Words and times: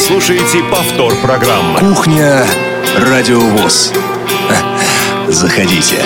слушаете 0.00 0.62
повтор 0.70 1.14
программы. 1.16 1.78
Кухня 1.78 2.44
Радиовоз. 2.96 3.92
Заходите. 5.28 6.02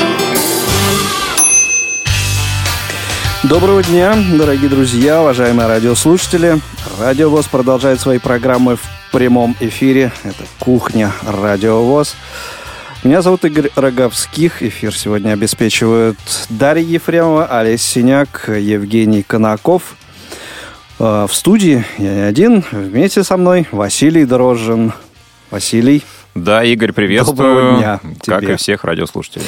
Доброго 3.44 3.82
дня, 3.82 4.16
дорогие 4.36 4.68
друзья, 4.68 5.20
уважаемые 5.20 5.68
радиослушатели. 5.68 6.60
Радиовоз 6.98 7.46
продолжает 7.46 8.00
свои 8.00 8.18
программы 8.18 8.76
в 8.76 8.82
прямом 9.12 9.56
эфире. 9.60 10.12
Это 10.24 10.44
«Кухня 10.58 11.12
Радиовоз». 11.26 12.16
Меня 13.04 13.22
зовут 13.22 13.44
Игорь 13.44 13.70
Роговских. 13.76 14.62
Эфир 14.62 14.96
сегодня 14.96 15.32
обеспечивают 15.32 16.18
Дарья 16.48 16.82
Ефремова, 16.82 17.46
Олесь 17.46 17.82
Синяк, 17.82 18.48
Евгений 18.48 19.22
Конаков. 19.22 19.94
Э, 20.98 21.26
в 21.28 21.34
студии 21.34 21.84
я 21.98 22.14
не 22.14 22.20
один. 22.20 22.64
Вместе 22.70 23.24
со 23.24 23.36
мной 23.36 23.66
Василий 23.72 24.24
Дрожжин. 24.24 24.92
Василий. 25.50 26.02
Да, 26.34 26.64
Игорь, 26.64 26.92
приветствую. 26.92 27.36
Доброго 27.36 27.78
дня 27.78 28.00
Как 28.24 28.42
тебе. 28.42 28.54
и 28.54 28.56
всех 28.56 28.84
радиослушателей. 28.84 29.44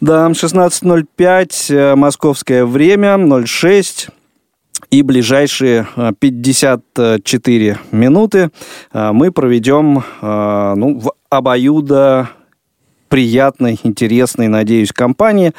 Да, 0.00 0.28
16.05, 0.28 1.74
э, 1.74 1.94
московское 1.94 2.64
время, 2.66 3.16
06. 3.46 4.08
И 4.90 5.02
ближайшие 5.02 5.86
э, 5.96 6.12
54 6.18 7.78
минуты 7.92 8.50
э, 8.92 9.12
мы 9.12 9.32
проведем 9.32 9.98
э, 10.22 10.74
ну, 10.76 10.98
в 10.98 11.12
обоюдо 11.30 12.30
приятной, 13.08 13.80
интересной, 13.82 14.48
надеюсь, 14.48 14.92
компании. 14.92 15.52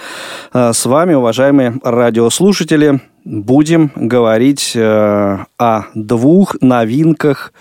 Э, 0.53 0.71
С 0.73 0.85
вами, 0.85 1.13
уважаемые 1.13 1.79
радиослушатели, 1.83 3.01
будем 3.25 3.91
говорить 3.95 4.73
э, 4.75 5.37
о 5.57 5.83
двух 5.93 6.55
новинках 6.61 7.53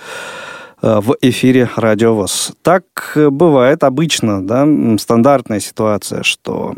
э, 0.80 1.00
в 1.00 1.16
эфире 1.20 1.68
Радиовоз. 1.76 2.52
Так 2.62 2.84
э, 3.14 3.28
бывает 3.28 3.84
обычно, 3.84 4.46
да, 4.46 4.66
стандартная 4.98 5.60
ситуация, 5.60 6.22
что 6.22 6.74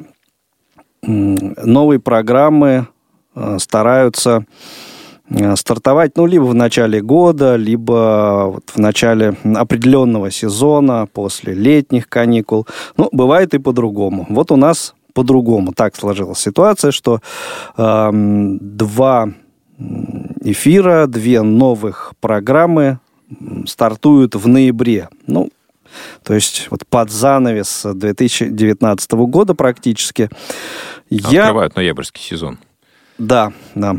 новые 1.03 1.98
программы 1.98 2.88
стараются 3.58 4.44
стартовать, 5.55 6.17
ну, 6.17 6.27
либо 6.27 6.45
в 6.45 6.55
начале 6.55 7.00
года, 7.00 7.56
либо 7.56 8.50
вот 8.55 8.70
в 8.70 8.78
начале 8.78 9.37
определенного 9.55 10.31
сезона, 10.31 11.06
после 11.12 11.55
летних 11.55 12.09
каникул. 12.09 12.67
Ну, 12.97 13.09
бывает 13.12 13.55
и 13.55 13.59
по-другому. 13.59 14.27
Вот 14.28 14.50
у 14.50 14.56
нас 14.56 14.95
по-другому 15.12 15.72
так 15.72 15.97
сложилась 15.97 16.39
ситуация, 16.39 16.91
что 16.91 17.20
эм, 17.77 18.59
два 18.61 19.28
эфира, 20.42 21.06
две 21.06 21.42
новых 21.42 22.12
программы 22.20 22.98
стартуют 23.67 24.34
в 24.34 24.48
ноябре. 24.48 25.09
Ну, 25.27 25.50
то 26.22 26.34
есть 26.34 26.69
вот 26.70 26.87
под 26.87 27.11
занавес 27.11 27.87
2019 27.94 29.12
года 29.12 29.55
практически. 29.55 30.28
Я... 31.09 31.44
Открывают 31.44 31.77
ноябрьский 31.77 32.22
сезон. 32.22 32.59
Да, 33.19 33.53
да. 33.75 33.97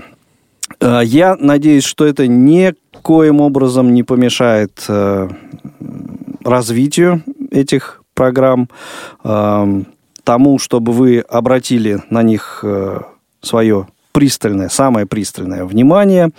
Э, 0.80 1.02
Я 1.03 1.36
надеюсь, 1.39 1.83
что 1.83 2.05
это 2.05 2.27
никоим 2.27 3.41
образом 3.41 3.94
не 3.94 4.03
помешает 4.03 4.83
э, 4.88 5.30
развитию 6.44 7.23
этих 7.52 8.03
программ, 8.14 8.69
э, 9.23 9.83
тому, 10.23 10.59
чтобы 10.59 10.94
вы 10.94 11.19
обратили 11.19 12.02
на 12.09 12.23
них 12.23 12.59
э, 12.64 13.02
свое 13.42 13.88
пристальное, 14.11 14.69
самое 14.69 15.05
пристальное 15.05 15.64
внимание, 15.64 16.31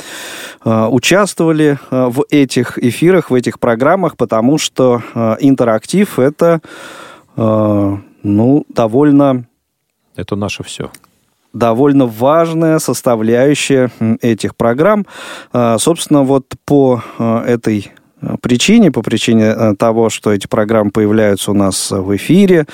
участвовали 0.62 1.78
в 1.91 2.27
этих 2.28 2.78
эфирах, 2.78 3.30
в 3.30 3.34
этих 3.34 3.58
программах, 3.58 4.19
потому 4.19 4.58
что 4.58 5.03
интерактив 5.41 6.19
это 6.19 6.60
ну, 7.34 8.66
довольно 8.69 9.47
Это 10.16 10.37
наше 10.37 10.62
все. 10.62 10.91
Довольно 11.53 12.07
важная 12.07 12.79
составляющая 12.79 13.91
этих 14.21 14.57
программ. 14.57 15.07
А, 15.53 15.79
Собственно, 15.79 16.23
вот 16.23 16.47
по 16.65 17.03
а, 17.19 17.45
этой 17.45 17.93
а, 18.21 18.37
причине, 18.39 18.91
по 18.91 19.03
причине 19.03 19.75
того, 19.77 20.11
что 20.11 20.33
эти 20.33 20.47
программы 20.47 20.91
появляются 20.91 21.51
у 21.51 21.55
нас 21.55 21.91
в 21.91 22.17
эфире, 22.17 22.67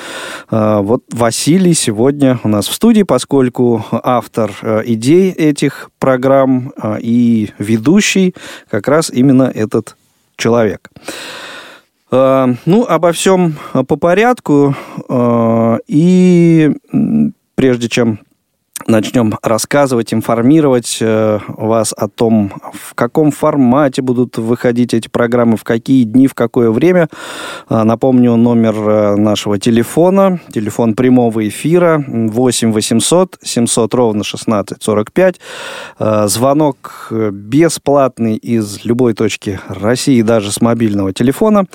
вот 0.50 1.02
Василий 1.12 1.74
сегодня 1.74 2.38
у 2.44 2.48
нас 2.48 2.68
в 2.68 2.74
студии, 2.74 3.02
поскольку 3.02 3.84
автор 3.90 4.52
идей 4.84 5.30
этих 5.30 5.90
программ 5.98 6.72
и 7.00 7.50
ведущий 7.58 8.34
как 8.70 8.88
раз 8.88 9.10
именно 9.10 9.50
этот 9.54 9.96
человек. 10.36 10.90
Ну, 12.10 12.86
обо 12.88 13.12
всем 13.12 13.56
по 13.72 13.96
порядку. 13.96 14.74
И 15.86 16.72
прежде 17.54 17.88
чем 17.88 18.20
начнем 18.88 19.34
рассказывать, 19.42 20.14
информировать 20.14 20.98
э, 21.00 21.38
вас 21.46 21.94
о 21.96 22.08
том, 22.08 22.52
в 22.72 22.94
каком 22.94 23.30
формате 23.30 24.02
будут 24.02 24.38
выходить 24.38 24.94
эти 24.94 25.08
программы, 25.08 25.56
в 25.56 25.64
какие 25.64 26.04
дни, 26.04 26.26
в 26.26 26.34
какое 26.34 26.70
время. 26.70 27.08
А, 27.68 27.84
Напомню 27.84 28.36
номер 28.36 28.74
э, 28.74 29.16
нашего 29.16 29.58
телефона, 29.58 30.40
телефон 30.52 30.94
прямого 30.94 31.46
эфира 31.46 32.02
8 32.06 32.72
800 32.72 33.38
700 33.42 33.94
ровно 33.94 34.24
16 34.24 34.82
45. 34.82 35.40
Э, 35.98 36.26
Звонок 36.28 37.08
э, 37.10 37.30
бесплатный 37.30 38.36
из 38.36 38.84
любой 38.84 39.12
точки 39.14 39.60
России, 39.68 40.22
даже 40.22 40.50
с 40.50 40.60
мобильного 40.60 41.12
телефона. 41.12 41.66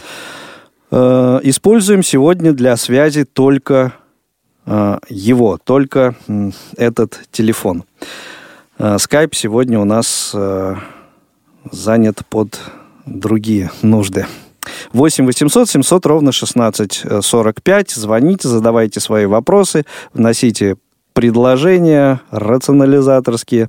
Э, 0.91 1.39
Используем 1.43 2.03
сегодня 2.03 2.53
для 2.53 2.75
связи 2.77 3.23
только 3.23 3.93
э, 3.99 4.02
его, 4.65 5.59
только 5.63 6.15
этот 6.77 7.21
телефон. 7.31 7.83
Э, 8.79 8.97
Скайп 8.97 9.35
сегодня 9.35 9.79
у 9.79 9.85
нас 9.85 10.31
э, 10.33 10.75
занят 11.71 12.21
под 12.29 12.59
другие 13.05 13.71
нужды. 13.81 14.25
8 14.93 15.25
800 15.25 15.69
700 15.69 16.05
ровно 16.05 16.31
16 16.31 17.05
45. 17.21 17.91
Звоните, 17.91 18.47
задавайте 18.47 18.99
свои 18.99 19.25
вопросы, 19.25 19.85
вносите 20.13 20.77
предложения 21.13 22.21
рационализаторские. 22.31 23.67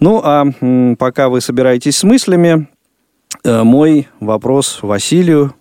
Ну, 0.00 0.20
а 0.24 0.44
пока 0.98 1.28
вы 1.28 1.40
собираетесь 1.40 1.98
с 1.98 2.02
мыслями, 2.02 2.68
э, 3.44 3.62
мой 3.62 4.08
вопрос 4.20 4.78
Василию 4.82 5.54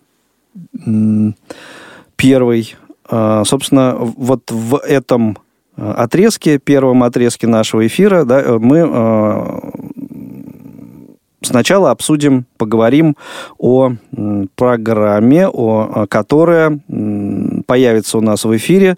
первый. 2.15 2.75
А, 3.11 3.43
Собственно, 3.45 3.95
вот 3.99 4.49
в 4.49 4.77
этом 4.77 5.37
э, 5.77 5.91
отрезке, 5.91 6.57
первом 6.57 7.03
отрезке 7.03 7.45
нашего 7.47 7.85
эфира, 7.85 8.23
да, 8.23 8.41
э, 8.41 8.57
мы 8.57 8.77
э, 8.79 9.59
сначала 11.41 11.91
обсудим, 11.91 12.45
поговорим 12.57 13.15
о 13.57 13.91
программе, 14.55 15.47
о, 15.47 16.05
которая 16.09 16.79
появится 17.67 18.17
у 18.17 18.21
нас 18.21 18.45
в 18.45 18.55
эфире 18.57 18.95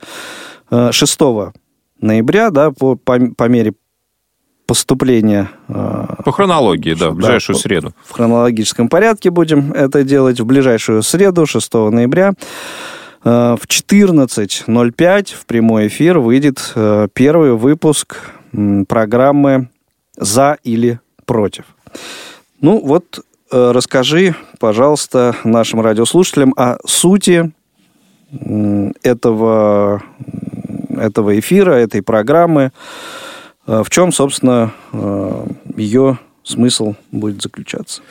э, 0.70 0.92
6 0.92 1.20
ноября, 2.02 2.50
да, 2.52 2.72
по, 2.72 2.96
по, 2.96 3.18
по 3.36 3.48
мере 3.48 3.74
поступления 4.66 5.50
По 5.68 6.32
хронологии, 6.32 6.94
да, 6.94 7.10
в 7.10 7.14
Да, 7.14 7.16
ближайшую 7.18 7.56
по- 7.58 7.62
среду. 7.62 7.94
в 8.06 8.12
хронологическом 8.12 8.88
порядке 8.88 9.30
будем 9.30 9.74
это 9.74 10.04
делать 10.04 10.40
в 10.40 10.46
ближайшую 10.46 11.04
среду, 11.04 11.46
6 11.46 11.74
ноября. 11.74 12.34
Э, 13.24 13.56
В 13.60 13.66
14.05 13.68 15.36
в 15.36 15.46
прямой 15.46 15.88
эфир 15.88 16.20
выйдет 16.20 16.74
э, 16.76 17.08
первый 17.14 17.54
выпуск 17.54 18.32
программы 18.88 19.70
«За 20.18 20.58
или 20.64 21.00
против». 21.26 21.66
Ну 22.62 22.80
вот, 22.86 23.20
э, 23.52 23.72
расскажи, 23.72 24.36
пожалуйста, 24.60 25.36
нашим 25.44 25.82
радиослушателям 25.82 26.54
о 26.58 26.78
сути 26.86 27.52
этого, 29.04 30.02
этого 30.90 31.40
эфира, 31.40 31.74
этой 31.74 32.02
программы. 32.02 32.72
В 33.68 33.88
чем, 33.92 34.12
собственно, 34.12 34.74
ее 35.78 36.18
смысл 36.42 36.96
будет 37.12 37.44
заключаться? 37.44 38.02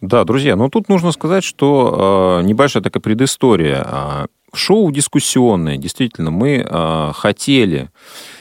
Да, 0.00 0.22
друзья, 0.22 0.54
ну 0.54 0.68
тут 0.68 0.88
нужно 0.88 1.10
сказать, 1.10 1.42
что 1.42 2.40
небольшая 2.44 2.84
такая 2.84 3.00
предыстория. 3.00 4.28
Шоу 4.54 4.90
дискуссионное. 4.92 5.76
Действительно, 5.76 6.30
мы 6.30 6.64
э, 6.66 7.12
хотели 7.14 7.90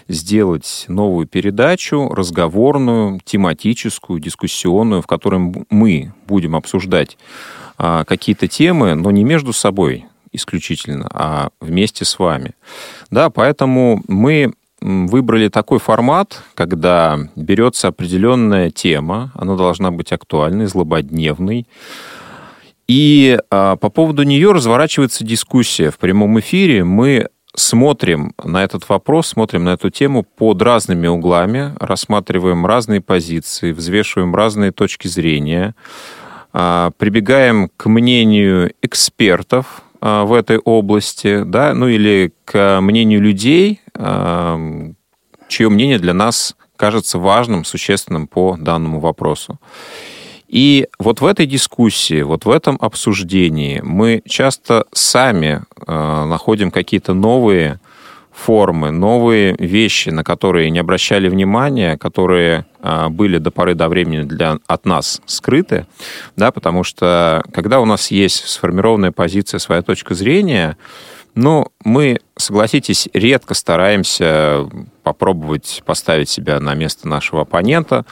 сделать 0.07 0.85
новую 0.87 1.27
передачу, 1.27 2.09
разговорную, 2.09 3.19
тематическую, 3.23 4.19
дискуссионную, 4.19 5.01
в 5.01 5.07
которой 5.07 5.53
мы 5.69 6.13
будем 6.27 6.55
обсуждать 6.55 7.17
а, 7.77 8.03
какие-то 8.03 8.47
темы, 8.47 8.95
но 8.95 9.11
не 9.11 9.23
между 9.23 9.53
собой 9.53 10.05
исключительно, 10.31 11.07
а 11.11 11.49
вместе 11.61 12.05
с 12.05 12.19
вами. 12.19 12.53
Да, 13.11 13.29
поэтому 13.29 14.01
мы 14.07 14.53
выбрали 14.81 15.47
такой 15.47 15.79
формат, 15.79 16.43
когда 16.55 17.17
берется 17.35 17.87
определенная 17.87 18.69
тема, 18.69 19.31
она 19.35 19.55
должна 19.55 19.91
быть 19.91 20.11
актуальной, 20.11 20.65
злободневной, 20.65 21.67
И 22.87 23.39
по 23.49 23.77
поводу 23.77 24.23
нее 24.23 24.51
разворачивается 24.51 25.23
дискуссия 25.23 25.89
в 25.89 25.97
прямом 25.97 26.39
эфире. 26.39 26.83
Мы 26.83 27.27
смотрим 27.55 28.33
на 28.43 28.63
этот 28.63 28.87
вопрос, 28.89 29.27
смотрим 29.27 29.63
на 29.63 29.73
эту 29.73 29.89
тему 29.89 30.23
под 30.23 30.61
разными 30.61 31.07
углами, 31.07 31.73
рассматриваем 31.79 32.65
разные 32.65 33.01
позиции, 33.01 33.71
взвешиваем 33.71 34.35
разные 34.35 34.71
точки 34.71 35.07
зрения, 35.07 35.75
а, 36.51 36.91
прибегаем 36.97 37.69
к 37.77 37.87
мнению 37.87 38.73
экспертов 38.81 39.83
а, 40.01 40.25
в 40.25 40.33
этой 40.33 40.57
области, 40.57 41.43
да, 41.43 41.73
ну 41.73 41.87
или 41.87 42.33
к 42.45 42.79
мнению 42.81 43.21
людей, 43.21 43.81
а, 43.95 44.59
чье 45.47 45.69
мнение 45.69 45.99
для 45.99 46.13
нас 46.13 46.55
кажется 46.75 47.19
важным, 47.19 47.65
существенным 47.65 48.27
по 48.27 48.57
данному 48.59 48.99
вопросу. 48.99 49.59
И 50.53 50.87
вот 50.99 51.19
в 51.19 51.25
этой 51.25 51.47
дискуссии, 51.47 52.21
вот 52.21 52.45
в 52.45 52.51
этом 52.51 52.77
обсуждении 52.79 53.81
мы 53.83 54.21
часто 54.27 54.85
сами 54.91 55.63
э, 55.87 56.25
находим 56.25 56.69
какие-то 56.69 57.15
новые 57.15 57.79
формы, 58.31 58.91
новые 58.91 59.55
вещи, 59.57 60.09
на 60.09 60.23
которые 60.23 60.69
не 60.69 60.77
обращали 60.77 61.27
внимания, 61.27 61.97
которые 61.97 62.67
э, 62.83 63.09
были 63.09 63.39
до 63.39 63.49
поры 63.49 63.73
до 63.73 63.89
времени 63.89 64.21
для, 64.21 64.59
от 64.67 64.85
нас 64.85 65.23
скрыты, 65.25 65.87
да, 66.35 66.51
потому 66.51 66.83
что 66.83 67.43
когда 67.51 67.79
у 67.79 67.85
нас 67.85 68.11
есть 68.11 68.47
сформированная 68.47 69.11
позиция, 69.11 69.57
своя 69.57 69.81
точка 69.81 70.13
зрения, 70.13 70.77
ну, 71.33 71.65
мы, 71.83 72.19
согласитесь, 72.37 73.09
редко 73.13 73.55
стараемся 73.55 74.69
попробовать 75.03 75.83
поставить 75.85 76.29
себя 76.29 76.59
на 76.59 76.73
место 76.73 77.07
нашего 77.07 77.41
оппонента, 77.41 78.05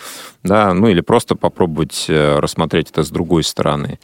да, 0.44 0.74
ну 0.74 0.88
или 0.88 1.02
просто 1.02 1.36
попробовать 1.36 2.06
э, 2.10 2.40
рассмотреть 2.40 2.92
это 2.92 3.04
с 3.04 3.10
другой 3.10 3.44
стороны. 3.44 4.00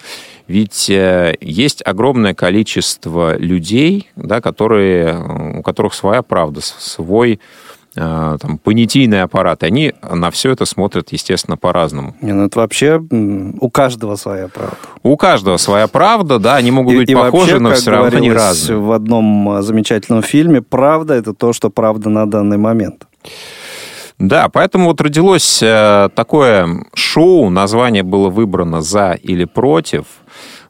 Ведь 0.47 0.89
э, 0.89 1.35
есть 1.41 1.85
огромное 1.85 2.33
количество 2.33 3.37
людей, 3.37 4.09
да, 4.15 4.41
которые, 4.41 5.59
у 5.59 5.61
которых 5.61 5.93
своя 5.93 6.21
правда, 6.21 6.61
свой 6.61 7.35
Э, 7.35 7.66
там, 7.97 8.59
понятийные 8.63 9.23
аппараты, 9.23 9.65
они 9.65 9.93
на 10.01 10.29
все 10.31 10.51
это 10.51 10.65
смотрят, 10.65 11.11
естественно, 11.11 11.57
по-разному. 11.57 12.15
Не, 12.21 12.33
ну 12.33 12.45
это 12.45 12.59
вообще 12.59 13.01
у 13.59 13.69
каждого 13.69 14.15
своя 14.15 14.47
правда. 14.47 14.77
У 15.03 15.17
каждого 15.17 15.57
своя 15.57 15.87
правда, 15.87 16.39
да, 16.39 16.55
они 16.55 16.71
могут 16.71 16.93
и, 16.93 16.97
быть 16.97 17.09
и 17.09 17.15
похожи, 17.15 17.53
вообще, 17.53 17.59
но 17.59 17.71
все 17.73 17.91
равно 17.91 18.17
они 18.17 18.31
разные. 18.31 18.77
в 18.77 18.91
одном 18.91 19.57
э, 19.57 19.61
замечательном 19.61 20.21
фильме, 20.21 20.61
правда– 20.61 21.13
это 21.15 21.33
то, 21.33 21.53
что 21.53 21.69
правда 21.69 22.09
на 22.09 22.29
данный 22.29 22.57
момент. 22.57 23.07
Да, 24.19 24.49
поэтому 24.49 24.85
вот 24.85 25.01
родилось 25.01 25.61
э, 25.61 26.09
такое 26.15 26.85
шоу, 26.93 27.49
название 27.49 28.03
было 28.03 28.29
выбрано 28.29 28.81
«За 28.81 29.11
или 29.13 29.45
против», 29.45 30.05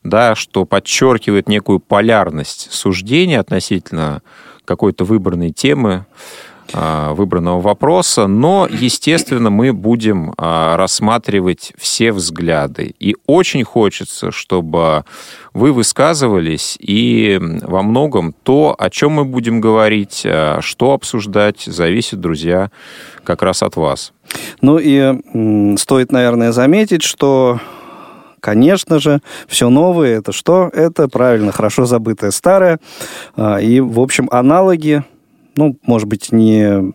да, 0.04 0.36
что 0.36 0.66
подчеркивает 0.66 1.48
некую 1.50 1.80
полярность 1.80 2.72
суждения 2.72 3.40
относительно 3.40 4.22
какой-то 4.66 5.06
выбранной 5.06 5.52
темы. 5.52 6.06
А, 6.74 7.14
выбранного 7.14 7.62
вопроса, 7.62 8.28
но, 8.28 8.68
естественно, 8.70 9.50
мы 9.50 9.72
будем 9.72 10.34
а, 10.38 10.76
рассматривать 10.76 11.74
все 11.78 12.12
взгляды. 12.12 12.94
И 13.00 13.16
очень 13.26 13.64
хочется, 13.64 14.32
чтобы 14.32 15.06
вы 15.54 15.72
высказывались, 15.72 16.78
и 16.80 17.40
во 17.62 17.82
многом 17.84 18.34
то, 18.44 18.76
о 18.78 18.90
чем 18.90 19.14
мы 19.14 19.26
будем 19.26 19.62
говорить, 19.62 20.24
а, 20.26 20.60
что 20.62 20.92
обсуждать, 20.92 21.62
зависит, 21.62 22.20
друзья, 22.20 22.70
как 23.24 23.44
раз 23.44 23.64
от 23.64 23.78
вас. 23.78 24.12
Ну 24.62 24.78
и 24.78 25.78
стоит, 25.78 26.12
наверное, 26.12 26.52
заметить, 26.52 27.04
что 27.04 27.60
конечно 28.42 29.00
же, 29.00 29.22
все 29.48 29.70
новое 29.70 30.20
это 30.20 30.32
что? 30.32 30.70
Это 30.74 31.08
правильно, 31.08 31.52
хорошо 31.52 31.86
забытое 31.86 32.32
старое. 32.32 32.80
И, 33.38 33.82
в 33.82 34.00
общем, 34.00 34.28
аналоги 34.32 35.04
ну, 35.58 35.78
может 35.86 36.08
быть, 36.08 36.32
не 36.32 36.94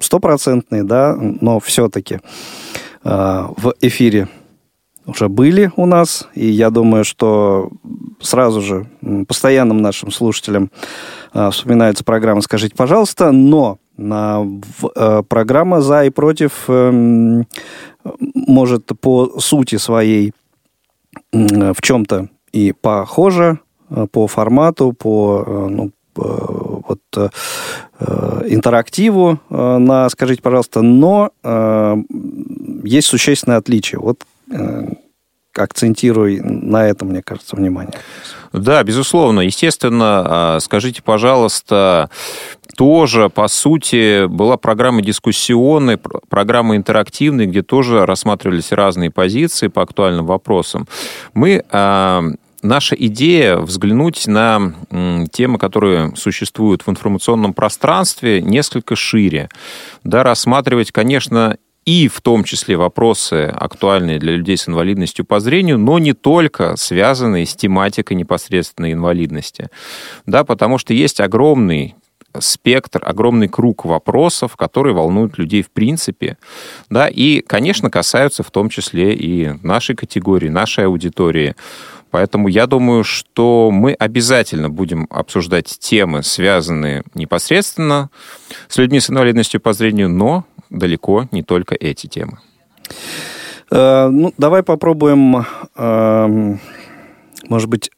стопроцентные, 0.00 0.84
да, 0.84 1.16
но 1.18 1.60
все-таки 1.60 2.20
э, 3.04 3.44
в 3.56 3.74
эфире 3.80 4.28
уже 5.06 5.28
были 5.28 5.72
у 5.76 5.86
нас, 5.86 6.28
и 6.34 6.46
я 6.46 6.70
думаю, 6.70 7.04
что 7.04 7.70
сразу 8.20 8.60
же 8.60 8.86
постоянным 9.26 9.82
нашим 9.82 10.10
слушателям 10.10 10.70
э, 11.34 11.50
вспоминается 11.50 12.04
программа 12.04 12.40
«Скажите, 12.40 12.74
пожалуйста», 12.76 13.32
но 13.32 13.78
на, 13.96 14.46
э, 14.94 15.22
программа 15.28 15.80
«За 15.80 16.04
и 16.04 16.10
против» 16.10 16.64
э, 16.68 17.42
может 18.34 18.86
по 19.00 19.40
сути 19.40 19.76
своей 19.76 20.32
в 21.32 21.82
чем-то 21.82 22.28
и 22.52 22.72
похожа, 22.72 23.58
э, 23.90 24.06
по 24.10 24.26
формату, 24.26 24.92
по, 24.92 25.44
э, 25.46 25.66
ну, 25.70 25.90
вот 26.18 27.00
э, 27.16 27.28
э, 28.00 28.42
интерактиву 28.48 29.38
э, 29.50 29.78
на 29.78 30.08
«Скажите, 30.08 30.42
пожалуйста», 30.42 30.82
но 30.82 31.30
есть 32.84 33.06
существенное 33.06 33.58
отличие. 33.58 34.00
Вот 34.00 34.24
акцентирую 35.54 36.40
на 36.44 36.86
этом, 36.86 37.08
мне 37.08 37.22
кажется, 37.22 37.56
внимание. 37.56 37.98
Да, 38.52 38.82
безусловно. 38.84 39.40
Естественно, 39.40 40.58
скажите, 40.60 41.02
пожалуйста, 41.02 42.10
тоже, 42.76 43.28
по 43.28 43.48
сути, 43.48 44.26
была 44.26 44.56
программа 44.56 45.02
дискуссионная, 45.02 45.98
программа 46.28 46.76
интерактивная, 46.76 47.46
где 47.46 47.62
тоже 47.62 48.06
рассматривались 48.06 48.70
разные 48.70 49.10
позиции 49.10 49.66
по 49.66 49.82
актуальным 49.82 50.26
вопросам. 50.26 50.86
Мы 51.34 51.64
наша 52.62 52.94
идея 52.94 53.58
взглянуть 53.58 54.26
на 54.26 54.74
темы, 55.30 55.58
которые 55.58 56.14
существуют 56.16 56.82
в 56.86 56.90
информационном 56.90 57.52
пространстве, 57.52 58.42
несколько 58.42 58.96
шире. 58.96 59.48
Да, 60.04 60.22
рассматривать, 60.22 60.92
конечно, 60.92 61.56
и 61.84 62.06
в 62.08 62.20
том 62.20 62.44
числе 62.44 62.76
вопросы, 62.76 63.50
актуальные 63.54 64.18
для 64.18 64.36
людей 64.36 64.58
с 64.58 64.68
инвалидностью 64.68 65.24
по 65.24 65.40
зрению, 65.40 65.78
но 65.78 65.98
не 65.98 66.12
только 66.12 66.76
связанные 66.76 67.46
с 67.46 67.56
тематикой 67.56 68.16
непосредственной 68.16 68.92
инвалидности. 68.92 69.70
Да, 70.26 70.44
потому 70.44 70.76
что 70.76 70.92
есть 70.92 71.18
огромный 71.20 71.94
спектр, 72.38 73.00
огромный 73.02 73.48
круг 73.48 73.86
вопросов, 73.86 74.54
которые 74.56 74.94
волнуют 74.94 75.38
людей 75.38 75.62
в 75.62 75.70
принципе, 75.70 76.36
да, 76.90 77.08
и, 77.08 77.40
конечно, 77.40 77.90
касаются 77.90 78.42
в 78.42 78.50
том 78.50 78.68
числе 78.68 79.14
и 79.14 79.54
нашей 79.62 79.96
категории, 79.96 80.48
нашей 80.48 80.84
аудитории. 80.84 81.56
Поэтому 82.10 82.48
я 82.48 82.66
думаю, 82.66 83.04
что 83.04 83.70
мы 83.70 83.92
обязательно 83.92 84.70
будем 84.70 85.06
обсуждать 85.10 85.78
темы, 85.78 86.22
связанные 86.22 87.04
непосредственно 87.14 88.10
с 88.68 88.78
людьми 88.78 89.00
с 89.00 89.10
инвалидностью 89.10 89.60
по 89.60 89.72
зрению, 89.72 90.08
но 90.08 90.44
далеко 90.70 91.28
не 91.32 91.42
только 91.42 91.74
эти 91.74 92.06
темы. 92.06 92.38
Э, 93.70 94.08
ну, 94.08 94.32
давай 94.38 94.62
попробуем, 94.62 95.44
э, 95.76 96.56
может 97.48 97.68
быть, 97.68 97.90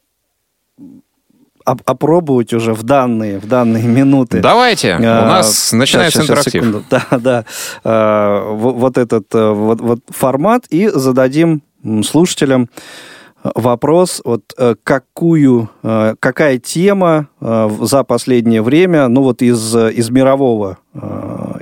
опробовать 1.63 2.53
уже 2.53 2.73
в 2.73 2.83
данные, 2.83 3.39
в 3.39 3.47
данные 3.47 3.83
минуты. 3.83 4.39
Давайте, 4.39 4.95
у 4.95 4.99
э, 4.99 5.01
нас 5.01 5.71
начинается 5.71 6.23
сейчас, 6.23 6.29
интерактив. 6.29 6.63
Секунду. 6.63 6.83
Да, 6.89 7.45
да. 7.83 8.43
Вот 8.51 8.97
этот 8.97 9.27
вот, 9.33 9.79
вот 9.79 9.99
формат 10.09 10.65
и 10.69 10.87
зададим 10.87 11.61
слушателям 12.03 12.69
вопрос, 13.43 14.21
вот 14.23 14.53
э, 14.57 14.75
какую, 14.83 15.69
э, 15.83 16.15
какая 16.19 16.57
тема 16.57 17.27
э, 17.39 17.69
за 17.81 18.03
последнее 18.03 18.61
время, 18.61 19.07
ну 19.07 19.23
вот 19.23 19.41
из, 19.41 19.75
из 19.75 20.09
мирового 20.09 20.77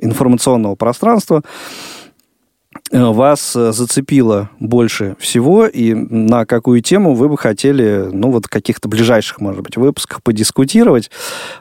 информационного 0.02 0.76
пространства 0.76 1.44
вас 2.92 3.56
э, 3.56 3.72
зацепило 3.72 4.50
больше 4.60 5.16
всего 5.20 5.66
и 5.66 5.94
на 5.94 6.46
какую 6.46 6.82
тему 6.82 7.14
вы 7.14 7.30
бы 7.30 7.38
хотели, 7.38 8.10
ну, 8.12 8.32
вот 8.32 8.46
в 8.46 8.50
каких-то 8.50 8.88
ближайших, 8.88 9.42
может 9.42 9.62
быть, 9.62 9.78
выпусках 9.78 10.24
подискутировать, 10.24 11.12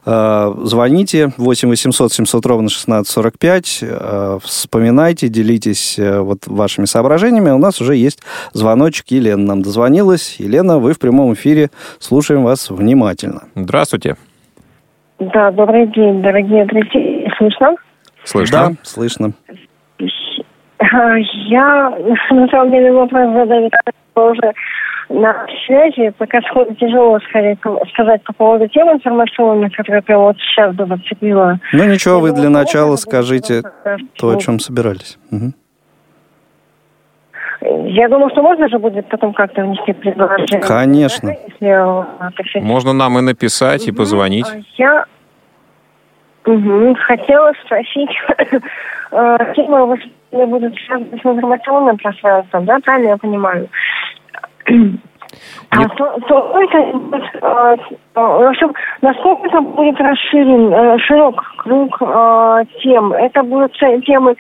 э, 0.07 0.55
звоните 0.63 1.33
8 1.37 1.69
800 1.69 2.13
700 2.13 2.47
ровно 2.47 2.69
1645, 2.69 3.85
вспоминайте, 4.43 5.29
делитесь 5.29 5.99
вот 5.99 6.47
вашими 6.47 6.85
соображениями. 6.85 7.51
У 7.51 7.59
нас 7.59 7.81
уже 7.81 7.97
есть 7.97 8.21
звоночек, 8.53 9.07
Елена 9.09 9.43
нам 9.43 9.63
дозвонилась. 9.63 10.37
Елена, 10.39 10.79
вы 10.79 10.93
в 10.93 10.99
прямом 10.99 11.35
эфире, 11.35 11.71
слушаем 11.99 12.45
вас 12.45 12.71
внимательно. 12.71 13.45
Здравствуйте. 13.55 14.17
Да, 15.19 15.51
добрый 15.51 15.87
день, 15.89 16.23
дорогие 16.23 16.65
друзья. 16.67 17.31
Слышно? 17.39 17.77
Слышно. 18.25 18.59
Да, 18.59 18.77
слышно. 18.83 19.33
А, 20.79 21.17
я, 21.17 21.91
на 22.31 22.49
самом 22.49 22.71
деле, 22.71 22.93
вопрос 22.93 23.33
задаю 23.33 23.71
уже 24.15 24.53
на 25.09 25.47
связи, 25.67 26.13
пока 26.19 26.41
сходу 26.43 26.75
тяжело 26.75 27.19
сказать, 27.29 27.59
сказать 27.93 28.23
по 28.25 28.33
поводу 28.33 28.69
темы 28.69 28.93
информационной, 28.93 29.71
которая 29.71 30.03
прямо 30.03 30.25
вот 30.25 30.37
сейчас 30.39 30.75
бы 30.75 30.87
зацепила. 30.87 31.59
Ну 31.73 31.85
ничего, 31.85 32.21
вы 32.21 32.33
для 32.33 32.51
начала 32.51 32.97
скажите 32.97 33.63
то, 34.19 34.31
о 34.31 34.37
чем 34.37 34.61
собирались. 34.61 35.19
Угу. 35.33 35.53
Я 37.87 38.09
думаю, 38.09 38.31
что 38.31 38.43
можно 38.43 38.69
же 38.69 38.79
будет 38.79 39.09
потом 39.09 39.33
как-то 39.33 39.63
внести 39.63 39.93
предложение. 39.93 40.61
Конечно. 40.61 41.33
Да, 41.61 42.31
если, 42.39 42.61
Можно 42.61 42.93
нам 42.93 43.19
и 43.19 43.23
написать, 43.23 43.89
и 43.89 43.93
позвонить. 43.93 44.47
А 44.49 44.59
Я 44.77 45.05
Угу. 46.47 46.95
хотела 47.01 47.53
спросить, 47.65 48.11
э, 49.11 49.39
тема 49.55 49.99
выступления 50.31 50.47
будет 50.47 50.75
связана 50.87 51.11
с 51.11 51.27
информационным 51.27 51.97
пространством, 51.99 52.65
да, 52.65 52.79
правильно 52.81 53.09
я 53.11 53.17
понимаю? 53.17 53.69
А 55.71 55.89
то, 55.91 56.19
то 56.27 56.61
это, 56.61 56.79
э, 56.79 57.77
в 58.15 58.49
общем, 58.49 58.73
насколько 59.03 59.49
там 59.51 59.67
будет 59.67 60.01
расширен, 60.01 60.73
э, 60.73 60.99
широк 61.01 61.43
круг 61.59 61.97
э, 62.01 62.65
тем? 62.83 63.13
Это 63.13 63.43
будут 63.43 63.73
темы 63.75 64.37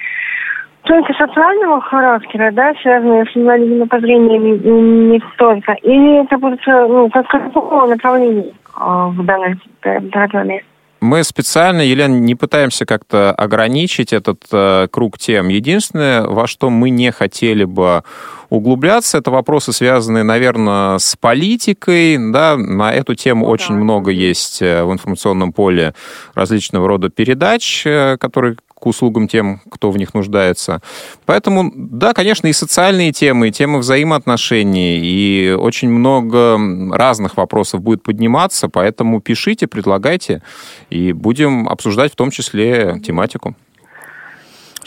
только 0.82 1.12
социального 1.12 1.82
характера, 1.82 2.50
да, 2.52 2.72
связанные 2.80 3.26
с 3.26 3.36
инвалидными 3.36 3.84
по 3.84 4.00
зрению 4.00 4.56
и 4.56 4.70
не 4.70 5.22
только? 5.36 5.72
Или 5.82 6.24
это 6.24 6.38
будет, 6.38 6.66
э, 6.66 6.86
ну, 6.88 7.10
как 7.10 7.28
какого 7.28 7.86
направления 7.86 8.52
э, 8.76 9.08
в 9.10 9.24
данной 9.24 9.56
э, 9.82 10.00
программе? 10.00 10.62
Мы 11.00 11.22
специально, 11.22 11.80
Елена, 11.80 12.14
не 12.14 12.34
пытаемся 12.34 12.84
как-то 12.84 13.32
ограничить 13.32 14.12
этот 14.12 14.44
э, 14.50 14.88
круг 14.90 15.18
тем. 15.18 15.48
Единственное, 15.48 16.22
во 16.22 16.46
что 16.46 16.70
мы 16.70 16.90
не 16.90 17.12
хотели 17.12 17.64
бы 17.64 18.02
углубляться, 18.50 19.18
это 19.18 19.30
вопросы, 19.30 19.72
связанные, 19.72 20.24
наверное, 20.24 20.98
с 20.98 21.14
политикой. 21.16 22.16
Да, 22.32 22.56
на 22.56 22.92
эту 22.92 23.14
тему 23.14 23.46
Ну 23.46 23.52
очень 23.52 23.74
да. 23.74 23.80
много 23.80 24.10
есть 24.10 24.60
э, 24.60 24.82
в 24.84 24.92
информационном 24.92 25.52
поле 25.52 25.94
различного 26.34 26.88
рода 26.88 27.10
передач, 27.10 27.86
э, 27.86 28.16
которые 28.18 28.56
к 28.78 28.86
услугам 28.86 29.28
тем, 29.28 29.60
кто 29.70 29.90
в 29.90 29.98
них 29.98 30.14
нуждается. 30.14 30.80
Поэтому, 31.26 31.72
да, 31.74 32.14
конечно, 32.14 32.46
и 32.46 32.52
социальные 32.52 33.12
темы, 33.12 33.48
и 33.48 33.52
темы 33.52 33.78
взаимоотношений, 33.78 34.98
и 34.98 35.50
очень 35.50 35.88
много 35.88 36.58
разных 36.96 37.36
вопросов 37.36 37.82
будет 37.82 38.02
подниматься, 38.02 38.68
поэтому 38.68 39.20
пишите, 39.20 39.66
предлагайте, 39.66 40.42
и 40.90 41.12
будем 41.12 41.68
обсуждать 41.68 42.12
в 42.12 42.16
том 42.16 42.30
числе 42.30 43.00
тематику. 43.04 43.54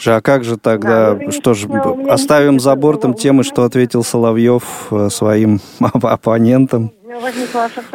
Же, 0.02 0.16
а 0.16 0.20
как 0.20 0.42
же 0.42 0.56
тогда, 0.56 1.14
Да, 1.14 1.18
ну, 1.26 1.30
что 1.30 1.54
же, 1.54 1.68
оставим 2.08 2.58
за 2.58 2.74
бортом 2.74 3.14
темы, 3.14 3.44
что 3.44 3.62
ответил 3.62 4.02
Соловьев 4.02 4.88
э, 4.90 5.08
своим 5.10 5.60
оп- 5.80 6.04
оппонентам? 6.06 6.90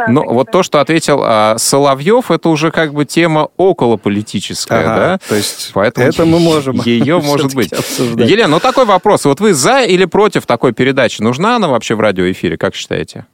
Ну, 0.07 0.23
вот 0.31 0.49
то, 0.49 0.63
что 0.63 0.79
ответил 0.79 1.19
а, 1.21 1.57
Соловьев, 1.57 2.31
это 2.31 2.47
уже 2.47 2.71
как 2.71 2.93
бы 2.93 3.03
тема 3.03 3.49
околополитическая, 3.57 4.79
Ага, 4.79 4.95
да? 4.95 5.17
То 5.27 5.35
есть 5.35 5.71
Поэтому 5.73 6.07
это 6.07 6.23
мы 6.23 6.39
можем 6.39 6.79
Ее 6.85 7.19
может 7.21 7.53
быть. 7.53 7.73
обсуждать. 7.73 8.29
Елена, 8.29 8.47
ну 8.47 8.59
такой 8.61 8.85
вопрос. 8.85 9.25
Вот 9.25 9.41
вы 9.41 9.53
за 9.53 9.81
или 9.83 10.05
против 10.05 10.45
такой 10.45 10.71
передачи? 10.71 11.21
Нужна 11.21 11.57
она 11.57 11.67
вообще 11.67 11.95
в 11.95 11.99
радиоэфире, 11.99 12.57
как 12.57 12.73
считаете? 12.73 13.25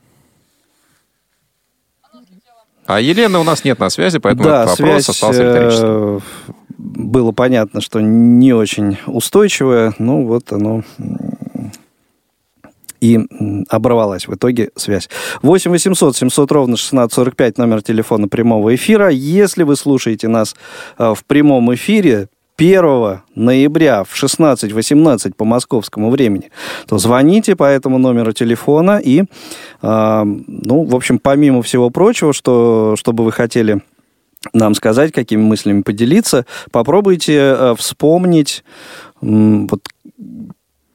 А 2.86 3.00
Елены 3.00 3.38
у 3.38 3.44
нас 3.44 3.63
нет 3.63 3.80
на 3.80 3.89
связи, 3.89 4.20
поэтому 4.20 4.50
да, 4.50 4.63
этот 4.63 4.80
вопрос 4.80 5.03
связь 5.03 5.10
остался 5.10 5.44
риторическим. 5.44 6.22
Было 6.77 7.32
понятно, 7.32 7.82
что 7.82 8.01
не 8.01 8.53
очень 8.53 8.98
устойчивая, 9.08 9.94
ну 10.00 10.25
вот 10.25 10.51
оно 10.51 10.84
и 13.03 13.20
оборвалась 13.70 14.27
в 14.30 14.34
итоге 14.34 14.70
связь. 14.77 15.10
8 15.42 15.72
800 15.72 16.15
700 16.15 16.51
ровно 16.53 16.75
1645 16.75 17.58
номер 17.58 17.82
телефона 17.82 18.30
прямого 18.30 18.74
эфира. 18.74 19.10
Если 19.10 19.63
вы 19.63 19.75
слушаете 19.75 20.30
нас 20.30 20.56
э, 20.98 21.13
в 21.13 21.25
прямом 21.25 21.74
эфире 21.74 22.30
1 22.58 23.20
ноября 23.36 24.06
в 24.06 24.13
16.18 24.13 25.34
по 25.36 25.44
московскому 25.44 26.12
времени, 26.12 26.50
то 26.88 26.98
звоните 26.98 27.58
по 27.58 27.65
этому 27.65 27.98
номеру 27.98 28.32
телефона 28.32 29.01
и, 29.03 29.24
э, 29.24 30.24
ну, 30.24 30.84
в 30.86 30.96
общем, 30.96 31.20
помимо 31.20 31.62
всего 31.62 31.89
прочего, 31.89 32.32
что, 32.32 32.96
чтобы 32.98 33.25
вы 33.25 33.34
хотели 33.34 33.82
нам 34.51 34.75
сказать, 34.75 35.12
какими 35.13 35.41
мыслями 35.41 35.81
поделиться, 35.81 36.45
попробуйте 36.71 37.38
э, 37.38 37.75
вспомнить 37.77 38.63
вот, 39.21 39.81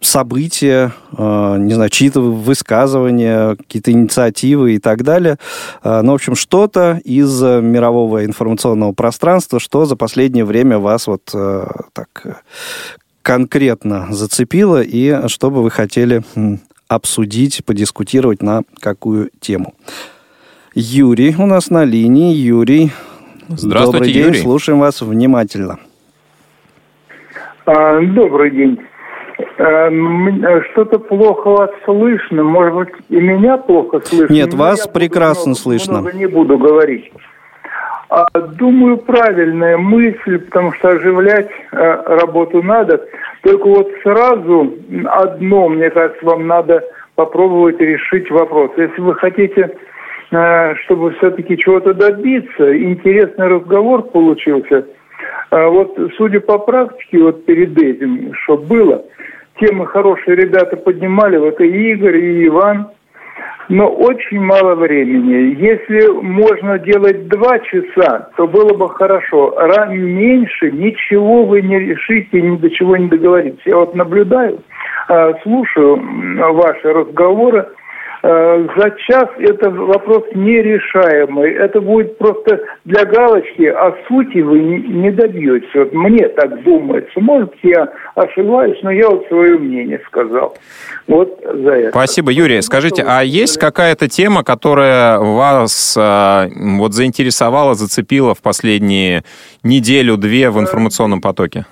события, 0.01 0.93
э, 1.17 1.57
не 1.59 1.75
знаю, 1.75 1.91
чьи-то 1.91 2.21
высказывания, 2.21 3.57
какие-то 3.57 3.91
инициативы 3.93 4.75
и 4.75 4.79
так 4.79 5.03
далее. 5.03 5.39
Э, 5.83 6.03
ну, 6.03 6.13
в 6.13 6.17
общем, 6.17 6.35
что-то 6.35 7.01
из 7.05 7.41
мирового 7.41 8.25
информационного 8.25 8.93
пространства, 8.93 9.59
что 9.59 9.87
за 9.87 9.97
последнее 9.97 10.45
время 10.45 10.79
вас 10.79 11.07
вот 11.07 11.25
так 11.25 12.43
конкретно 13.23 14.09
зацепило 14.11 14.83
и 14.83 15.29
что 15.29 15.51
бы 15.51 15.63
вы 15.63 15.71
хотели 15.71 16.23
обсудить, 16.89 17.65
подискутировать 17.65 18.43
на 18.43 18.63
какую 18.81 19.31
тему. 19.41 19.75
Юрий 20.75 21.35
у 21.37 21.47
нас 21.47 21.71
на 21.71 21.85
линии. 21.85 22.35
Юрий, 22.35 22.93
Здравствуйте, 23.49 23.99
добрый 23.99 24.13
день, 24.13 24.27
Юрий. 24.27 24.39
слушаем 24.41 24.79
вас 24.81 25.01
внимательно. 25.01 25.79
А, 27.65 28.01
Добрый 28.01 28.51
день. 28.51 28.79
А, 29.59 29.89
э, 29.91 30.63
Что-то 30.73 30.99
плохо 30.99 31.49
вас 31.51 31.71
слышно. 31.85 32.43
Может 32.45 32.75
быть, 32.75 32.89
и 33.09 33.17
меня 33.21 33.57
плохо 33.57 34.01
слышно? 34.05 34.33
Нет, 34.33 34.51
Но 34.53 34.59
вас 34.59 34.87
прекрасно 34.89 35.51
много- 35.51 35.61
слышно. 35.61 36.01
Много 36.01 36.13
не 36.13 36.27
буду 36.27 36.59
говорить. 36.59 37.11
А, 38.11 38.25
Думаю, 38.39 38.99
правильная 38.99 39.77
мысль, 39.79 40.39
потому 40.39 40.73
что 40.75 40.91
оживлять 40.91 41.51
работу 41.73 42.63
надо. 42.63 43.07
Только 43.43 43.67
вот 43.67 43.89
сразу 44.03 44.75
одно, 45.07 45.69
мне 45.69 45.91
кажется, 45.91 46.25
вам 46.25 46.47
надо 46.47 46.83
попробовать 47.15 47.81
решить 47.81 48.31
вопрос. 48.31 48.71
Если 48.77 49.01
вы 49.01 49.15
хотите, 49.15 49.71
чтобы 50.29 51.13
все-таки 51.19 51.57
чего-то 51.57 51.95
добиться, 51.95 52.77
интересный 52.77 53.49
разговор 53.49 54.03
получился– 54.03 54.87
а 55.51 55.69
Вот, 55.69 55.97
судя 56.17 56.41
по 56.41 56.59
практике, 56.59 57.23
вот 57.23 57.45
перед 57.47 57.77
этим, 57.79 58.35
что 58.43 58.57
было, 58.57 59.05
темы 59.59 59.87
хорошие 59.87 60.37
ребята 60.37 60.77
поднимали, 60.77 61.39
вот 61.39 61.61
и 61.61 61.93
Игорь, 61.93 62.17
и 62.17 62.47
Иван, 62.47 62.89
но 63.71 63.87
очень 63.89 64.41
мало 64.41 64.75
времени. 64.75 65.57
Если 65.59 66.09
можно 66.09 66.79
делать 66.79 67.29
два 67.29 67.59
часа, 67.61 68.31
то 68.37 68.47
было 68.47 68.75
бы 68.75 68.89
хорошо. 68.89 69.55
Ра- 69.59 69.95
меньше 69.95 70.71
ничего 70.71 71.45
вы 71.45 71.63
не 71.63 71.79
решите, 71.79 72.41
ни 72.41 72.57
до 72.57 72.71
чего 72.71 72.97
не 72.97 73.09
договоритесь. 73.09 73.61
Я 73.67 73.77
вот 73.77 73.95
наблюдаю, 73.95 74.61
э, 75.09 75.33
слушаю 75.43 76.01
ваши 76.55 76.93
разговоры, 76.93 77.67
Э, 77.69 77.78
за 78.23 78.91
час 79.07 79.29
это 79.39 79.71
вопрос 79.71 80.25
нерешаемый. 80.35 81.53
Это 81.53 81.81
будет 81.81 82.19
просто 82.19 82.61
для 82.85 83.05
галочки, 83.05 83.65
а 83.65 83.95
сути 84.09 84.39
вы 84.39 84.59
не, 84.59 85.11
добьетесь. 85.11 85.69
Вот 85.75 85.93
мне 85.93 86.29
так 86.29 86.63
думается. 86.65 87.21
Может, 87.21 87.55
я 87.63 87.89
ошибаюсь, 88.15 88.79
но 88.83 88.91
я 88.91 89.09
вот 89.09 89.27
свое 89.29 89.57
мнение 89.59 90.01
сказал. 90.07 90.57
Вот 91.07 91.41
за 91.43 91.71
это. 91.71 91.91
Спасибо, 91.91 92.33
Юрий. 92.33 92.61
Скажите, 92.63 93.05
а 93.07 93.23
есть 93.23 93.59
какая-то 93.59 94.09
тема, 94.09 94.43
которая 94.43 95.19
вас 95.19 95.97
а, 95.99 96.49
вот 96.57 96.95
заинтересовала, 96.95 97.75
зацепила 97.75 98.35
в 98.35 98.43
последние 98.43 99.23
неделю-две 99.63 100.51
в 100.51 100.59
информационном 100.59 101.21
потоке? 101.21 101.67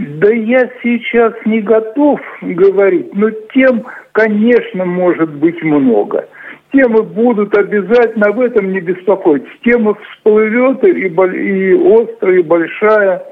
Да 0.00 0.32
я 0.32 0.70
сейчас 0.82 1.34
не 1.44 1.60
готов 1.60 2.20
говорить, 2.40 3.14
но 3.14 3.30
тем, 3.52 3.84
конечно, 4.12 4.86
может 4.86 5.30
быть 5.34 5.62
много. 5.62 6.26
Темы 6.72 7.02
будут 7.02 7.54
обязательно, 7.56 8.28
об 8.28 8.40
этом 8.40 8.72
не 8.72 8.80
беспокойтесь. 8.80 9.50
Тема 9.62 9.94
всплывет 9.94 10.82
и, 10.84 11.08
и 11.08 11.94
острая, 11.94 12.38
и 12.38 12.42
большая. 12.42 13.22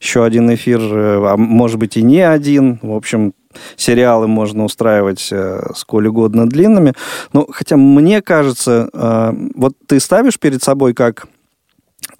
еще 0.00 0.24
один 0.24 0.54
эфир, 0.54 0.80
э, 0.80 1.32
а 1.32 1.36
может 1.36 1.78
быть 1.78 1.96
и 1.96 2.02
не 2.02 2.20
один. 2.20 2.78
В 2.82 2.92
общем, 2.94 3.34
сериалы 3.76 4.28
можно 4.28 4.64
устраивать 4.64 5.28
э, 5.30 5.70
сколь 5.74 6.08
угодно 6.08 6.48
длинными. 6.48 6.94
Но 7.32 7.46
хотя 7.50 7.76
мне 7.76 8.22
кажется, 8.22 8.88
э, 8.92 9.32
вот 9.54 9.74
ты 9.86 10.00
ставишь 10.00 10.38
перед 10.38 10.62
собой 10.62 10.94
как 10.94 11.26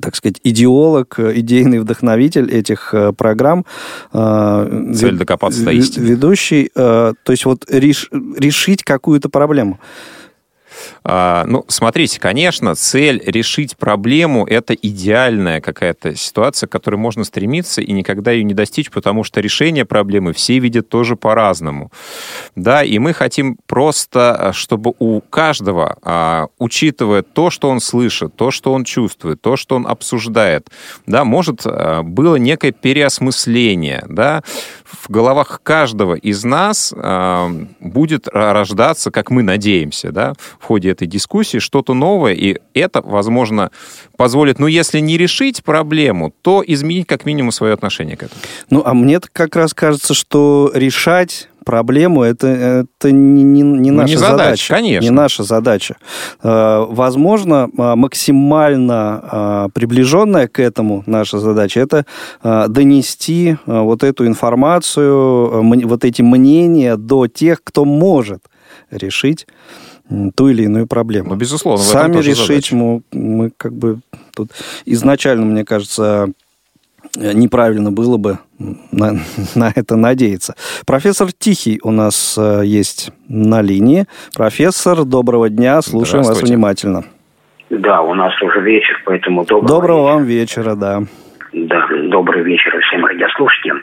так 0.00 0.14
сказать, 0.14 0.40
идеолог, 0.44 1.18
идейный 1.18 1.80
вдохновитель 1.80 2.50
этих 2.52 2.94
э, 2.94 3.12
программ. 3.12 3.64
Э, 4.12 4.92
Цель 4.94 5.16
докопаться 5.16 5.64
до 5.64 5.72
истины. 5.72 6.04
Ведущий, 6.04 6.70
э, 6.74 7.14
то 7.20 7.32
есть 7.32 7.44
вот 7.44 7.64
реш, 7.68 8.08
решить 8.12 8.84
какую-то 8.84 9.28
проблему. 9.28 9.80
А, 11.04 11.44
ну, 11.46 11.64
смотрите, 11.68 12.20
конечно, 12.20 12.74
цель 12.74 13.22
решить 13.24 13.76
проблему– 13.76 14.46
это 14.48 14.74
идеальная 14.74 15.60
какая-то 15.60 16.14
ситуация, 16.16 16.66
к 16.66 16.72
которой 16.72 16.96
можно 16.96 17.24
стремиться 17.24 17.80
и 17.80 17.92
никогда 17.92 18.32
ее 18.32 18.44
не 18.44 18.54
достичь, 18.54 18.90
потому 18.90 19.24
что 19.24 19.40
решение 19.40 19.84
проблемы 19.84 20.32
все 20.32 20.58
видят 20.58 20.88
тоже 20.88 21.16
по-разному. 21.16 21.90
Да, 22.56 22.82
и 22.82 22.98
мы 22.98 23.12
хотим 23.12 23.56
просто, 23.66 24.52
чтобы 24.54 24.94
у 24.98 25.20
каждого, 25.20 25.96
а, 26.02 26.48
учитывая 26.58 27.22
то, 27.22 27.50
что 27.50 27.70
он 27.70 27.80
слышит, 27.80 28.34
то, 28.36 28.50
что 28.50 28.72
он 28.72 28.84
чувствует, 28.84 29.40
то, 29.40 29.56
что 29.56 29.76
он 29.76 29.86
обсуждает, 29.86 30.68
да, 31.06 31.24
может, 31.24 31.62
а, 31.64 32.02
было 32.02 32.36
некое 32.36 32.72
переосмысление, 32.72 34.04
да, 34.08 34.42
в 34.90 35.10
головах 35.10 35.60
каждого 35.62 36.14
из 36.14 36.44
нас 36.44 36.94
будет 37.80 38.28
рождаться, 38.28 39.10
как 39.10 39.30
мы 39.30 39.42
надеемся, 39.42 40.12
да, 40.12 40.32
в 40.58 40.64
ходе 40.64 40.90
этой 40.90 41.06
дискуссии 41.06 41.58
что-то 41.58 41.94
новое, 41.94 42.32
и 42.32 42.56
это, 42.74 43.02
возможно, 43.02 43.70
позволит, 44.16 44.58
ну, 44.58 44.66
если 44.66 45.00
не 45.00 45.18
решить 45.18 45.62
проблему, 45.62 46.32
то 46.42 46.62
изменить 46.66 47.06
как 47.06 47.26
минимум 47.26 47.52
свое 47.52 47.74
отношение 47.74 48.16
к 48.16 48.22
этому. 48.22 48.40
Ну, 48.70 48.82
а 48.84 48.94
мне 48.94 49.20
как 49.32 49.56
раз 49.56 49.74
кажется, 49.74 50.14
что 50.14 50.70
решать 50.74 51.48
проблему 51.68 52.22
это, 52.22 52.46
это 52.46 53.12
не, 53.12 53.42
не, 53.42 53.60
не 53.60 53.90
наша 53.90 54.06
ну, 54.06 54.14
не 54.14 54.16
задача, 54.16 54.38
задача. 54.38 54.74
Конечно. 54.74 55.04
Не 55.04 55.10
наша 55.10 55.42
задача. 55.42 55.96
Э, 56.42 56.86
возможно, 56.88 57.68
э, 57.76 57.94
максимально 57.94 59.20
э, 59.30 59.68
приближенная 59.74 60.48
к 60.48 60.60
этому 60.60 61.02
наша 61.04 61.38
задача 61.38 61.80
это 61.80 62.06
донести 62.42 63.58
вот 63.66 64.02
эту 64.02 64.26
информацию, 64.26 65.62
вот 65.86 66.04
эти 66.04 66.22
мнения 66.22 66.96
до 66.96 67.26
тех, 67.26 67.62
кто 67.62 67.84
может 67.84 68.40
решить 68.90 69.46
ту 70.36 70.48
или 70.48 70.62
иную 70.62 70.86
проблему. 70.86 71.30
Ну, 71.30 71.36
безусловно. 71.36 71.84
Сами 71.84 72.22
решить 72.22 72.72
мы, 72.72 73.02
мы 73.12 73.50
как 73.54 73.74
бы 73.74 73.98
тут 74.34 74.52
изначально, 74.86 75.44
мне 75.44 75.66
кажется, 75.66 76.28
неправильно 77.14 77.92
было 77.92 78.16
бы 78.16 78.38
на, 78.58 79.12
на 79.54 79.72
это 79.74 79.96
надеяться. 79.96 80.54
Профессор 80.86 81.28
Тихий 81.32 81.80
у 81.82 81.90
нас 81.90 82.36
э, 82.38 82.62
есть 82.64 83.10
на 83.28 83.62
линии. 83.62 84.06
Профессор, 84.36 85.04
доброго 85.04 85.48
дня, 85.48 85.80
слушаем 85.82 86.24
вас 86.24 86.42
внимательно. 86.42 87.04
Да, 87.70 88.00
у 88.00 88.14
нас 88.14 88.32
уже 88.42 88.60
вечер, 88.60 89.00
поэтому 89.04 89.44
доброго, 89.44 89.68
доброго 89.68 90.02
вам 90.04 90.24
вечера, 90.24 90.74
да. 90.74 91.02
Да, 91.52 91.86
добрый 92.08 92.42
вечер 92.42 92.78
всем 92.88 93.04
радиослушателям. 93.04 93.82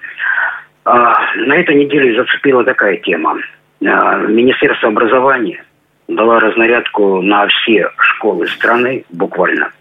А, 0.85 1.15
на 1.35 1.55
этой 1.55 1.75
неделе 1.75 2.15
зацепила 2.15 2.63
такая 2.63 2.97
тема. 2.97 3.37
А, 3.85 4.17
Министерство 4.17 4.89
образования 4.89 5.63
дала 6.07 6.39
разнарядку 6.39 7.21
на 7.21 7.47
все 7.47 7.89
школы 7.97 8.47
страны, 8.47 9.05
буквально, 9.09 9.71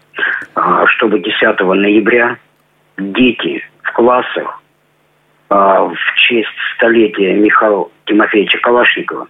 а, 0.55 0.85
чтобы 0.87 1.19
10 1.19 1.59
ноября 1.75 2.37
дети 2.97 3.63
в 3.83 3.93
классах 3.93 4.61
в 5.49 5.97
честь 6.15 6.49
столетия 6.75 7.33
Михаила 7.33 7.89
Тимофеевича 8.05 8.57
Калашникова 8.59 9.27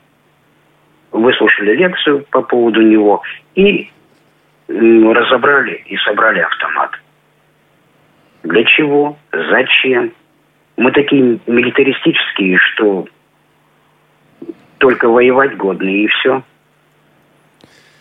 выслушали 1.12 1.76
лекцию 1.76 2.26
по 2.32 2.42
поводу 2.42 2.82
него 2.82 3.22
и 3.56 3.90
разобрали 4.68 5.84
и 5.86 5.98
собрали 5.98 6.40
автомат. 6.40 6.92
Для 8.44 8.64
чего? 8.64 9.18
Зачем? 9.32 10.12
Мы 10.78 10.92
такие 10.92 11.40
милитаристические, 11.48 12.58
что 12.58 13.08
только 14.78 15.08
воевать 15.08 15.56
годны 15.58 16.04
и 16.04 16.08
все. 16.08 16.44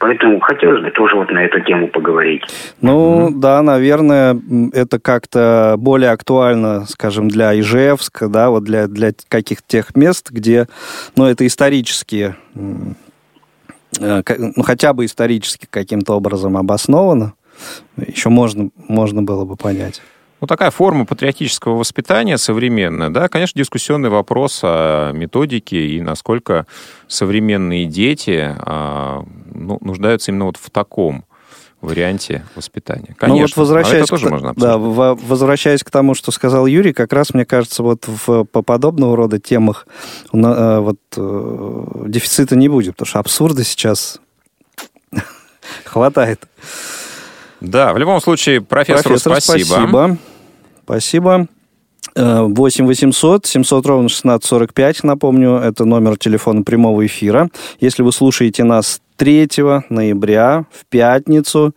Поэтому 0.05 0.39
хотелось 0.39 0.83
бы 0.83 0.91
тоже 0.91 1.17
вот 1.17 1.31
на 1.31 1.47
эту 1.47 1.61
тему 1.61 1.89
поговорить. 1.89 2.43
Ну, 2.83 3.29
mm-hmm. 3.31 3.37
да, 3.37 3.63
наверное, 3.63 4.39
это 4.75 5.01
как-то 5.01 5.77
более 5.79 6.11
актуально, 6.11 6.85
скажем, 6.85 7.29
для 7.29 7.59
Ижевска, 7.59 8.29
да, 8.29 8.51
вот 8.51 8.65
для, 8.65 8.87
для 8.87 9.13
каких-то 9.31 9.65
тех 9.67 9.97
мест, 9.97 10.31
где, 10.31 10.69
ну, 11.17 11.25
это 11.25 11.47
исторически, 11.47 12.35
э, 12.55 14.23
ну, 14.39 14.63
хотя 14.63 14.93
бы 14.93 15.07
исторически 15.07 15.67
каким-то 15.71 16.13
образом 16.13 16.59
обосновано, 16.59 17.33
еще 17.97 18.29
можно, 18.29 18.69
можно 18.87 19.23
было 19.23 19.47
бы 19.47 19.57
понять. 19.57 20.03
Ну, 20.41 20.47
такая 20.47 20.71
форма 20.71 21.07
патриотического 21.07 21.77
воспитания 21.77 22.37
современная, 22.39 23.09
да, 23.09 23.29
конечно, 23.29 23.59
дискуссионный 23.59 24.11
вопрос 24.11 24.61
о 24.63 25.13
методике 25.13 25.87
и 25.87 26.01
насколько 26.03 26.67
современные 27.09 27.87
дети 27.87 28.55
а, 28.59 29.25
ну, 29.53 29.79
нуждаются 29.81 30.31
именно 30.31 30.47
вот 30.47 30.57
в 30.57 30.71
таком 30.71 31.25
варианте 31.85 32.45
воспитания. 32.57 33.15
Конечно, 33.17 33.37
ну, 33.37 33.43
вот 33.43 33.57
возвращаясь, 33.57 34.05
это 34.05 34.11
тоже 34.11 34.27
к, 34.27 34.31
можно 34.31 34.55
Да, 34.57 34.79
возвращаясь 34.79 35.85
к 35.85 35.91
тому, 35.91 36.15
что 36.15 36.33
сказал 36.33 36.67
Юрий, 36.67 36.93
как 36.93 37.13
раз, 37.13 37.35
мне 37.35 37.45
кажется, 37.45 37.83
вот 37.83 38.07
в, 38.07 38.45
по 38.45 38.63
подобного 38.63 39.17
рода 39.17 39.39
темах 39.39 39.87
э, 40.33 40.79
вот, 40.79 40.99
э, 41.17 42.05
дефицита 42.07 42.57
не 42.57 42.69
будет, 42.69 42.95
потому 42.95 43.07
что 43.07 43.19
абсурда 43.21 43.65
сейчас 43.65 44.21
хватает. 45.85 46.41
Да, 47.65 47.93
в 47.93 47.99
любом 47.99 48.21
случае, 48.21 48.61
профессору 48.61 49.15
Профессор, 49.15 49.41
спасибо. 49.41 49.67
спасибо. 49.67 50.19
Спасибо. 50.85 51.47
8 52.15 52.87
800 52.87 53.47
700 53.47 53.87
ровно 53.87 54.07
1645, 54.07 55.05
напомню, 55.05 55.57
это 55.57 55.85
номер 55.85 56.17
телефона 56.17 56.63
прямого 56.63 57.05
эфира. 57.05 57.49
Если 57.81 58.03
вы 58.03 58.13
слушаете 58.13 58.63
нас 58.63 59.01
3 59.17 59.49
ноября 59.89 60.67
в 60.71 60.87
пятницу. 60.87 61.75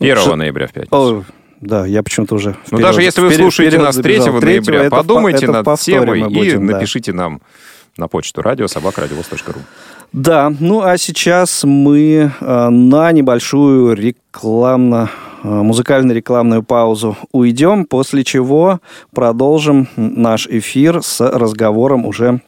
1 0.00 0.16
Ш... 0.16 0.36
ноября 0.36 0.66
в 0.66 0.72
пятницу. 0.72 0.96
О, 0.96 1.24
да, 1.60 1.86
я 1.86 2.02
почему-то 2.02 2.34
уже... 2.34 2.56
Ну, 2.70 2.78
даже 2.78 3.02
если 3.02 3.22
вы 3.22 3.32
слушаете 3.32 3.78
нас 3.78 3.96
3 3.96 4.18
ноября, 4.18 4.90
подумайте 4.90 5.46
над 5.46 5.80
темой 5.80 6.20
и 6.20 6.56
напишите 6.56 7.12
нам 7.12 7.40
на 7.96 8.08
почту 8.08 8.42
радиособакрадиовоз.ру. 8.42 9.60
Да, 10.14 10.50
ну 10.60 10.80
а 10.80 10.96
сейчас 10.96 11.64
мы 11.64 12.32
э, 12.40 12.68
на 12.70 13.12
небольшую 13.12 13.94
рекламно 13.94 15.10
Э, 15.44 15.48
музыкально-рекламную 15.62 16.62
паузу 16.62 17.18
уйдем, 17.30 17.84
после 17.84 18.24
чего 18.24 18.80
продолжим 19.12 19.88
наш 19.96 20.46
эфир 20.46 21.02
с 21.02 21.20
разговором 21.20 22.06
уже 22.06 22.40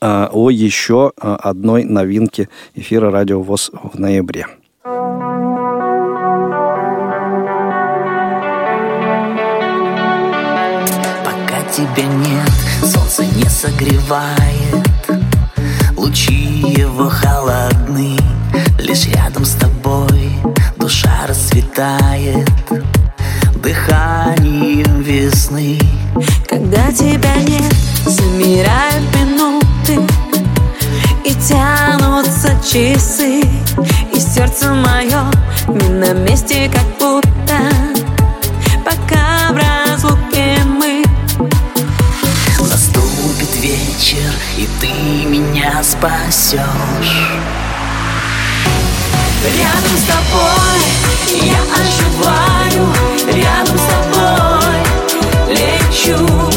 э, 0.00 0.28
о 0.32 0.48
еще 0.48 1.12
одной 1.18 1.84
новинке 1.84 2.48
эфира 2.74 3.10
«Радио 3.10 3.42
ВОЗ» 3.42 3.72
в 3.74 3.98
ноябре. 3.98 4.46
Пока 4.82 5.28
тебя 11.70 12.06
нет, 12.06 12.50
солнце 12.82 13.26
не 13.36 13.44
согревает 13.50 14.93
Лучи 16.04 16.62
его 16.76 17.08
холодны, 17.08 18.18
лишь 18.78 19.06
рядом 19.06 19.46
с 19.46 19.52
тобой 19.52 20.32
душа 20.76 21.26
расцветает 21.26 22.46
дыханием 23.62 25.00
весны. 25.00 25.78
Когда 26.46 26.92
тебя 26.92 27.34
нет, 27.36 27.74
замирают 28.04 29.02
минуты 29.14 29.98
и 31.24 31.34
тянутся 31.36 32.50
часы, 32.62 33.40
и 34.14 34.20
сердце 34.20 34.74
мое 34.74 35.24
не 35.68 35.88
на 35.88 36.12
месте, 36.12 36.70
как 36.70 36.84
будто 36.98 37.83
вечер, 44.14 44.32
и 44.56 44.68
ты 44.80 45.26
меня 45.26 45.82
спасешь. 45.82 46.60
Рядом 49.44 49.96
с 49.96 50.04
тобой 50.04 50.80
я 51.42 51.60
оживаю, 51.74 52.94
рядом 53.26 53.78
с 53.78 53.84
тобой 53.84 55.56
лечу. 55.56 56.53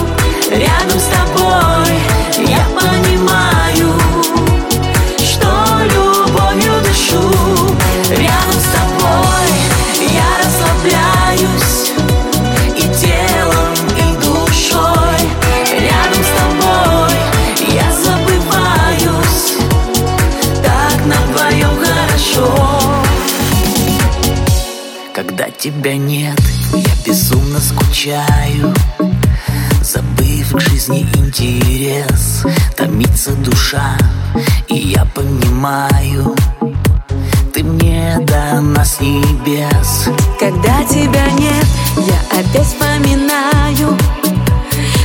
Небес. 39.48 40.10
Когда 40.40 40.84
тебя 40.84 41.26
нет, 41.32 41.66
я 41.98 42.40
опять 42.40 42.66
вспоминаю 42.66 43.98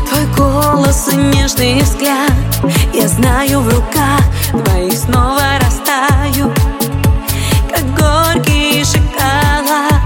Твой 0.08 0.26
голос 0.36 1.08
и 1.12 1.16
нежный 1.16 1.80
взгляд. 1.80 2.32
Я 2.92 3.08
знаю 3.08 3.60
в 3.60 3.68
руках 3.68 4.20
твоих 4.50 4.94
снова 4.94 5.42
растаю 5.60 6.52
Как 7.70 7.84
горький 7.94 8.84
шоколад. 8.84 10.02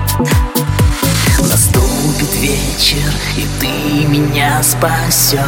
Наступит 1.41 2.35
вечер, 2.37 3.13
и 3.37 3.47
ты 3.61 4.07
меня 4.07 4.63
спасешь. 4.63 5.41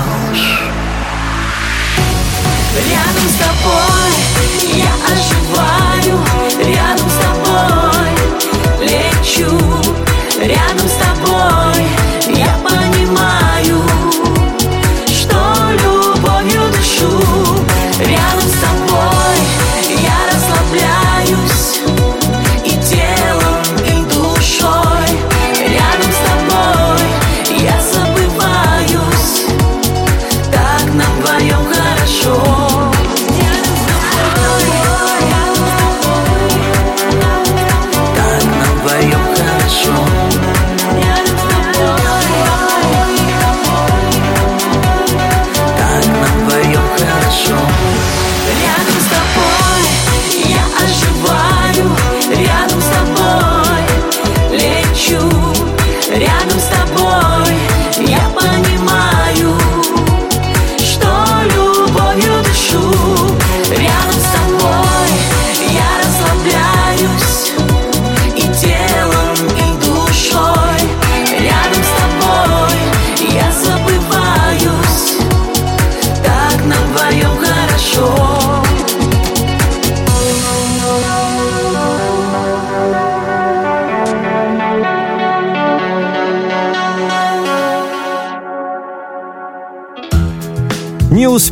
Рядом 2.90 3.29
с 3.29 3.35
тобой 3.35 4.12
я 4.74 4.92
оживаю 5.12 6.20
Рядом 6.64 7.11
с 7.11 7.14
тобой 7.14 7.27
лечу 9.28 9.44
Рядом 10.40 10.88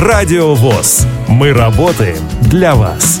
Радио 0.00 0.54
ВОЗ. 0.54 1.08
Мы 1.26 1.52
работаем 1.52 2.22
для 2.40 2.76
вас. 2.76 3.20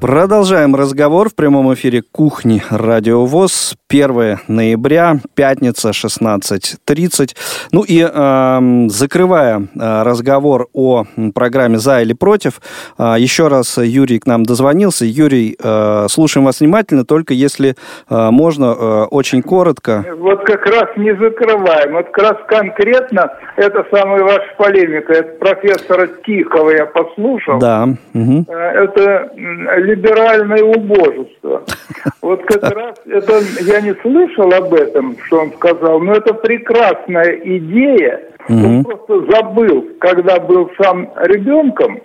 Продолжаем 0.00 0.76
разговор 0.76 1.28
в 1.28 1.34
прямом 1.34 1.74
эфире 1.74 2.02
кухни 2.02 2.62
Радио 2.70 3.26
ВОЗ. 3.26 3.74
1 3.90 4.38
ноября, 4.48 5.16
пятница, 5.34 5.90
16.30. 5.90 7.34
Ну 7.72 7.84
и 7.88 8.06
э, 8.06 8.88
закрывая 8.88 9.60
э, 9.60 10.02
разговор 10.02 10.68
о 10.74 11.04
программе 11.34 11.78
«За 11.78 12.02
или 12.02 12.12
против», 12.12 12.60
э, 12.98 13.14
еще 13.18 13.48
раз 13.48 13.78
Юрий 13.78 14.18
к 14.18 14.26
нам 14.26 14.42
дозвонился. 14.42 15.06
Юрий, 15.06 15.56
э, 15.58 16.06
слушаем 16.10 16.44
вас 16.44 16.60
внимательно, 16.60 17.04
только 17.04 17.32
если 17.32 17.70
э, 18.10 18.30
можно, 18.30 18.76
э, 18.78 19.04
очень 19.10 19.42
коротко. 19.42 20.04
Вот 20.18 20.44
как 20.44 20.66
раз 20.66 20.90
не 20.96 21.16
закрываем. 21.16 21.94
Вот 21.94 22.10
как 22.10 22.18
раз 22.18 22.36
конкретно 22.46 23.32
это 23.56 23.86
самая 23.90 24.22
ваша 24.22 24.54
полемика. 24.58 25.14
Это 25.14 25.38
профессора 25.38 26.08
Тихого 26.26 26.70
я 26.70 26.84
послушал. 26.84 27.58
Да. 27.58 27.88
Э, 28.12 28.18
Это 28.18 29.30
либеральное 29.88 30.62
убожество. 30.62 31.64
Вот 32.20 32.42
как 32.44 32.62
раз 32.74 32.96
это 33.06 33.40
я 33.62 33.80
не 33.80 33.94
слышал 34.02 34.52
об 34.52 34.74
этом, 34.74 35.16
что 35.24 35.40
он 35.40 35.52
сказал, 35.52 36.00
но 36.00 36.12
это 36.12 36.34
прекрасная 36.34 37.40
идея. 37.42 38.20
Он 38.48 38.84
просто 38.84 39.24
забыл, 39.30 39.88
когда 39.98 40.38
был 40.38 40.70
сам 40.80 41.10
ребенком, 41.22 42.00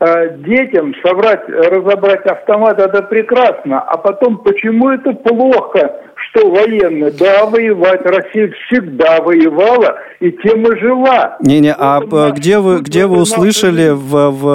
э, 0.00 0.36
детям 0.38 0.94
собрать, 1.04 1.48
разобрать 1.48 2.24
автомат, 2.26 2.78
это 2.78 3.02
прекрасно. 3.02 3.80
А 3.80 3.96
потом, 3.96 4.38
почему 4.38 4.90
это 4.90 5.12
плохо, 5.14 6.00
что 6.30 6.50
военные? 6.50 7.10
Да, 7.12 7.46
воевать. 7.46 8.00
Россия 8.04 8.52
всегда 8.66 9.20
воевала, 9.20 9.96
и 10.20 10.30
тем 10.32 10.62
и 10.62 10.78
жила. 10.78 11.36
Не-не, 11.40 11.74
а 11.76 12.00
э, 12.00 12.30
где 12.32 12.58
вы, 12.58 12.80
где 12.80 13.06
вы 13.06 13.20
услышали 13.20 13.82
язык. 13.82 13.98
в, 13.98 14.30
в 14.30 14.46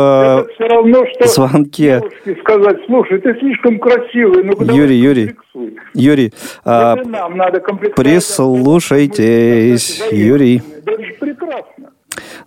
Это 0.43 0.53
все 0.53 0.67
равно, 0.67 1.05
что 1.13 1.27
звонке? 1.27 2.01
сказать, 2.41 2.77
слушай, 2.87 3.19
ты 3.19 3.37
слишком 3.39 3.79
красивый, 3.79 4.43
ну 4.43 4.53
Юрий, 4.73 4.97
Юрий, 4.97 5.35
Юрий, 5.93 6.33
а, 6.63 6.95
нам 6.95 7.37
надо 7.37 7.59
прислушайтесь, 7.59 10.01
Да, 10.09 10.15
Юрий. 10.15 10.61
Да 10.85 10.91
это 10.93 11.03
же 11.03 11.13
прекрасно. 11.19 11.91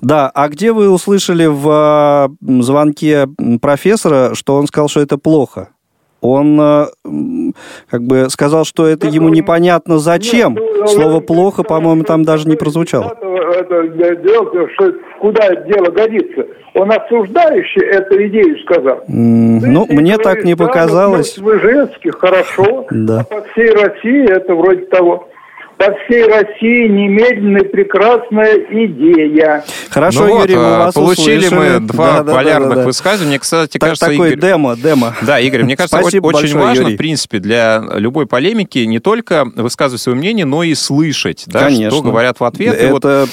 Да, 0.00 0.30
а 0.34 0.48
где 0.48 0.72
вы 0.72 0.90
услышали 0.90 1.46
в 1.46 1.68
а, 1.68 2.28
м, 2.46 2.62
звонке 2.62 3.28
профессора, 3.60 4.34
что 4.34 4.56
он 4.56 4.66
сказал, 4.66 4.88
что 4.88 5.00
это 5.00 5.18
плохо? 5.18 5.68
Он 6.20 6.60
м, 7.04 7.54
как 7.90 8.02
бы 8.02 8.28
сказал, 8.28 8.64
что 8.64 8.86
это 8.86 9.06
ему 9.06 9.26
он- 9.26 9.32
непонятно 9.32 9.98
зачем. 9.98 10.54
Нет, 10.54 10.62
ну, 10.80 10.86
Слово 10.88 11.12
ну, 11.14 11.20
плохо, 11.20 11.62
по-моему, 11.62 12.02
там 12.04 12.24
даже 12.24 12.48
не 12.48 12.56
прозвучало. 12.56 13.16
Это, 13.54 13.86
дело, 14.16 14.68
что 14.74 14.92
куда 15.20 15.54
дело 15.54 15.90
годится? 15.90 16.46
Он 16.74 16.90
осуждающий 16.92 17.82
эту 17.82 18.26
идею 18.26 18.58
сказал. 18.60 18.98
Да 19.06 19.66
Ну, 19.66 19.86
мне 19.88 20.18
так 20.18 20.44
не 20.44 20.54
ну, 20.54 20.58
показалось. 20.66 21.38
Вы 21.38 21.58
женский, 21.60 22.10
хорошо. 22.10 22.86
Да. 22.90 23.20
А 23.20 23.24
по 23.24 23.42
всей 23.52 23.70
России 23.70 24.30
это 24.30 24.54
вроде 24.54 24.86
того. 24.86 25.27
По 25.78 25.94
всей 26.04 26.24
России 26.24 26.88
немедленная 26.88 27.62
прекрасная 27.62 28.56
идея. 28.68 29.64
Хорошо, 29.90 30.24
Ну 30.26 30.30
вот, 30.32 30.40
Юрий, 30.42 30.56
мы 30.56 30.62
а, 30.64 30.78
вас 30.86 30.94
получили 30.94 31.46
услышали. 31.46 31.78
мы 31.78 31.86
два 31.86 32.06
Да, 32.06 32.16
да, 32.18 32.22
да, 32.24 32.32
полярных 32.34 32.68
да, 32.70 32.74
да. 32.76 32.84
высказывания. 32.84 33.28
Мне, 33.30 33.38
кстати, 33.38 33.72
Так- 33.78 33.80
кажется, 33.82 34.06
такой 34.06 34.28
Игорь... 34.32 34.40
демо, 34.40 34.76
демо. 34.76 35.14
Да, 35.22 35.38
Игорь, 35.38 35.62
мне 35.62 35.76
кажется, 35.76 35.98
Спасибо 36.00 36.26
очень 36.26 36.40
большое, 36.40 36.64
важно, 36.64 36.82
Юрий. 36.82 36.94
в 36.94 36.98
принципе, 36.98 37.38
для 37.38 37.80
любой 37.94 38.26
полемики 38.26 38.78
не 38.80 38.98
только 38.98 39.44
высказывать 39.54 40.00
свое 40.02 40.18
мнение, 40.18 40.44
но 40.46 40.64
и 40.64 40.74
слышать, 40.74 41.44
да, 41.46 41.60
Конечно. 41.66 41.90
что 41.92 42.02
говорят 42.02 42.40
в 42.40 42.44
ответ. 42.44 42.82
И 42.82 42.86
вот 42.86 43.04
Это 43.04 43.26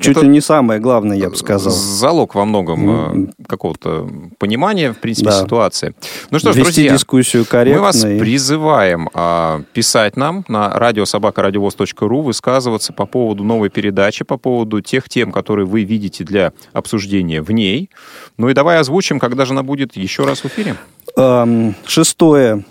чуть 0.00 0.16
это- 0.16 0.20
ли 0.22 0.28
не 0.28 0.40
самое 0.40 0.80
главное, 0.80 1.16
я 1.16 1.30
бы 1.30 1.36
сказал. 1.36 1.72
залог 1.72 2.34
во 2.34 2.44
многом 2.44 3.28
э, 3.28 3.44
какого-то 3.46 4.08
понимания, 4.38 4.92
в 4.92 4.98
принципе, 4.98 5.30
Да. 5.30 5.40
ситуации. 5.42 5.94
Ну 6.30 6.38
что 6.38 6.52
ж, 6.52 6.56
Вести 6.56 6.72
друзья, 6.82 6.92
дискуссию 6.92 7.44
корректно. 7.44 7.80
мы 7.80 7.86
вас 7.86 8.04
и- 8.04 8.18
призываем 8.18 9.08
а, 9.14 9.62
писать 9.72 10.16
нам 10.16 10.44
на 10.48 10.70
радиособакарадиовоз.ру, 10.78 12.22
высказываться 12.22 12.92
по 12.92 13.06
поводу 13.06 13.44
новой 13.44 13.70
передачи, 13.70 14.24
по 14.24 14.36
поводу 14.36 14.80
тех 14.80 15.08
тем, 15.08 15.32
которые 15.32 15.66
вы 15.66 15.82
видите 15.84 16.24
для 16.24 16.52
обсуждения 16.72 17.42
в 17.42 17.50
ней. 17.50 17.90
Ну 18.38 18.48
и 18.48 18.54
давай 18.54 18.78
озвучим, 18.78 19.18
когда 19.18 19.44
же 19.44 19.52
она 19.52 19.62
будет 19.62 19.96
еще 19.96 20.24
раз 20.24 20.40
в 20.40 20.46
эфире. 20.46 20.76
Эм, 21.16 21.76
6 21.86 22.18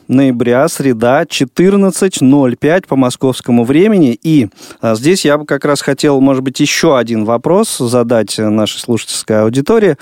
ноября, 0.10 0.68
среда, 0.68 1.24
14.05 1.24 2.88
по 2.88 2.98
московскому 2.98 3.64
времени. 3.64 4.20
И 4.22 4.50
а, 4.82 4.96
здесь 4.96 5.24
я 5.24 5.38
бы 5.38 5.46
как 5.46 5.64
раз 5.64 5.82
хотел, 5.82 6.20
может 6.20 6.44
быть, 6.44 6.60
еще 6.60 6.98
один 6.98 7.24
вопрос 7.24 7.78
задать 7.78 8.38
нашей 8.38 8.80
слушательской 8.80 9.44
аудитории. 9.44 9.96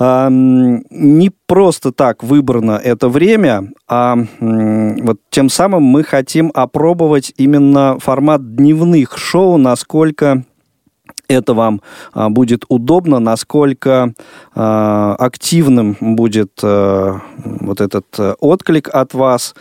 Эм, 0.00 0.82
не 0.90 1.30
просто 1.46 1.92
так 1.92 2.24
выбрано 2.24 2.80
это 2.82 3.08
время, 3.08 3.70
а 3.86 4.16
вот 4.40 5.18
тем 5.30 5.48
самым 5.48 5.84
мы 5.84 6.02
хотим 6.02 6.50
опробовать 6.54 7.32
именно 7.36 7.96
формат 8.00 8.56
дневных 8.56 9.16
шоу, 9.18 9.56
насколько 9.56 10.44
это 11.28 11.54
вам 11.54 11.82
а, 12.12 12.30
будет 12.30 12.64
удобно, 12.68 13.18
насколько 13.18 14.14
а, 14.54 15.14
активным 15.18 15.96
будет 16.00 16.52
а, 16.62 17.20
вот 17.34 17.80
этот 17.80 18.06
а, 18.18 18.34
отклик 18.40 18.88
от 18.92 19.14
вас, 19.14 19.54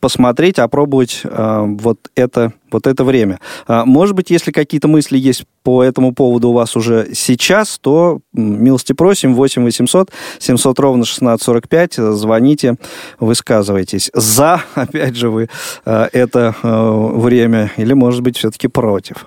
посмотреть, 0.00 0.58
опробовать 0.58 1.22
а, 1.24 1.64
вот 1.64 1.98
это 2.14 2.52
вот 2.70 2.86
это 2.86 3.02
время. 3.02 3.40
Может 3.66 4.14
быть, 4.14 4.28
если 4.28 4.52
какие-то 4.52 4.88
мысли 4.88 5.16
есть 5.16 5.44
по 5.62 5.82
этому 5.82 6.12
поводу 6.12 6.50
у 6.50 6.52
вас 6.52 6.76
уже 6.76 7.08
сейчас, 7.14 7.78
то 7.78 8.20
милости 8.34 8.92
просим, 8.92 9.34
8 9.34 9.64
800 9.64 10.10
700 10.38 10.78
ровно 10.78 11.04
1645, 11.04 11.94
звоните, 12.14 12.76
высказывайтесь. 13.18 14.10
За, 14.12 14.60
опять 14.74 15.16
же, 15.16 15.30
вы 15.30 15.48
а, 15.86 16.10
это 16.12 16.54
время 16.62 17.72
или, 17.78 17.94
может 17.94 18.20
быть, 18.20 18.36
все-таки 18.36 18.68
против. 18.68 19.24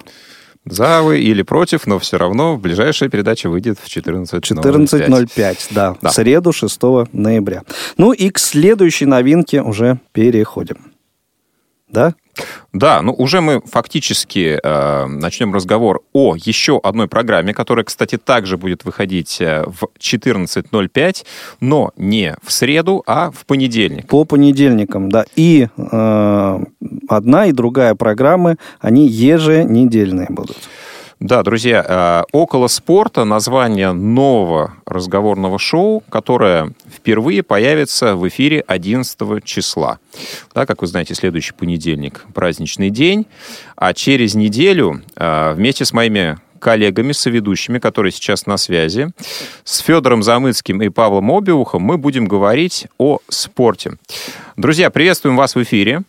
За 0.65 1.01
вы 1.01 1.19
или 1.21 1.41
против, 1.41 1.87
но 1.87 1.97
все 1.97 2.17
равно 2.17 2.55
ближайшая 2.57 3.09
передача 3.09 3.49
выйдет 3.49 3.79
в 3.79 3.87
14.05. 3.87 4.41
14.05, 4.41 5.67
да, 5.71 5.95
Да. 6.01 6.09
в 6.09 6.13
среду, 6.13 6.51
6 6.51 6.81
ноября. 7.13 7.63
Ну 7.97 8.11
и 8.13 8.29
к 8.29 8.37
следующей 8.37 9.05
новинке 9.05 9.61
уже 9.63 9.99
переходим. 10.11 10.90
Да? 11.91 12.15
Да, 12.73 13.01
ну 13.01 13.13
уже 13.13 13.41
мы 13.41 13.61
фактически 13.65 14.57
э, 14.61 15.05
начнем 15.05 15.53
разговор 15.53 16.01
о 16.13 16.35
еще 16.35 16.79
одной 16.81 17.07
программе, 17.07 17.53
которая, 17.53 17.83
кстати, 17.83 18.17
также 18.17 18.57
будет 18.57 18.85
выходить 18.85 19.41
э, 19.41 19.65
в 19.67 19.89
14.05, 19.99 21.25
но 21.59 21.91
не 21.97 22.35
в 22.41 22.51
среду, 22.51 23.03
а 23.05 23.31
в 23.31 23.45
понедельник. 23.45 24.07
По 24.07 24.23
понедельникам, 24.23 25.11
да. 25.11 25.25
И 25.35 25.67
э, 25.75 26.59
одна 27.09 27.45
и 27.45 27.51
другая 27.51 27.95
программы, 27.95 28.55
они 28.79 29.07
еженедельные 29.07 30.27
будут. 30.29 30.57
Да, 31.21 31.43
друзья, 31.43 31.85
э, 31.87 32.23
«Около 32.31 32.65
спорта»— 32.65 33.23
название 33.25 33.91
нового 33.91 34.73
разговорного 34.87 35.59
шоу, 35.59 36.01
которое 36.09 36.73
впервые 36.91 37.43
появится 37.43 38.15
в 38.15 38.27
эфире 38.27 38.63
11 38.65 39.39
числа. 39.43 39.99
Да, 40.55 40.65
как 40.65 40.81
вы 40.81 40.87
знаете, 40.87 41.13
следующий 41.13 41.53
понедельник— 41.53 42.25
праздничный 42.33 42.89
день, 42.89 43.27
а 43.75 43.93
через 43.93 44.33
неделю 44.33 45.03
э, 45.15 45.53
вместе 45.53 45.85
с 45.85 45.93
моими 45.93 46.39
коллегами, 46.57 47.11
соведущими, 47.11 47.77
которые 47.77 48.11
сейчас 48.11 48.47
на 48.47 48.57
связи, 48.57 49.11
с 49.63 49.77
Федором 49.77 50.23
Замыцким 50.23 50.81
и 50.81 50.89
Павлом 50.89 51.29
Обиухом 51.29 51.83
мы 51.83 51.99
будем 51.99 52.25
говорить 52.25 52.87
о 52.97 53.19
спорте. 53.29 53.99
Друзья, 54.57 54.89
приветствуем 54.89 55.37
вас 55.37 55.53
в 55.53 55.61
эфире. 55.61 56.01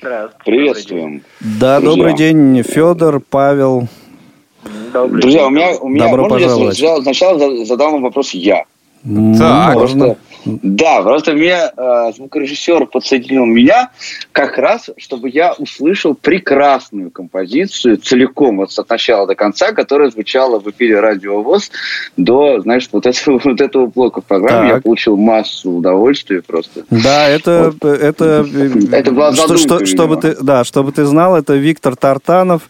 Приветствуем. 0.00 1.22
Да, 1.40 1.80
Друзья. 1.80 1.96
добрый 1.96 2.16
день, 2.16 2.62
Федор, 2.62 3.20
Павел. 3.20 3.88
Друзья, 4.64 5.46
у 5.46 5.50
меня, 5.50 5.72
у 5.80 5.88
меня 5.88 6.06
Добро 6.06 6.22
можно 6.28 6.36
я 6.38 6.46
пожаловать. 6.48 6.76
сначала, 6.76 7.02
сначала 7.02 7.38
за- 7.38 7.64
задам 7.64 7.92
вам 7.92 8.02
вопрос 8.02 8.30
я. 8.32 8.64
М, 9.04 9.36
Так. 9.36 9.74
Просто- 9.74 10.16
да, 10.44 11.02
просто 11.02 11.32
мне 11.32 11.56
э, 11.76 12.12
звукорежиссер 12.16 12.86
подсоединил 12.86 13.44
меня 13.44 13.90
как 14.32 14.58
раз, 14.58 14.90
чтобы 14.96 15.28
я 15.30 15.52
услышал 15.52 16.14
прекрасную 16.14 17.10
композицию 17.10 17.96
целиком, 17.98 18.56
вот 18.56 18.70
от 18.76 18.88
начала 18.88 19.26
до 19.26 19.34
конца, 19.34 19.72
которая 19.72 20.10
звучала 20.10 20.58
в 20.58 20.68
эфире 20.70 21.00
Радио 21.00 21.42
ВОЗ 21.42 21.70
до, 22.16 22.60
знаешь, 22.60 22.88
вот 22.92 23.06
этого, 23.06 23.38
вот 23.44 23.60
этого 23.60 23.86
блока 23.86 24.20
в 24.20 24.24
программе. 24.24 24.68
Я 24.68 24.74
Так. 24.74 24.82
получил 24.84 25.16
массу 25.16 25.70
удовольствия 25.70 26.42
просто. 26.42 26.84
Да, 26.90 27.28
это, 27.28 27.72
это, 27.82 28.46
Это 28.92 29.10
была 29.12 29.32
задумка, 29.32 29.58
что- 29.58 29.86
чтобы 29.86 30.16
ты, 30.16 30.36
да, 30.42 30.64
чтобы 30.64 30.92
ты 30.92 31.04
знал, 31.04 31.36
это 31.36 31.54
Виктор 31.54 31.94
Тартанов, 31.96 32.62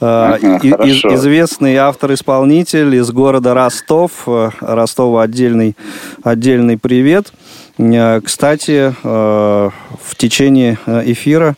э, 0.00 0.04
Ага, 0.04 0.58
и- 0.62 0.68
из- 0.68 1.04
известный 1.04 1.76
автор-исполнитель 1.76 2.94
из 2.96 3.10
города 3.10 3.54
Ростов. 3.54 4.10
Э, 4.26 4.50
Ростову 4.60 5.18
отдельный, 5.18 5.76
отдельный 6.22 6.76
привет. 6.78 7.13
Э, 7.78 8.20
Кстати, 8.20 8.94
э, 9.02 9.70
в 10.02 10.16
течение 10.16 10.78
э, 10.86 11.02
эфира 11.06 11.54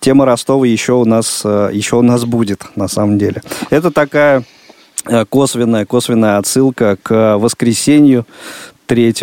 тема 0.00 0.24
Ростова 0.24 0.66
еще 0.66 0.94
у 0.94 1.04
нас, 1.04 1.44
еще 1.44 1.96
у 1.96 2.02
нас 2.02 2.24
будет, 2.24 2.64
на 2.74 2.88
самом 2.88 3.18
деле. 3.18 3.42
Это 3.68 3.90
такая 3.90 4.44
косвенная, 5.28 5.84
косвенная 5.84 6.38
отсылка 6.38 6.96
к 7.02 7.36
воскресенью 7.36 8.26
3 8.86 9.14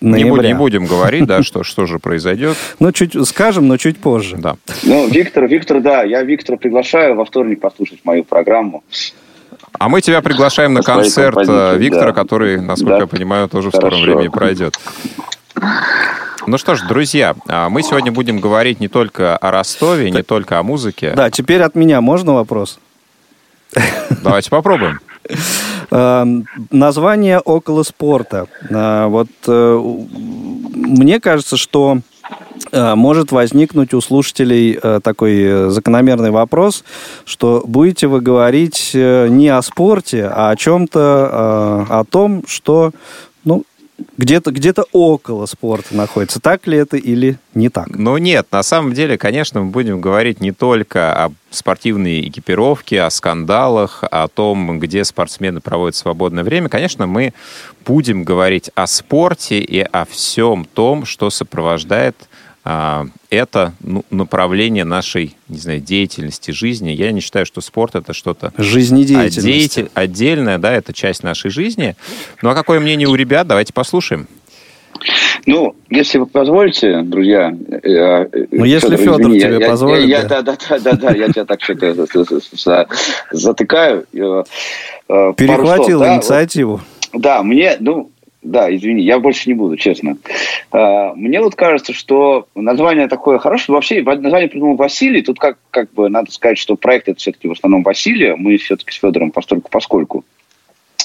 Не, 0.00 0.10
ноября. 0.10 0.30
будем, 0.30 0.46
не 0.48 0.54
будем 0.54 0.86
говорить, 0.86 1.26
да, 1.26 1.42
что, 1.42 1.62
что 1.62 1.86
же 1.86 1.98
произойдет. 1.98 2.56
Ну, 2.80 2.92
чуть 2.92 3.16
скажем, 3.26 3.66
но 3.66 3.78
чуть 3.78 3.96
позже. 3.96 4.36
Да. 4.36 4.56
Ну, 4.82 5.08
Виктор, 5.08 5.46
Виктор, 5.46 5.80
да, 5.80 6.02
я 6.02 6.22
Виктора 6.22 6.58
приглашаю 6.58 7.14
во 7.14 7.24
вторник 7.24 7.60
послушать 7.60 8.00
мою 8.04 8.24
программу. 8.24 8.84
А 9.78 9.88
мы 9.88 10.00
тебя 10.00 10.22
приглашаем 10.22 10.72
на 10.74 10.82
концерт 10.82 11.36
э, 11.48 11.76
Виктора, 11.78 12.06
да. 12.06 12.12
который, 12.12 12.60
насколько 12.60 12.94
Да. 12.94 13.00
я 13.02 13.06
понимаю, 13.06 13.48
тоже 13.48 13.68
в 13.70 13.72
скором 13.74 13.90
Хорошо. 13.98 14.04
времени 14.04 14.28
пройдет. 14.28 14.78
Ну 16.46 16.58
что 16.58 16.74
ж, 16.74 16.82
друзья, 16.86 17.34
а, 17.48 17.68
мы 17.70 17.82
сегодня 17.82 18.12
будем 18.12 18.38
говорить 18.38 18.78
не 18.78 18.88
только 18.88 19.36
о 19.36 19.50
Ростове, 19.50 20.10
не 20.10 20.22
только 20.22 20.58
о 20.58 20.62
музыке. 20.62 21.12
Да, 21.16 21.30
теперь 21.30 21.62
от 21.62 21.74
меня 21.74 22.00
можно 22.00 22.34
вопрос? 22.34 22.78
Давайте 24.22 24.50
попробуем. 24.50 25.00
Э, 25.90 26.24
Название 26.70 27.38
около 27.40 27.82
спорта. 27.82 28.46
Э, 28.68 29.06
Вот 29.06 29.28
э, 29.46 29.80
мне 30.74 31.20
кажется, 31.20 31.56
что 31.56 31.98
может 32.94 33.32
возникнуть 33.32 33.94
у 33.94 34.00
слушателей 34.00 34.78
э, 34.80 35.00
такой 35.02 35.42
э, 35.42 35.68
закономерный 35.70 36.30
вопрос, 36.30 36.84
что 37.24 37.62
будете 37.66 38.06
вы 38.06 38.20
говорить 38.20 38.90
э, 38.94 39.28
не 39.28 39.48
о 39.48 39.62
спорте, 39.62 40.26
а 40.26 40.50
о 40.50 40.56
чем-то, 40.56 41.86
э, 41.90 41.92
о 41.92 42.04
том, 42.04 42.44
что 42.46 42.92
ну, 43.44 43.64
где-то 44.16 44.50
где 44.50 44.74
около 44.92 45.46
спорта 45.46 45.94
находится. 45.94 46.40
Так 46.40 46.66
ли 46.66 46.76
это 46.78 46.96
или 46.96 47.38
не 47.54 47.68
так? 47.68 47.88
Ну 47.90 48.16
нет, 48.18 48.46
на 48.50 48.62
самом 48.62 48.92
деле, 48.92 49.16
конечно, 49.18 49.62
мы 49.62 49.70
будем 49.70 50.00
говорить 50.00 50.40
не 50.40 50.52
только 50.52 51.24
о 51.24 51.32
спортивной 51.50 52.28
экипировке, 52.28 53.02
о 53.02 53.10
скандалах, 53.10 54.02
о 54.10 54.26
том, 54.28 54.80
где 54.80 55.04
спортсмены 55.04 55.60
проводят 55.60 55.96
свободное 55.96 56.44
время. 56.44 56.68
Конечно, 56.68 57.06
мы 57.06 57.32
будем 57.86 58.24
говорить 58.24 58.70
о 58.74 58.86
спорте 58.86 59.60
и 59.60 59.80
о 59.80 60.04
всем 60.04 60.64
том, 60.64 61.04
что 61.04 61.30
сопровождает 61.30 62.16
это 62.64 63.72
ну, 63.80 64.04
направление 64.10 64.84
нашей, 64.84 65.36
не 65.48 65.58
знаю, 65.58 65.80
деятельности, 65.80 66.50
жизни. 66.50 66.90
Я 66.90 67.12
не 67.12 67.20
считаю, 67.20 67.44
что 67.44 67.60
спорт 67.60 67.94
это 67.94 68.14
что-то 68.14 68.52
Жизнедеятельность. 68.56 69.38
отдельте- 69.78 69.90
отдельное, 69.94 70.58
да, 70.58 70.72
это 70.72 70.92
часть 70.92 71.22
нашей 71.22 71.50
жизни. 71.50 71.94
Ну 72.42 72.48
а 72.50 72.54
какое 72.54 72.80
мнение 72.80 73.06
у 73.06 73.14
ребят? 73.14 73.46
Давайте 73.46 73.72
послушаем. 73.74 74.26
Ну, 75.44 75.74
если 75.90 76.18
вы 76.18 76.26
позволите, 76.26 77.02
друзья... 77.02 77.52
э, 77.82 77.88
э, 77.90 78.46
Ну, 78.52 78.64
если 78.64 78.96
Федор 78.96 79.20
извини, 79.20 79.40
тебе 79.40 79.54
я- 79.54 79.58
я- 79.60 79.68
позволит, 79.68 80.08
я- 80.08 80.22
да. 80.22 80.40
Да, 80.42 80.56
да, 80.56 80.56
да, 80.70 80.78
да, 80.78 80.92
да, 80.92 81.10
я 81.10 81.28
тебя 81.28 81.44
так 81.44 81.60
что-то 81.62 81.92
за- 81.94 82.06
за- 82.06 82.40
за- 82.52 82.86
затыкаю. 83.32 84.06
э, 84.14 84.44
Перехватил 85.36 86.02
инициативу. 86.04 86.80
Да, 87.12 87.42
мне, 87.42 87.76
ну, 87.80 88.10
да, 88.44 88.74
извини, 88.74 89.02
я 89.02 89.18
больше 89.18 89.48
не 89.48 89.54
буду, 89.54 89.76
честно. 89.76 90.16
Э, 90.72 91.12
Мне 91.16 91.40
вот 91.40 91.54
кажется, 91.54 91.92
что 91.92 92.46
название 92.54 93.08
такое 93.08 93.38
хорошее. 93.38 93.74
Вообще, 93.74 94.02
название 94.02 94.48
придумал 94.48 94.76
Василий. 94.76 95.22
Тут 95.22 95.38
как, 95.38 95.58
как 95.70 95.92
бы 95.92 96.08
надо 96.08 96.30
сказать, 96.30 96.58
что 96.58 96.76
проект 96.76 97.08
это 97.08 97.18
все-таки 97.18 97.48
в 97.48 97.52
основном 97.52 97.82
Василия. 97.82 98.36
Мы 98.36 98.58
все-таки 98.58 98.92
с 98.92 99.00
Федором 99.00 99.30
постольку 99.30 99.70
поскольку 99.70 100.24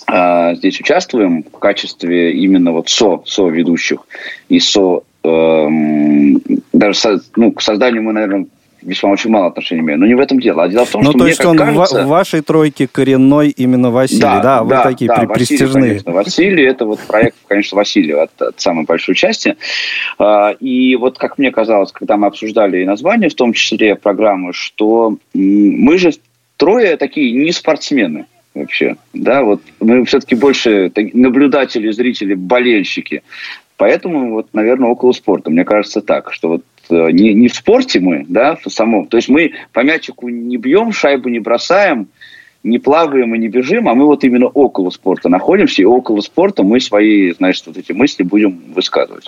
а, 0.05 0.53
здесь 0.55 0.79
участвуем 0.79 1.43
в 1.43 1.57
качестве 1.59 2.33
именно 2.33 2.71
вот 2.71 2.89
со, 2.89 3.21
со-ведущих 3.25 4.01
и 4.49 4.59
со... 4.59 5.01
эм, 5.23 6.41
даже 6.73 6.97
со- 6.99 7.21
ну, 7.35 7.51
к 7.51 7.61
созданию 7.61 8.03
мы, 8.03 8.13
наверное, 8.13 8.47
весьма 8.81 9.11
очень 9.11 9.29
мало 9.29 9.47
отношения 9.47 9.81
имеем. 9.81 9.99
Но 9.99 10.05
не 10.05 10.15
в 10.15 10.19
этом 10.19 10.39
дело. 10.39 10.63
А 10.63 10.67
дело 10.69 10.85
в 10.85 10.89
том, 10.89 11.01
Ну, 11.01 11.09
что 11.11 11.17
то 11.17 11.23
мне 11.23 11.29
есть 11.31 11.45
он 11.45 11.57
кажется... 11.57 12.03
в 12.03 12.07
вашей 12.07 12.41
тройке 12.41 12.87
коренной 12.87 13.49
именно 13.49 13.91
Василий, 13.91 14.21
да, 14.21 14.63
вы 14.63 14.75
такие 14.83 15.07
да, 15.07 15.15
при- 15.17 15.25
Василий, 15.25 15.33
престижные. 15.47 15.83
конечно. 15.89 16.11
Василий, 16.11 16.63
это 16.65 16.85
вот 16.85 16.99
проект, 17.01 17.35
конечно, 17.47 17.75
Василия 17.75 18.21
от, 18.23 18.41
от 18.41 18.59
самой 18.59 18.85
большой 18.85 19.15
части. 19.15 19.55
А, 20.17 20.51
И 20.59 20.95
вот, 20.95 21.17
как 21.17 21.37
мне 21.37 21.51
казалось, 21.51 21.91
когда 21.91 22.17
мы 22.17 22.27
обсуждали 22.27 22.81
и 22.81 22.85
название, 22.85 23.29
в 23.29 23.35
том 23.35 23.53
числе 23.53 23.95
программы, 23.95 24.53
что 24.53 25.17
мы 25.33 25.97
же 25.97 26.11
трое 26.57 26.97
такие 26.97 27.31
не 27.31 27.51
спортсмены. 27.51 28.25
вообще. 28.55 28.95
Да, 29.13 29.43
вот 29.43 29.61
мы 29.79 30.03
все-таки 30.05 30.35
больше 30.35 30.91
наблюдатели, 31.13 31.89
зрители, 31.91 32.33
болельщики. 32.33 33.21
Поэтому, 33.77 34.33
вот, 34.33 34.47
наверное, 34.53 34.89
около 34.89 35.13
спорта. 35.13 35.49
Мне 35.49 35.63
кажется 35.63 36.01
так, 36.01 36.33
что 36.33 36.49
вот 36.49 36.63
не, 36.89 37.33
не 37.33 37.47
в 37.47 37.55
спорте 37.55 37.99
мы, 37.99 38.25
да, 38.27 38.55
в 38.55 38.69
самом. 38.69 39.07
То 39.07 39.17
есть 39.17 39.29
мы 39.29 39.53
по 39.73 39.81
мячику 39.81 40.29
не 40.29 40.57
бьем, 40.57 40.91
шайбу 40.91 41.29
не 41.29 41.39
бросаем, 41.39 42.07
не 42.63 42.79
плаваем 42.79 43.33
и 43.35 43.37
не 43.37 43.47
бежим, 43.47 43.87
а 43.87 43.95
мы 43.95 44.05
вот 44.05 44.23
именно 44.23 44.47
около 44.47 44.89
спорта 44.89 45.29
находимся, 45.29 45.81
и 45.81 45.85
около 45.85 46.21
спорта 46.21 46.63
мы 46.63 46.79
свои, 46.79 47.31
значит, 47.31 47.67
вот 47.67 47.77
эти 47.77 47.91
мысли 47.91 48.23
будем 48.23 48.59
высказывать. 48.73 49.25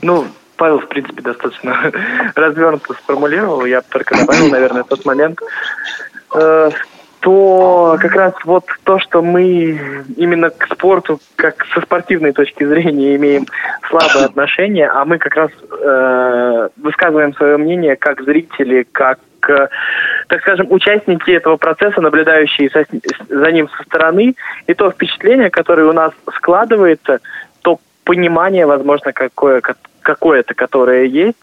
Ну, 0.00 0.26
Павел, 0.56 0.80
в 0.80 0.88
принципе, 0.88 1.22
достаточно 1.22 1.92
развернуто 2.34 2.94
сформулировал. 2.94 3.64
Я 3.64 3.82
только 3.82 4.16
добавил, 4.16 4.50
наверное, 4.50 4.84
тот 4.84 5.04
момент, 5.04 5.40
э, 6.34 6.70
то 7.24 7.96
как 7.98 8.14
раз 8.16 8.34
вот 8.44 8.66
то, 8.84 8.98
что 8.98 9.22
мы 9.22 10.04
именно 10.18 10.50
к 10.50 10.66
спорту, 10.70 11.20
как 11.36 11.64
со 11.72 11.80
спортивной 11.80 12.32
точки 12.32 12.64
зрения, 12.64 13.16
имеем 13.16 13.46
слабое 13.88 14.24
отношение, 14.28 14.88
а 14.88 15.06
мы 15.06 15.16
как 15.16 15.34
раз 15.34 15.50
э, 15.70 16.68
высказываем 16.76 17.32
свое 17.32 17.56
мнение 17.56 17.96
как 17.96 18.22
зрители, 18.22 18.86
как 18.92 19.20
э, 19.48 19.68
так 20.28 20.42
скажем, 20.42 20.66
участники 20.68 21.30
этого 21.30 21.56
процесса, 21.56 22.02
наблюдающие 22.02 22.68
со- 22.68 22.84
за 23.30 23.52
ним 23.52 23.70
со 23.70 23.82
стороны, 23.84 24.34
и 24.66 24.74
то 24.74 24.90
впечатление, 24.90 25.48
которое 25.48 25.84
у 25.86 25.94
нас 25.94 26.12
складывается, 26.34 27.20
понимание, 28.04 28.66
возможно, 28.66 29.12
какое, 29.12 29.60
ко- 29.60 29.76
какое-то, 30.02 30.54
которое 30.54 31.04
есть, 31.06 31.38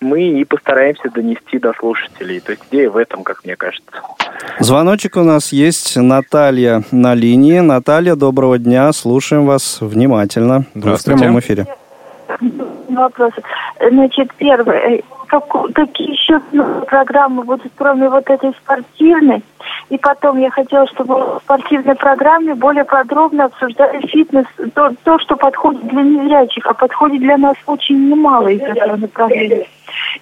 мы 0.00 0.22
и 0.22 0.44
постараемся 0.44 1.10
донести 1.10 1.58
до 1.58 1.72
слушателей. 1.74 2.40
То 2.40 2.52
есть 2.52 2.62
идея 2.70 2.90
в 2.90 2.96
этом, 2.96 3.22
как 3.22 3.44
мне 3.44 3.56
кажется. 3.56 3.90
Звоночек 4.60 5.16
у 5.16 5.22
нас 5.22 5.52
есть. 5.52 5.96
Наталья 5.96 6.82
на 6.90 7.14
линии. 7.14 7.58
Наталья, 7.60 8.14
доброго 8.14 8.58
дня. 8.58 8.92
Слушаем 8.92 9.46
вас 9.46 9.78
внимательно. 9.80 10.58
Вы 10.74 10.80
в 10.80 10.80
Здравствуйте. 10.80 11.18
прямом 11.20 11.40
эфире. 11.40 11.66
Вопросы. 12.88 13.42
Значит, 13.90 14.28
первое. 14.38 15.02
Как- 15.28 15.72
какие 15.74 16.10
еще 16.10 16.40
программы 16.86 17.44
будут, 17.44 17.70
кроме 17.76 18.08
вот 18.08 18.28
этой 18.28 18.52
спортивной? 18.52 19.42
И 19.90 19.98
потом 19.98 20.38
я 20.38 20.50
хотела, 20.50 20.86
чтобы 20.88 21.14
в 21.14 21.40
спортивной 21.44 21.94
программе 21.94 22.54
более 22.54 22.84
подробно 22.84 23.44
обсуждали 23.44 24.06
фитнес, 24.06 24.46
то, 24.74 24.90
то, 25.04 25.18
что 25.18 25.36
подходит 25.36 25.86
для 25.88 26.02
незрячих, 26.02 26.66
а 26.66 26.74
подходит 26.74 27.20
для 27.20 27.36
нас 27.36 27.56
очень 27.66 28.10
немало 28.10 28.48
из 28.48 28.60
этого 28.60 28.96
направления. 28.96 29.66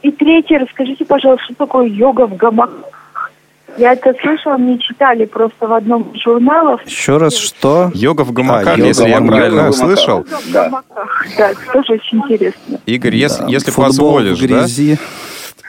И 0.03 0.11
третье, 0.11 0.59
расскажите, 0.59 1.05
пожалуйста, 1.05 1.45
что 1.45 1.55
такое 1.55 1.87
йога 1.87 2.27
в 2.27 2.37
гамаках? 2.37 2.96
Я 3.79 3.93
это 3.93 4.15
слышала, 4.23 4.57
мне 4.57 4.79
читали 4.79 5.25
просто 5.27 5.67
в 5.67 5.73
одном 5.73 6.03
из 6.13 6.23
журналов. 6.23 6.81
Еще 6.87 7.17
раз, 7.19 7.37
что? 7.37 7.91
Йога 7.95 8.23
в 8.23 8.33
гамаках, 8.33 8.69
А, 8.75 8.77
йога 8.77 8.87
если 8.89 9.09
я 9.09 9.19
правильно 9.21 9.63
гамаках. 9.65 9.71
услышал. 9.71 10.19
Йога 10.19 10.37
в 10.39 10.51
гамаках, 10.53 11.27
да, 11.37 11.51
это 11.51 11.61
тоже 11.73 11.93
очень 11.95 12.19
интересно. 12.19 12.81
Игорь, 12.87 13.15
если, 13.17 13.43
Да, 13.43 13.49
если 13.49 13.71
футбол 13.71 13.87
позволишь, 13.89 14.39
в 14.39 14.41
да? 14.41 14.47
грязи. 14.47 14.93
Э, 14.95 14.97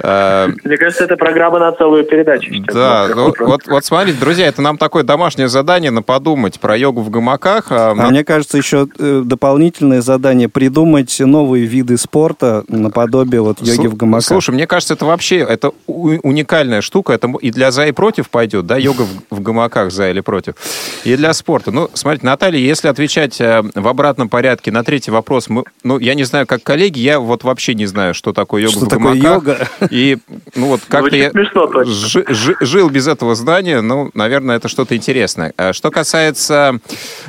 Мне 0.04 0.78
кажется, 0.78 1.04
это 1.06 1.16
программа 1.18 1.60
на 1.60 1.72
целую 1.74 2.04
передачу. 2.06 2.54
Да, 2.74 3.08
Вот 3.08 3.16
ну, 3.16 3.32
такой 3.32 3.48
вот, 3.48 3.62
вот 3.68 3.86
смотрите, 3.86 4.20
друзья, 4.20 4.48
это 4.48 4.62
нам 4.62 4.78
такое 4.78 5.04
домашнее 5.04 5.48
задание 5.48 5.92
на 5.92 6.02
подумать 6.04 6.60
про 6.60 6.78
йогу 6.78 7.02
в 7.02 7.10
гамаках. 7.10 7.72
А, 7.72 7.92
А 7.92 7.96
на- 7.96 8.10
мне 8.10 8.24
кажется, 8.24 8.58
еще 8.58 8.88
э, 9.00 9.22
дополнительное 9.26 10.02
задание 10.02 10.50
придумать 10.50 11.16
новые 11.20 11.66
виды 11.66 11.98
спорта 11.98 12.64
наподобие 12.68 13.42
вот 13.42 13.62
йоги 13.62 13.88
в 13.88 13.96
гамаках. 13.96 14.26
Слушай, 14.28 14.52
мне 14.52 14.68
кажется, 14.68 14.94
это 14.94 15.06
вообще 15.06 15.38
это 15.38 15.72
уникальная 15.88 16.82
штука. 16.82 17.14
Это 17.14 17.32
и 17.42 17.52
для 17.52 17.72
за 17.72 17.88
и 17.88 17.92
против 17.92 18.30
пойдет, 18.30 18.66
да, 18.66 18.78
йога 18.78 19.04
в, 19.30 19.36
в 19.38 19.42
гамаках 19.42 19.92
за 19.92 20.10
или 20.10 20.20
против. 20.22 20.56
И 21.04 21.16
для 21.16 21.34
спорта. 21.34 21.72
Ну, 21.72 21.90
смотрите, 21.94 22.26
Наталья, 22.26 22.60
если 22.60 22.88
отвечать 22.88 23.40
э, 23.42 23.64
в 23.74 23.88
обратном 23.88 24.30
порядке 24.30 24.72
на 24.72 24.84
третий 24.84 25.12
вопрос, 25.12 25.50
мы, 25.50 25.64
ну, 25.84 25.98
я 26.00 26.14
не 26.14 26.24
знаю, 26.24 26.46
как 26.48 26.64
коллеги, 26.64 27.00
я 27.00 27.20
вот 27.20 27.44
вообще 27.44 27.74
не 27.74 27.86
знаю, 27.86 28.14
что 28.14 28.34
такое 28.34 28.64
йога 28.64 28.76
Что 28.76 28.86
в 28.86 28.90
такое 28.90 29.20
гамаках. 29.20 29.34
йога? 29.34 29.68
И, 29.89 30.17
ну, 30.56 30.67
вот 30.67 30.82
как-то 30.88 31.15
Звучит 31.15 31.15
я 31.15 31.32
жил 32.62 32.89
без 32.89 33.08
этого 33.08 33.36
знания, 33.36 33.82
ну, 33.82 34.10
наверное, 34.13 34.58
это 34.58 34.67
что-то 34.67 34.95
интересное. 34.95 35.54
А 35.58 35.73
Что 35.73 35.91
касается 35.91 36.80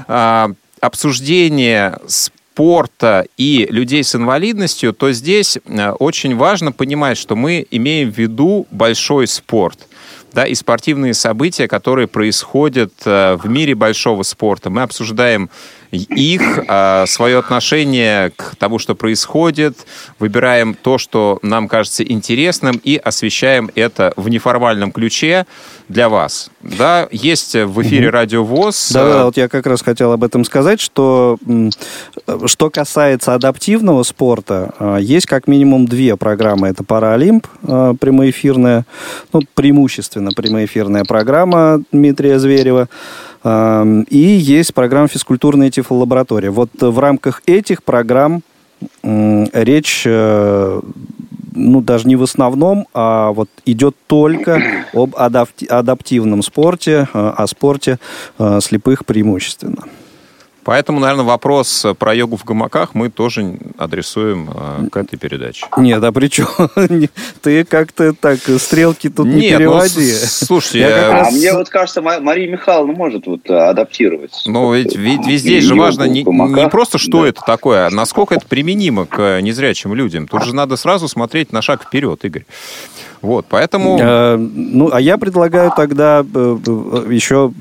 а, 0.06 0.50
обсуждения 0.80 1.98
спорта 2.06 3.26
и 3.36 3.66
людей 3.70 4.02
с 4.02 4.14
инвалидностью, 4.14 4.92
то 4.92 5.12
здесь 5.12 5.58
а, 5.66 5.92
очень 5.92 6.36
важно 6.36 6.72
понимать, 6.72 7.18
что 7.18 7.36
мы 7.36 7.66
имеем 7.70 8.10
в 8.10 8.18
виду 8.18 8.66
большой 8.70 9.26
спорт. 9.26 9.86
Да, 10.32 10.46
и 10.46 10.54
спортивные 10.54 11.14
события, 11.14 11.66
которые 11.66 12.06
происходят 12.06 12.92
в 13.04 13.40
мире 13.44 13.74
большого 13.74 14.22
спорта. 14.22 14.68
Мы 14.68 14.82
обсуждаем 14.82 15.48
их, 15.90 16.60
э, 16.68 17.04
свое 17.06 17.38
отношение 17.38 18.30
к 18.36 18.56
тому, 18.56 18.78
что 18.78 18.94
происходит, 18.94 19.86
выбираем 20.18 20.74
то, 20.74 20.98
что 20.98 21.38
нам 21.42 21.68
кажется 21.68 22.04
интересным, 22.04 22.80
и 22.82 22.96
освещаем 22.96 23.70
это 23.74 24.12
в 24.16 24.28
неформальном 24.28 24.92
ключе 24.92 25.46
для 25.88 26.08
вас. 26.08 26.50
Да, 26.60 27.08
есть 27.10 27.54
в 27.54 27.82
эфире 27.82 28.10
Радио 28.10 28.44
ВОЗ. 28.44 28.90
Да, 28.92 29.00
э, 29.00 29.12
да, 29.12 29.24
вот 29.24 29.36
я 29.36 29.48
как 29.48 29.66
раз 29.66 29.82
хотел 29.82 30.12
об 30.12 30.24
этом 30.24 30.44
сказать, 30.44 30.80
что 30.80 31.38
что 32.46 32.70
касается 32.70 33.34
адаптивного 33.34 34.02
спорта, 34.02 34.74
э, 34.78 34.98
есть 35.00 35.26
как 35.26 35.46
минимум 35.46 35.86
две 35.86 36.16
программы. 36.16 36.68
Это 36.68 36.84
Паралимп 36.84 37.46
прямоэфирная, 37.62 38.84
ну, 39.32 39.42
преимущественно 39.54 40.30
прямоэфирная 40.32 41.04
программа 41.04 41.82
Дмитрия 41.92 42.38
Зверева. 42.38 42.88
Эм, 43.48 44.02
И 44.10 44.18
есть 44.18 44.74
программа 44.74 45.08
физкультурная 45.08 45.70
тифлолаборатория. 45.70 46.50
Вот 46.50 46.70
э, 46.82 46.86
в 46.86 46.98
рамках 46.98 47.42
этих 47.46 47.82
программ 47.82 48.42
речь, 49.02 50.04
э, 50.06 50.80
ну, 51.54 51.80
даже 51.80 52.06
не 52.06 52.14
в 52.16 52.22
основном, 52.22 52.86
а 52.94 53.32
вот 53.32 53.48
идет 53.66 53.96
только 54.06 54.62
об 54.92 55.16
адапти- 55.16 55.66
адаптивном 55.66 56.42
спорте, 56.42 57.08
э, 57.12 57.32
о 57.36 57.46
спорте 57.46 57.98
слепых 58.60 59.04
преимущественно. 59.04 59.84
Поэтому, 60.68 61.00
наверное, 61.00 61.24
вопрос 61.24 61.86
про 61.98 62.14
йогу 62.14 62.36
в 62.36 62.44
гамаках 62.44 62.90
мы 62.94 63.08
тоже 63.08 63.54
адресуем 63.78 64.50
э, 64.54 64.88
к 64.90 64.98
этой 64.98 65.16
передаче. 65.16 65.64
Нет, 65.78 66.04
а 66.04 66.12
при 66.12 66.28
чем? 66.28 66.46
Ты 67.40 67.64
как-то 67.64 68.12
так 68.12 68.38
стрелки 68.58 69.08
тут 69.08 69.24
не 69.28 69.32
Нет, 69.40 69.52
ну, 69.52 69.58
переводи. 69.60 70.12
с- 70.12 70.44
слушайте, 70.46 70.80
Я 70.80 70.88
как 70.90 70.98
э, 70.98 71.06
А 71.06 71.12
раз- 71.20 71.32
мне 71.32 71.52
вот 71.54 71.70
кажется, 71.70 72.02
Ма- 72.02 72.20
Мария 72.20 72.50
Михайловна 72.52 72.92
может 72.92 73.26
вот 73.26 73.48
э, 73.48 73.54
адаптировать. 73.54 74.42
Ну, 74.44 74.74
ведь, 74.74 74.94
ведь, 74.94 75.26
И 75.26 75.38
здесь 75.38 75.64
же 75.64 75.74
важно 75.74 76.04
не, 76.04 76.22
просто, 76.68 76.98
что 76.98 77.22
Да. 77.22 77.28
это 77.30 77.40
такое, 77.46 77.86
а 77.86 77.90
насколько 77.90 78.34
это 78.34 78.44
применимо 78.46 79.06
к 79.06 79.18
э, 79.18 79.40
незрячим 79.40 79.94
людям. 79.94 80.28
Тут 80.28 80.44
же 80.44 80.54
надо 80.54 80.76
сразу 80.76 81.08
смотреть 81.08 81.50
на 81.50 81.62
шаг 81.62 81.82
вперед, 81.84 82.22
Игорь. 82.26 82.44
Вот, 83.22 83.46
поэтому... 83.48 83.98
Э, 83.98 84.36
Ну, 84.36 84.90
а 84.92 85.00
я 85.00 85.16
предлагаю 85.16 85.72
тогда 85.74 86.20
э, 86.34 86.58
э, 86.66 87.06
еще 87.10 87.52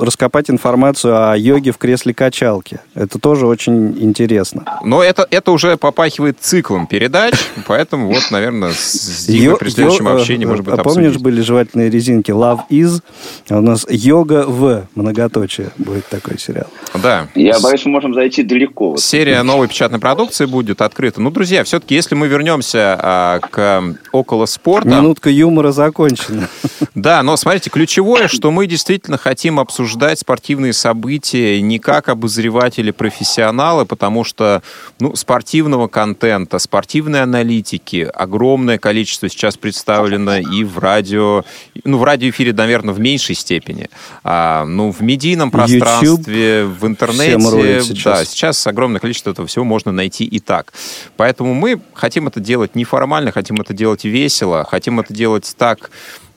раскопать 0.00 0.50
информацию 0.50 1.30
о 1.30 1.36
йоге 1.36 1.72
в 1.72 1.78
кресле 1.78 2.14
качалки. 2.14 2.80
Это 2.94 3.18
тоже 3.18 3.46
очень 3.46 3.98
интересно. 4.02 4.64
Но 4.84 5.02
это, 5.02 5.26
это 5.30 5.52
уже 5.52 5.76
попахивает 5.76 6.38
циклом 6.40 6.86
передач, 6.86 7.34
поэтому 7.66 8.08
вот, 8.12 8.30
наверное, 8.30 8.72
с 8.72 9.26
Димой 9.26 9.58
при 9.58 9.68
следующем 9.70 10.08
общении, 10.08 10.46
э, 10.46 10.48
может 10.48 10.64
быть, 10.64 10.74
а 10.74 10.82
помнишь, 10.82 11.18
были 11.18 11.40
жевательные 11.40 11.90
резинки 11.90 12.30
Love 12.30 12.60
is, 12.70 13.02
а 13.48 13.58
у 13.58 13.60
нас 13.60 13.86
йога 13.88 14.44
в 14.46 14.86
многоточие 14.94 15.70
будет 15.78 16.06
такой 16.08 16.38
сериал. 16.38 16.68
Да. 16.94 17.28
Я 17.34 17.60
боюсь, 17.60 17.84
мы 17.84 17.92
можем 17.92 18.14
зайти 18.14 18.42
далеко. 18.42 18.96
Серия 18.96 19.42
новой 19.42 19.68
печатной 19.68 19.98
продукции 19.98 20.46
будет 20.46 20.80
открыта. 20.82 21.20
Ну, 21.20 21.30
друзья, 21.30 21.64
все-таки, 21.64 21.94
если 21.94 22.14
мы 22.14 22.28
вернемся 22.28 22.98
а, 23.00 23.40
к 23.40 23.82
около 24.12 24.46
спорта, 24.46 24.88
Минутка 24.88 25.30
юмора 25.30 25.72
закончена. 25.72 26.48
Да, 26.94 27.22
но 27.22 27.36
смотрите, 27.36 27.70
ключевое, 27.70 28.28
что 28.28 28.50
мы 28.50 28.66
действительно 28.66 29.18
хотим 29.18 29.58
обсуждать 29.58 29.81
спортивные 30.18 30.72
события 30.72 31.60
не 31.60 31.78
как 31.78 32.08
обозреватели-профессионалы, 32.08 33.86
потому 33.86 34.24
что 34.24 34.62
ну, 35.00 35.14
спортивного 35.16 35.88
контента, 35.88 36.58
спортивной 36.58 37.22
аналитики 37.22 38.08
огромное 38.12 38.78
количество 38.78 39.28
сейчас 39.28 39.56
представлено 39.56 40.38
и 40.38 40.64
в 40.64 40.78
радио, 40.78 41.44
ну, 41.84 41.98
в 41.98 42.04
радиоэфире, 42.04 42.52
наверное, 42.52 42.94
в 42.94 43.00
меньшей 43.00 43.34
степени. 43.34 43.88
А, 44.24 44.64
ну, 44.64 44.90
в 44.92 45.00
медийном 45.00 45.50
пространстве, 45.50 46.64
в 46.64 46.86
интернете, 46.86 47.82
сейчас. 47.82 48.18
да, 48.18 48.24
сейчас 48.24 48.66
огромное 48.66 49.00
количество 49.00 49.30
этого 49.30 49.46
всего 49.46 49.64
можно 49.64 49.92
найти 49.92 50.24
и 50.24 50.38
так. 50.40 50.72
Поэтому 51.16 51.54
мы 51.54 51.80
хотим 51.94 52.28
это 52.28 52.40
делать 52.40 52.74
неформально, 52.74 53.32
хотим 53.32 53.60
это 53.60 53.72
делать 53.72 54.04
весело, 54.04 54.66
хотим 54.68 55.00
это 55.00 55.12
делать 55.12 55.54
так, 55.56 55.90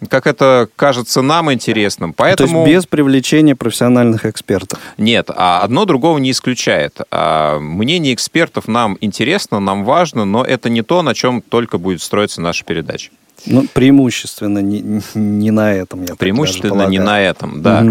как 0.10 0.28
это 0.28 0.70
кажется 0.76 1.22
нам 1.22 1.52
интересным. 1.52 2.14
Поэтому... 2.14 2.64
То 2.64 2.70
есть 2.70 2.76
без 2.78 2.86
привлечения 2.86 3.56
профессиональных 3.56 4.26
экспертов. 4.26 4.80
Нет, 4.98 5.30
а 5.36 5.62
одно 5.62 5.86
другого 5.86 6.18
не 6.18 6.32
исключает. 6.32 7.00
А 7.12 7.60
Мнение 7.60 8.14
экспертов 8.14 8.68
нам 8.68 8.98
интересно, 9.02 9.60
нам 9.60 9.84
важно, 9.84 10.26
но 10.26 10.44
это 10.44 10.70
не 10.70 10.82
то, 10.82 11.02
на 11.02 11.14
чем 11.14 11.42
только 11.42 11.78
будет 11.78 12.02
строиться 12.02 12.42
наша 12.42 12.64
передача. 12.66 13.12
Ну, 13.46 13.66
преимущественно 13.74 14.60
не, 14.60 15.02
не 15.14 15.52
на 15.52 15.74
этом, 15.74 16.04
я 16.04 16.16
Преимущественно 16.16 16.88
не 16.88 17.00
на 17.00 17.22
этом, 17.22 17.62
да. 17.62 17.86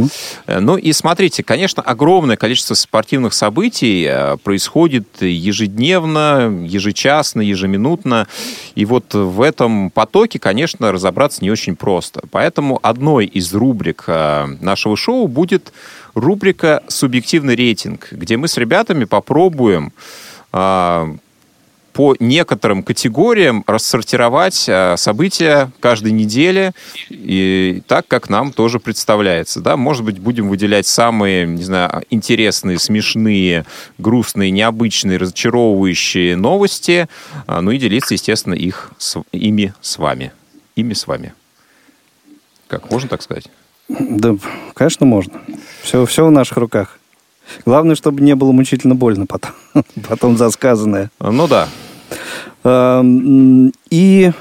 Э, 0.47 0.59
Ну 0.61 0.76
и 0.76 0.92
смотрите, 0.92 1.42
конечно, 1.42 1.82
огромное 1.82 2.36
количество 2.36 2.74
спортивных 2.74 3.34
событий 3.34 4.07
э, 4.09 4.36
происходит 4.42 5.07
ежедневно, 5.20 6.64
ежечасно, 6.64 7.40
ежеминутно. 7.40 8.26
И 8.74 8.84
вот 8.84 9.14
в 9.14 9.40
этом 9.40 9.90
потоке, 9.90 10.38
конечно, 10.38 10.90
разобраться 10.90 11.42
не 11.42 11.51
очень 11.51 11.76
просто. 11.76 12.22
Поэтому 12.30 12.80
одной 12.82 13.26
из 13.26 13.53
рубрик 13.55 14.05
э, 14.07 14.47
нашего 14.61 14.97
шоу 14.97 15.28
будет 15.28 15.72
рубрика 16.14 16.82
«Субъективный 16.88 17.55
рейтинг», 17.55 18.09
где 18.11 18.36
мы 18.36 18.49
с 18.49 18.57
ребятами 18.57 19.05
попробуем 19.05 19.92
по 21.95 22.16
некоторым 22.18 22.82
категориям 22.82 23.62
рассортировать 23.66 24.66
а, 24.68 24.97
события 24.97 25.70
каждой 25.80 26.11
недели 26.12 26.72
и 27.09 27.82
так, 27.86 28.07
как 28.09 28.28
нам 28.28 28.53
тоже 28.53 28.80
представляется. 28.80 29.61
Да? 29.61 29.76
Может 29.76 30.05
быть, 30.05 30.18
будем 30.18 30.49
выделять 30.49 30.86
самые, 30.88 31.47
не 31.47 31.62
знаю, 31.62 32.03
интересные, 32.11 32.78
смешные, 32.80 33.64
грустные, 33.99 34.51
необычные, 34.51 35.18
разочаровывающие 35.18 36.36
новости, 36.36 37.09
а, 37.47 37.61
ну 37.62 37.70
и 37.70 37.78
делиться, 37.78 38.14
естественно, 38.14 38.55
их, 38.55 38.90
с- 38.99 39.22
ими 39.32 39.72
с 39.80 39.97
вами. 39.97 40.32
Ими 40.74 40.95
с 40.95 41.07
вами. 41.07 41.32
Как, 42.66 42.90
можно 42.90 43.09
так 43.09 43.22
сказать? 43.22 43.47
Да, 43.88 44.34
конечно, 44.74 45.07
можно. 45.07 45.40
Все, 45.82 46.05
все 46.07 46.26
в 46.26 46.30
наших 46.32 46.57
руках. 46.57 46.99
Главное, 47.66 47.95
чтобы 47.95 48.22
не 48.22 48.34
было 48.34 48.53
мучительно 48.53 48.95
больно 48.95 49.26
потом, 49.26 49.53
потом 50.09 50.36
за 50.36 50.51
сказанное. 50.51 51.11
Ну 51.20 51.47
да. 51.49 51.68
Эм, 52.64 53.72
И 53.90 54.32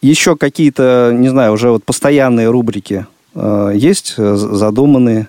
еще 0.00 0.36
какие-то, 0.36 1.12
не 1.14 1.28
знаю, 1.28 1.52
уже 1.52 1.70
вот 1.70 1.84
постоянные 1.84 2.50
рубрики 2.50 3.06
э, 3.34 3.72
есть 3.74 4.14
э, 4.16 4.34
задуманные 4.36 5.28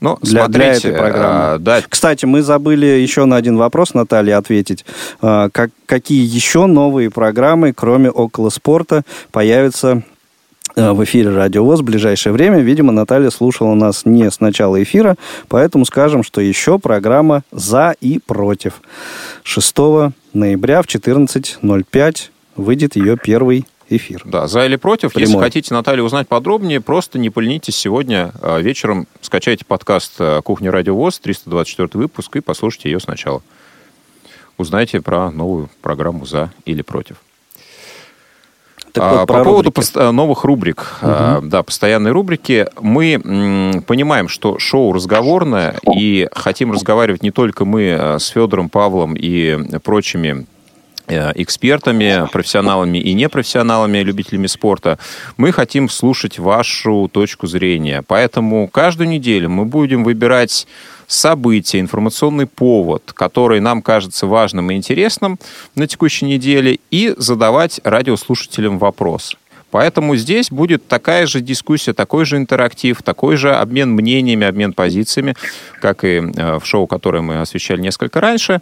Ну, 0.00 0.18
для, 0.22 0.48
для 0.48 0.64
смотрите, 0.74 0.88
этой 0.88 0.98
программы. 0.98 1.40
а, 1.54 1.58
да, 1.58 1.80
Кстати, 1.88 2.24
мы 2.24 2.42
забыли 2.42 2.86
еще 2.86 3.24
на 3.26 3.36
один 3.36 3.56
вопрос, 3.56 3.94
Наталья, 3.94 4.38
ответить. 4.38 4.84
Как, 5.20 5.70
какие 5.86 6.24
еще 6.24 6.66
новые 6.66 7.10
программы, 7.10 7.72
кроме 7.74 8.10
около 8.10 8.48
спорта, 8.50 9.02
появятся 9.30 10.02
в 10.76 11.04
эфире 11.04 11.30
Радио 11.30 11.64
ВОЗ 11.64 11.80
в 11.80 11.84
ближайшее 11.84 12.32
время. 12.32 12.60
Видимо, 12.60 12.92
Наталья 12.92 13.30
слушала 13.30 13.74
нас 13.74 14.04
не 14.04 14.30
с 14.30 14.40
начала 14.40 14.82
эфира, 14.82 15.16
поэтому 15.48 15.84
скажем, 15.84 16.22
что 16.22 16.40
еще 16.40 16.78
программа 16.78 17.42
«За 17.52 17.94
и 18.00 18.18
против». 18.18 18.80
6 19.42 19.76
ноября 20.32 20.82
в 20.82 20.86
14.05 20.86 22.16
выйдет 22.56 22.96
ее 22.96 23.16
первый 23.16 23.66
эфир. 23.88 24.22
Да, 24.24 24.46
за 24.46 24.64
или 24.64 24.76
против. 24.76 25.16
Если 25.16 25.32
Прямой. 25.32 25.44
хотите, 25.44 25.74
Наталья, 25.74 26.02
узнать 26.02 26.28
подробнее, 26.28 26.80
просто 26.80 27.18
не 27.18 27.30
поленитесь 27.30 27.76
сегодня 27.76 28.32
э, 28.40 28.60
вечером. 28.62 29.06
Скачайте 29.20 29.64
подкаст 29.64 30.14
э, 30.18 30.40
«Кухня 30.42 30.70
Радио 30.70 30.94
ВОЗ», 30.94 31.18
324 31.18 31.88
выпуск, 31.94 32.36
и 32.36 32.40
послушайте 32.40 32.90
ее 32.90 33.00
сначала. 33.00 33.42
Узнайте 34.56 35.00
про 35.00 35.30
новую 35.30 35.70
программу 35.82 36.24
«За 36.26 36.52
или 36.64 36.82
против». 36.82 37.16
Так 38.92 39.04
А, 39.04 39.10
вот, 39.10 39.20
По 39.20 39.26
про 39.34 39.44
поводу 39.44 39.56
рубрики. 39.68 39.74
пост- 39.76 39.96
э, 39.96 40.10
новых 40.10 40.44
рубрик, 40.44 40.98
а, 41.02 41.40
да, 41.42 41.62
постоянной 41.62 42.10
рубрики, 42.10 42.66
мы 42.80 43.14
м, 43.14 43.82
понимаем, 43.86 44.28
что 44.28 44.58
шоу 44.58 44.92
разговорное, 44.92 45.76
и 45.94 46.28
хотим 46.32 46.72
разговаривать 46.72 47.22
не 47.22 47.30
только 47.30 47.64
мы 47.64 47.82
э, 47.82 48.18
с 48.18 48.26
Федором 48.28 48.68
Павлом 48.68 49.14
и 49.16 49.78
прочими 49.84 50.46
экспертами, 51.10 52.28
профессионалами 52.32 52.98
и 52.98 53.12
непрофессионалами, 53.14 53.98
любителями 53.98 54.46
спорта. 54.46 54.98
Мы 55.36 55.52
хотим 55.52 55.88
слушать 55.88 56.38
вашу 56.38 57.08
точку 57.12 57.46
зрения. 57.46 58.02
Поэтому 58.06 58.68
каждую 58.68 59.08
неделю 59.08 59.50
мы 59.50 59.64
будем 59.64 60.04
выбирать 60.04 60.66
событие, 61.06 61.82
информационный 61.82 62.46
повод, 62.46 63.12
который 63.12 63.60
нам 63.60 63.82
кажется 63.82 64.26
важным 64.26 64.70
и 64.70 64.74
интересным 64.74 65.38
на 65.74 65.86
текущей 65.86 66.26
неделе, 66.26 66.78
и 66.90 67.14
задавать 67.16 67.80
радиослушателям 67.82 68.78
вопрос. 68.78 69.36
Поэтому 69.70 70.16
здесь 70.16 70.50
будет 70.50 70.86
такая 70.88 71.26
же 71.26 71.40
дискуссия, 71.40 71.92
такой 71.92 72.24
же 72.24 72.36
интерактив, 72.36 73.02
такой 73.02 73.36
же 73.36 73.54
обмен 73.54 73.90
мнениями, 73.92 74.46
обмен 74.46 74.72
позициями, 74.72 75.36
как 75.80 76.04
и 76.04 76.16
э, 76.18 76.58
в 76.58 76.66
шоу, 76.66 76.86
которое 76.86 77.22
мы 77.22 77.40
освещали 77.40 77.80
несколько 77.80 78.20
раньше. 78.20 78.60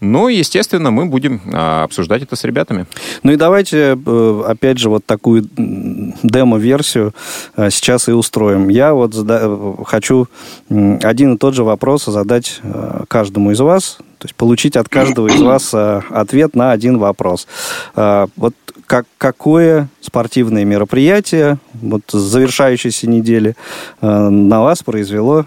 Но, 0.00 0.28
естественно, 0.28 0.90
мы 0.90 1.06
будем 1.06 1.40
а, 1.52 1.84
обсуждать 1.84 2.22
это 2.22 2.36
с 2.36 2.44
ребятами. 2.44 2.86
Ну 3.22 3.32
и 3.32 3.36
давайте, 3.36 3.98
э, 4.04 4.42
опять 4.46 4.78
же, 4.78 4.90
вот 4.90 5.04
такую 5.06 5.48
демо-версию 5.56 7.14
э, 7.56 7.70
сейчас 7.70 8.08
и 8.08 8.12
устроим. 8.12 8.68
Я 8.68 8.94
вот 8.94 9.14
э, 9.16 9.74
хочу 9.86 10.28
один 10.68 11.34
и 11.34 11.38
тот 11.38 11.54
же 11.54 11.64
вопрос 11.64 12.04
задать 12.04 12.60
каждому 13.08 13.52
из 13.52 13.60
вас, 13.60 13.98
то 14.18 14.26
есть 14.26 14.34
получить 14.34 14.76
от 14.76 14.88
каждого 14.88 15.28
из 15.28 15.40
вас 15.40 15.72
ответ 15.74 16.54
на 16.54 16.72
один 16.72 16.98
вопрос. 16.98 17.46
Вот 17.94 18.54
как, 18.86 19.06
какое 19.18 19.88
спортивное 20.00 20.64
мероприятие 20.64 21.58
вот 21.74 22.02
с 22.08 22.16
завершающейся 22.16 23.08
недели 23.08 23.56
на 24.00 24.62
вас 24.62 24.82
произвело 24.82 25.46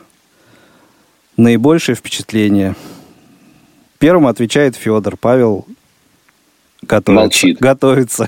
наибольшее 1.38 1.95
впечатление? 1.95 2.76
Первым 4.00 4.28
отвечает 4.28 4.76
Федор. 4.76 5.16
Павел 5.18 5.66
готовится. 6.82 7.12
Молчит. 7.22 7.60
Готовится. 7.60 8.28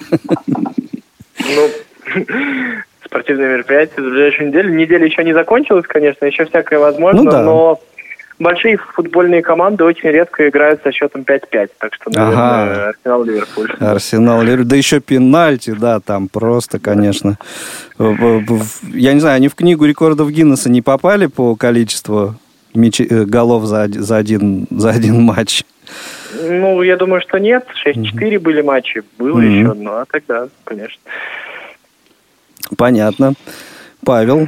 Ну, 1.40 1.70
спортивное 3.06 3.54
мероприятие 3.54 4.04
за 4.04 4.10
ближайшую 4.10 4.50
неделю. 4.50 4.74
Неделя 4.74 5.06
еще 5.06 5.24
не 5.24 5.34
закончилась, 5.34 5.86
конечно, 5.88 6.26
еще 6.26 6.46
всякое 6.46 6.80
возможно, 6.80 7.24
Ну 7.24 7.32
да. 7.32 7.42
но 7.44 7.80
большие 8.40 8.78
футбольные 8.78 9.42
команды 9.42 9.84
очень 9.86 10.10
редко 10.10 10.50
играют 10.50 10.82
со 10.84 10.92
счетом 10.92 11.22
5-5, 11.22 11.70
так 11.78 11.94
что, 11.94 12.10
наверное, 12.10 12.38
Ага. 12.38 12.90
Арсенал-Ливерпуль. 12.90 13.72
Арсенал, 13.80 14.42
Ливер- 14.44 14.64
да 14.66 14.76
еще 14.76 15.00
пенальти, 15.00 15.72
да, 15.72 16.00
там 16.00 16.28
просто, 16.28 16.80
конечно. 16.80 17.38
Я 17.98 19.14
не 19.14 19.20
знаю, 19.20 19.36
они 19.38 19.48
в 19.48 19.56
книгу 19.56 19.86
рекордов 19.86 20.30
Гиннесса 20.32 20.70
не 20.70 20.82
попали 20.82 21.28
по 21.28 21.56
количеству 21.56 22.36
мячи- 22.74 23.08
э, 23.10 23.26
голов 23.26 23.66
за, 23.66 23.88
за, 23.90 24.18
один, 24.18 24.68
за 24.70 24.92
один 24.92 25.22
матч. 25.22 25.64
Ну, 26.44 26.82
я 26.82 26.96
думаю, 26.98 27.22
что 27.22 27.38
нет. 27.38 27.66
6-4 27.86 28.40
были 28.40 28.62
матчи, 28.62 29.04
было 29.18 29.38
Мгм. 29.38 29.52
еще, 29.60 29.74
ну, 29.74 29.92
а 29.92 30.06
тогда, 30.10 30.48
конечно. 30.64 31.02
Понятно. 32.78 33.34
Павел, 34.06 34.48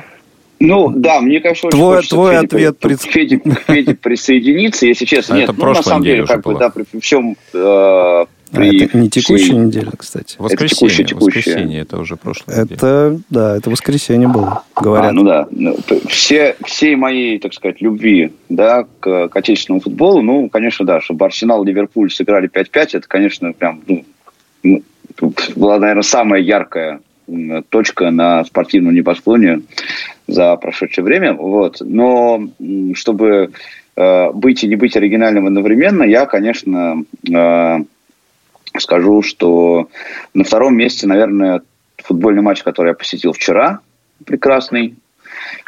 Ну, 0.59 0.91
да, 0.95 1.19
мне, 1.19 1.41
конечно, 1.41 1.67
очень 1.67 1.77
Твой- 1.77 1.95
хочется 1.97 2.15
твой 2.15 2.31
Феде 2.35 2.45
ответ 2.45 2.79
при- 2.79 2.95
Феде, 2.95 3.41
Феде 3.67 3.95
присоединиться, 3.95 4.87
если 4.87 5.03
честно. 5.05 5.35
А 5.35 5.37
Нет, 5.39 5.49
это 5.49 5.59
ну, 5.59 5.73
на 5.73 5.83
самом 5.83 6.03
деле, 6.03 6.25
как 6.25 6.41
бы, 6.41 6.57
да, 6.57 6.69
при 6.69 6.85
всем... 7.01 7.35
э, 7.53 8.25
а 8.53 8.57
при 8.57 8.85
это 8.85 8.97
не 8.97 9.09
текущая 9.09 9.45
всей- 9.45 9.57
неделя, 9.57 9.91
кстати. 9.97 10.35
Воскресенье, 10.39 10.77
текущее, 10.77 11.05
текущее. 11.07 11.41
воскресенье, 11.55 11.81
это 11.81 11.99
уже 11.99 12.15
прошлое. 12.15 12.63
неделя. 12.63 12.75
Это, 12.77 13.19
да, 13.29 13.57
это 13.57 13.69
воскресенье 13.69 14.27
было, 14.27 14.63
говорят. 14.79 15.09
А, 15.09 15.13
ну 15.13 15.23
да. 15.23 15.47
Ну, 15.51 15.77
Все, 16.07 16.55
всей 16.65 16.95
моей, 16.95 17.39
так 17.39 17.53
сказать, 17.53 17.81
любви 17.81 18.31
да, 18.49 18.85
к, 18.99 19.27
к 19.27 19.35
отечественному 19.35 19.81
футболу, 19.81 20.21
ну, 20.21 20.49
конечно, 20.49 20.85
да, 20.85 21.01
чтобы 21.01 21.25
Арсенал 21.25 21.63
и 21.63 21.67
Ливерпуль 21.67 22.11
сыграли 22.11 22.49
5-5, 22.49 22.89
это, 22.93 23.07
конечно, 23.07 23.51
прям, 23.53 23.81
ну, 23.87 24.05
ну, 24.63 24.83
была, 25.55 25.79
наверное, 25.79 26.03
самая 26.03 26.41
яркая 26.41 27.01
точка 27.69 28.11
на 28.11 28.43
спортивном 28.43 28.93
небосклоне 28.93 29.61
за 30.27 30.55
прошедшее 30.57 31.03
время. 31.05 31.33
Вот. 31.33 31.77
Но 31.81 32.49
чтобы 32.95 33.51
э, 33.95 34.31
быть 34.31 34.63
и 34.63 34.67
не 34.67 34.75
быть 34.75 34.95
оригинальным 34.95 35.47
одновременно, 35.47 36.03
я, 36.03 36.25
конечно, 36.25 37.03
э, 37.27 37.77
скажу, 38.79 39.21
что 39.21 39.87
на 40.33 40.43
втором 40.43 40.75
месте, 40.75 41.07
наверное, 41.07 41.61
футбольный 41.97 42.41
матч, 42.41 42.63
который 42.63 42.89
я 42.89 42.93
посетил 42.93 43.33
вчера, 43.33 43.79
прекрасный. 44.25 44.95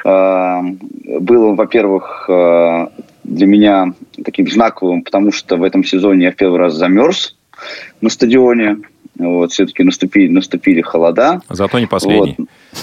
Э, 0.03 0.61
Был, 0.61 1.55
во-первых, 1.55 2.25
э, 2.29 2.87
для 3.23 3.47
меня 3.47 3.93
таким 4.23 4.49
знаковым, 4.49 5.01
потому 5.03 5.31
что 5.31 5.57
в 5.57 5.63
этом 5.63 5.83
сезоне 5.83 6.25
я 6.25 6.31
в 6.31 6.35
первый 6.35 6.59
раз 6.59 6.73
замерз 6.73 7.35
на 8.01 8.09
стадионе. 8.09 8.77
Вот, 9.17 9.53
все-таки 9.53 9.83
наступили, 9.83 10.29
наступили 10.29 10.81
холода. 10.81 11.41
Зато 11.49 11.79
не 11.79 11.87
последний. 11.87 12.35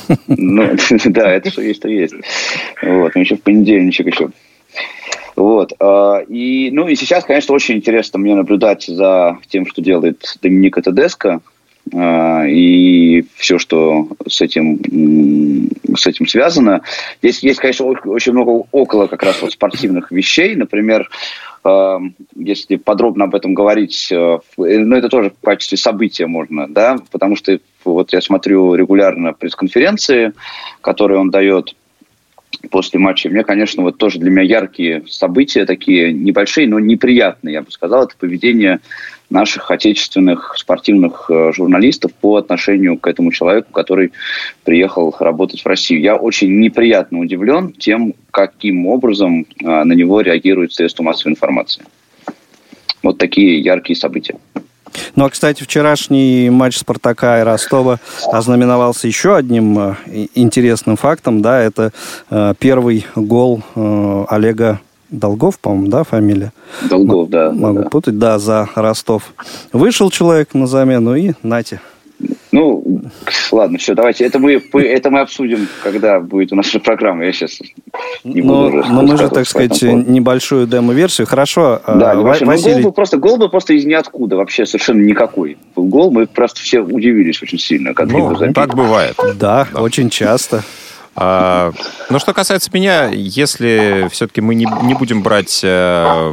Вот. 0.09 0.19
Ну, 0.29 0.77
да, 1.05 1.31
это 1.31 1.51
что 1.51 1.61
есть, 1.61 1.83
то 1.83 1.89
есть. 1.89 2.15
Вот, 2.83 3.15
ну, 3.15 3.21
еще 3.21 3.37
в 3.37 3.43
понедельничек 3.43 4.07
еще. 4.07 4.31
Вот. 5.37 5.73
а, 5.81 6.21
И, 6.29 6.71
ну, 6.71 6.89
и 6.89 6.95
сейчас, 6.95 7.25
конечно, 7.25 7.55
очень 7.55 7.77
интересно 7.77 8.19
мне 8.19 8.35
наблюдать 8.35 8.85
за 8.85 9.39
тем, 9.49 9.67
что 9.67 9.83
делает 9.83 10.23
Доминика 10.43 10.83
Тедеско, 10.83 11.41
а, 11.95 12.45
и 12.47 13.25
все, 13.37 13.59
что 13.59 14.09
с 14.29 14.41
этим, 14.41 14.79
с 15.97 16.07
этим 16.07 16.27
связано. 16.27 16.83
Здесь 17.23 17.43
есть, 17.43 17.61
конечно, 17.61 17.87
очень- 17.87 18.33
много 18.33 18.67
около 18.71 19.07
как 19.07 19.23
раз 19.23 19.43
вот 19.43 19.53
спортивных 19.53 20.13
вещей. 20.13 20.55
Например, 20.55 21.09
э, 21.65 21.99
если 22.37 22.77
подробно 22.77 23.25
об 23.25 23.35
этом 23.35 23.55
говорить, 23.55 24.09
э, 24.11 24.15
э, 24.17 24.39
ну, 24.57 24.97
это 24.97 25.09
тоже 25.09 25.31
в 25.31 25.45
качестве 25.45 25.79
события 25.79 26.27
можно, 26.27 26.67
да, 26.69 26.99
потому 27.11 27.37
что 27.37 27.59
вот 27.85 28.13
я 28.13 28.21
смотрю 28.21 28.75
регулярно 28.75 29.33
пресс-конференции, 29.33 30.33
которые 30.81 31.19
он 31.19 31.31
дает 31.31 31.75
после 32.71 32.99
матча. 32.99 33.29
Мне, 33.29 33.45
конечно, 33.45 33.83
вот 33.83 33.99
тоже 33.99 34.19
для 34.19 34.31
меня 34.31 34.43
яркие 34.43 35.05
события, 35.09 35.65
такие 35.65 36.13
небольшие, 36.13 36.69
но 36.69 36.79
неприятные, 36.79 37.55
я 37.55 37.63
бы 37.63 37.71
сказал, 37.71 38.05
это 38.05 38.15
поведение 38.17 38.81
наших 39.31 39.71
отечественных 39.71 40.55
спортивных 40.57 41.31
э, 41.31 41.53
журналистов 41.53 42.13
по 42.13 42.37
отношению 42.37 42.99
к 42.99 43.07
этому 43.07 43.33
человеку, 43.33 43.73
который 43.73 44.13
приехал 44.63 45.15
работать 45.19 45.63
в 45.63 45.67
Россию. 45.67 46.03
Я 46.03 46.17
очень 46.17 46.61
неприятно 46.61 47.19
удивлен 47.19 47.73
тем, 47.73 48.15
каким 48.31 48.87
образом 48.87 49.47
э, 49.61 49.65
на 49.65 49.93
него 49.93 50.21
реагируют 50.21 50.75
средства 50.75 51.03
массовой 51.03 51.33
информации. 51.33 51.85
Вот 53.03 53.19
такие 53.19 53.59
яркие 53.61 53.97
события. 53.97 54.37
Ну, 55.17 55.25
а, 55.25 55.31
кстати, 55.31 55.63
вчерашний 55.63 56.51
матч 56.51 56.79
Спартака 56.79 57.41
и 57.41 57.43
Ростова 57.43 57.99
ознаменовался 58.33 59.07
еще 59.07 59.37
одним 59.37 59.79
э, 59.79 59.95
интересным 60.35 60.97
фактом, 60.97 61.43
да, 61.43 61.61
это 61.61 61.93
э, 62.31 62.55
первый 62.59 63.07
гол 63.15 63.63
э, 63.75 64.25
Олега 64.29 64.81
Долгов, 65.11 65.59
по-моему, 65.59 65.89
да, 65.89 66.05
фамилия? 66.05 66.53
Долгов, 66.89 67.29
да. 67.29 67.53
Могу 67.53 67.83
да. 67.83 67.89
путать, 67.89 68.19
да, 68.19 68.39
за 68.39 68.69
Ростов. 68.75 69.35
Вышел 69.73 70.11
человек 70.11 70.55
на 70.55 70.67
замену 70.67 71.15
и 71.15 71.33
нате. 71.43 71.81
Ну, 72.53 73.01
ладно, 73.51 73.79
все, 73.79 73.95
давайте. 73.95 74.25
Это 74.25 74.39
мы, 74.39 74.63
это 74.75 75.11
мы 75.11 75.21
обсудим, 75.21 75.67
когда 75.83 76.21
будет 76.21 76.53
у 76.53 76.57
нас 76.57 76.69
программа. 76.85 77.25
Я 77.25 77.33
сейчас 77.33 77.59
не 78.25 78.43
но, 78.43 78.67
буду 78.67 78.79
уже 78.79 78.93
Но 78.93 79.03
мы 79.03 79.17
же, 79.17 79.29
так 79.31 79.49
сказать, 79.49 79.81
небольшую 79.83 80.67
демо-версию. 80.67 81.27
Хорошо, 81.27 81.81
да, 81.87 82.13
э, 82.13 82.17
вообще, 82.17 82.45
Василий... 82.45 82.75
гол 82.75 82.83
был 82.83 82.93
просто, 82.93 83.17
гол 83.17 83.39
был 83.39 83.49
просто 83.49 83.73
из 83.73 83.87
ниоткуда, 83.87 84.37
вообще 84.37 84.67
совершенно 84.67 85.01
никакой. 85.01 85.57
Был 85.75 85.85
гол, 85.85 86.11
мы 86.11 86.27
просто 86.27 86.61
все 86.61 86.81
удивились 86.81 87.43
очень 87.43 87.59
сильно, 87.59 87.95
когда 87.95 88.13
Ну, 88.13 88.27
его 88.27 88.35
забили. 88.35 88.53
так 88.53 88.75
бывает. 88.75 89.17
Да, 89.37 89.67
очень 89.75 90.11
часто. 90.11 90.63
А, 91.15 91.73
ну, 92.11 92.19
что 92.19 92.33
касается 92.33 92.71
меня, 92.73 93.09
если 93.09 94.09
все-таки 94.11 94.41
мы 94.41 94.55
не, 94.55 94.67
не 94.83 94.95
будем 94.95 95.23
брать 95.23 95.61
э, 95.63 96.33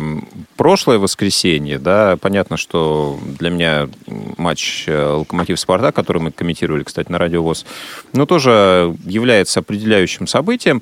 прошлое 0.56 1.00
воскресенье, 1.00 1.80
да, 1.80 2.18
понятно, 2.22 2.56
что 2.56 3.20
для 3.22 3.50
меня 3.50 3.90
матч 4.38 4.86
э, 4.88 5.14
Локомотив-Спартак, 5.18 5.94
который 5.94 6.22
мы 6.22 6.32
комментировали, 6.32 6.84
кстати, 6.84 7.12
на 7.12 7.18
Радио 7.18 7.44
ВОЗ, 7.44 7.66
ну, 8.14 8.26
тоже 8.26 8.96
является 9.06 9.60
определяющим 9.60 10.28
событием. 10.28 10.82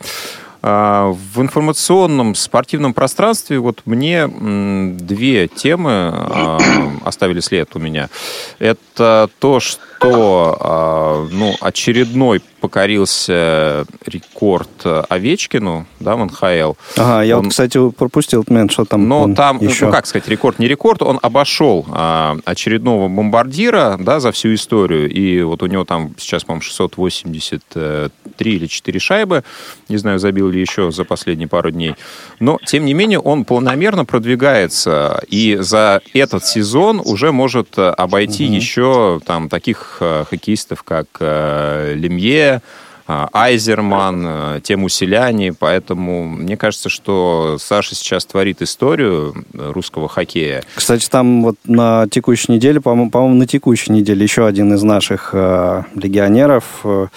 А, 0.62 1.14
В 1.34 1.42
информационном 1.42 2.36
спортивном 2.36 2.94
пространстве 2.94 3.60
вот 3.60 3.84
мне 3.86 4.22
м, 4.22 4.98
две 4.98 5.48
темы 5.48 5.92
а, 5.92 6.58
оставили 7.06 7.40
след 7.40 7.76
у 7.76 7.80
меня. 7.80 8.10
Это 8.60 9.30
то, 9.40 9.60
что 9.60 10.58
а, 10.60 11.28
ну, 11.32 11.56
очередной 11.62 12.42
покорился 12.60 13.86
рекорд 14.06 14.70
Овечкину 14.84 15.86
да, 16.00 16.16
в 16.16 16.26
НХЛ. 16.26 16.74
Ага, 16.98 17.24
я 17.24 17.38
Он- 17.38 17.46
вот, 17.46 17.52
кстати, 17.52 17.90
пропустил 17.92 18.42
этот 18.42 18.52
момент, 18.52 18.72
что 18.72 18.86
там 18.86 19.08
но 19.08 19.34
там, 19.34 19.60
еще... 19.62 19.86
ну 19.86 19.92
как 19.92 20.06
сказать, 20.06 20.28
рекорд 20.28 20.60
не 20.60 20.68
рекорд, 20.68 21.02
он 21.02 21.20
обошел 21.22 21.86
а, 21.90 22.38
очередного 22.46 23.08
бомбардира, 23.08 23.98
да, 24.00 24.20
за 24.20 24.32
всю 24.32 24.54
историю, 24.54 25.10
и 25.10 25.42
вот 25.42 25.64
у 25.64 25.68
него 25.68 25.86
там 25.86 26.14
сейчас, 26.18 26.44
по-моему, 26.44 26.62
683 26.62 28.12
или 28.40 28.68
4 28.68 29.00
шайбы, 29.00 29.44
не 29.90 29.98
знаю, 29.98 30.20
забил 30.20 30.50
ли 30.50 30.60
еще 30.60 30.92
за 30.92 31.04
последние 31.04 31.48
пару 31.48 31.72
дней, 31.72 31.96
но, 32.40 32.60
тем 32.66 32.86
не 32.86 32.94
менее, 32.94 33.20
он 33.20 33.46
планомерно 33.46 34.06
продвигается, 34.06 35.22
и 35.28 35.58
за 35.60 36.02
этот 36.14 36.46
сезон 36.46 37.02
уже 37.04 37.32
может 37.32 37.78
э, 37.78 37.90
обойти 37.90 38.46
еще 38.46 39.20
там 39.26 39.50
таких 39.50 39.98
э, 40.00 40.26
хоккеистов, 40.30 40.84
как 40.84 41.08
э, 41.20 41.94
Лемье, 41.96 42.47
а, 42.48 42.62
Айзерман, 43.08 44.26
э, 44.28 44.62
тему 44.62 44.90
селяне, 44.90 45.54
поэтому 45.54 46.24
мне 46.28 46.58
кажется, 46.58 46.90
что 46.90 47.58
Саша 47.60 47.96
сейчас 47.96 48.26
творит 48.26 48.62
историю 48.62 49.46
э, 49.54 49.72
русского 49.72 50.10
хоккея. 50.10 50.64
Кстати, 50.76 51.08
там 51.10 51.44
вот 51.44 51.56
на 51.66 52.08
текущей 52.10 52.52
неделе, 52.52 52.82
по-моему, 52.82 53.10
по-моему, 53.10 53.36
на 53.36 53.48
текущей 53.48 53.92
неделе 53.92 54.24
еще 54.24 54.46
один 54.46 54.74
из 54.74 54.84
наших 54.84 55.30
э, 55.34 55.84
легионеров, 55.96 56.64
э, 56.84 57.08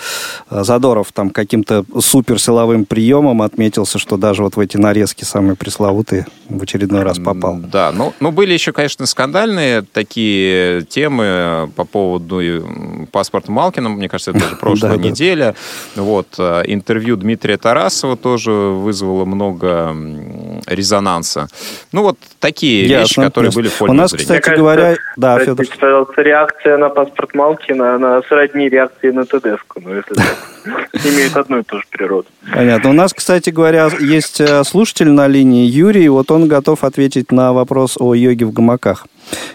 Задоров, 0.51 1.13
там 1.13 1.31
каким-то 1.31 1.85
суперсиловым 2.01 2.85
приемом 2.85 3.43
отметился, 3.43 3.99
что 3.99 4.17
даже 4.17 4.43
вот 4.43 4.57
в 4.57 4.61
эти 4.61 4.77
нарезки 4.77 5.25
самые 5.25 5.57
пресловутые 5.57 6.27
в 6.49 6.63
очередной 6.63 7.03
раз 7.03 7.19
попал. 7.19 7.57
Да, 7.57 7.93
ну, 7.93 8.13
ну 8.21 8.31
были 8.31 8.53
еще, 8.53 8.73
конечно, 8.73 9.07
скандальные 9.07 9.83
такие 9.83 10.83
темы 10.83 11.71
по 11.77 11.85
поводу 11.85 12.41
э, 12.41 12.61
паспорта 13.11 13.51
Малкина, 13.53 13.89
мне 13.89 14.09
кажется, 14.09 14.31
это 14.31 14.45
уже 14.47 14.57
прошлая 14.57 14.99
неделя. 14.99 15.55
Вот, 15.97 16.27
э, 16.39 16.63
интервью 16.67 17.17
Дмитрия 17.17 17.57
Тарасова 17.57 18.17
тоже 18.17 18.51
вызвало 18.51 19.25
много 19.25 19.95
резонанса. 20.67 21.49
Ну, 21.93 22.03
вот 22.03 22.19
такие 22.39 22.83
вещи, 22.83 22.93
Ясно, 22.93 23.25
которые 23.25 23.49
ясно. 23.49 23.61
были 23.61 23.69
в 23.71 23.75
У 23.83 23.87
поле 23.87 23.93
нас, 23.93 24.11
зрения. 24.11 24.23
кстати 24.25 24.41
кажется, 24.43 24.61
говоря, 24.63 24.97
да, 25.17 25.39
Федор. 25.39 25.67
что 25.67 26.07
реакция 26.23 26.77
на 26.79 26.89
паспорт 26.89 27.35
Малкина, 27.35 27.97
она 27.97 28.23
сродни 28.29 28.69
реакции 28.69 29.11
на 29.11 29.25
ТДСку, 29.25 29.81
ну, 29.81 29.95
если 29.95 30.15
так. 30.15 30.37
Имеют 31.05 31.37
одну 31.37 31.59
и 31.61 31.63
ту 31.63 31.79
же 31.79 31.85
природу. 31.91 32.27
Понятно. 32.53 32.91
У 32.91 32.93
нас, 32.93 33.13
кстати 33.15 33.51
говоря, 33.51 33.89
есть 34.01 34.41
э, 34.41 34.63
слушатель 34.65 35.11
на 35.11 35.27
линии 35.27 35.67
Юрий. 35.67 36.09
Вот 36.09 36.31
он 36.31 36.49
готов 36.49 36.85
ответить 36.85 37.33
на 37.33 37.53
вопрос 37.53 37.97
о 37.99 38.15
йоге 38.15 38.45
в 38.45 38.53
гамаках. 38.53 39.07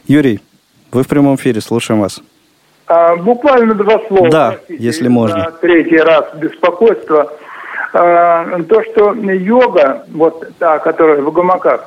Юрий, 0.08 0.42
вы 0.92 1.04
в 1.04 1.08
прямом 1.08 1.36
эфире, 1.36 1.62
слушаем 1.62 2.02
вас. 2.02 2.22
А, 2.88 3.16
буквально 3.16 3.74
два 3.74 4.00
слова. 4.08 4.30
Да, 4.30 4.50
простите, 4.52 4.84
если 4.84 5.08
можно. 5.08 5.52
третий 5.62 5.98
раз 5.98 6.26
беспокойство. 6.36 7.34
А, 7.94 8.62
то, 8.70 8.84
что 8.84 9.14
йога, 9.14 10.04
вот 10.14 10.46
та, 10.60 10.80
которая 10.80 11.22
в 11.22 11.32
гамаках, 11.32 11.86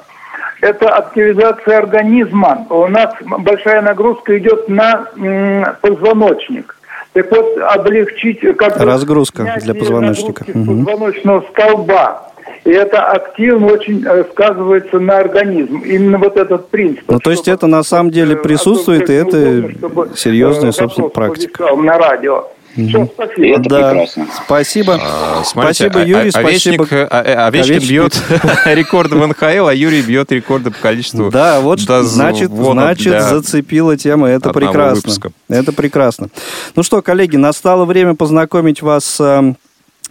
это 0.61 0.89
активизация 0.89 1.79
организма. 1.79 2.67
У 2.71 2.87
нас 2.89 3.15
бы 3.21 3.59
нагрузка 3.83 4.37
идет 4.39 4.69
на 4.69 5.07
м, 5.17 5.65
позвоночник. 5.81 6.75
Так 7.13 7.31
вот, 7.31 7.59
облегчить... 7.59 8.41
Как 8.57 8.77
Разгрузка 8.77 9.57
для 9.61 9.75
позвоночника. 9.75 10.45
Мгм. 10.49 10.85
позвоночного 10.85 11.45
столба. 11.53 12.29
И 12.69 12.71
это 12.71 13.03
активно 13.03 13.66
очень 13.69 14.05
э, 14.07 14.25
сказывается 14.31 14.99
на 15.01 15.16
организм. 15.19 15.79
Именно 15.79 16.19
вот 16.19 16.37
этот 16.37 16.69
принцип. 16.69 17.05
Ну, 17.09 17.19
то 17.19 17.31
есть 17.31 17.49
это 17.49 17.66
на 17.66 17.83
самом 17.83 18.11
деле 18.11 18.35
Э, 18.35 18.37
присутствует, 18.37 19.09
и 19.09 19.14
это 19.14 19.39
удобно, 19.39 19.73
чтобы, 19.79 20.11
серьезная, 20.16 20.69
э, 20.71 20.73
собственно, 20.73 21.09
практика. 21.09 21.75
на 21.75 21.97
радио. 21.99 22.45
Все, 22.75 23.07
спасибо. 23.12 23.47
это 23.59 23.69
Да, 23.71 23.91
прекрасно. 23.91 24.27
спасибо. 24.45 25.01
А, 25.03 25.43
смотрите, 25.45 25.75
спасибо, 25.89 26.01
а- 26.01 26.05
Юрий, 26.05 26.31
а- 26.35 26.39
Овечник, 26.39 26.75
спасибо. 26.87 27.09
а- 27.11 27.21
а- 27.23 27.47
Овечкин 27.47 27.75
Овечкин. 27.77 27.89
бьет 27.89 28.23
рекорды 28.66 29.16
в 29.16 29.27
НХЛ, 29.27 29.66
а 29.69 29.75
Юрий 29.75 30.03
бьет 30.03 30.31
рекорды 30.31 30.71
по 30.71 30.79
количеству 30.79 31.31
Да, 31.31 31.61
вот 31.61 31.81
что- 31.81 32.03
значит, 32.05 32.51
значит 32.53 33.09
для- 33.12 33.23
зацепила 33.23 33.97
тема. 33.97 34.29
Это 34.29 34.53
прекрасно. 34.53 34.95
выпуска. 34.97 35.33
Это 35.49 35.73
прекрасно. 35.73 36.29
Ну 36.77 36.83
что, 36.83 37.01
коллеги, 37.03 37.37
настало 37.37 37.85
время 37.87 38.14
познакомить 38.14 38.83
вас 38.83 39.16
э, 39.19 39.55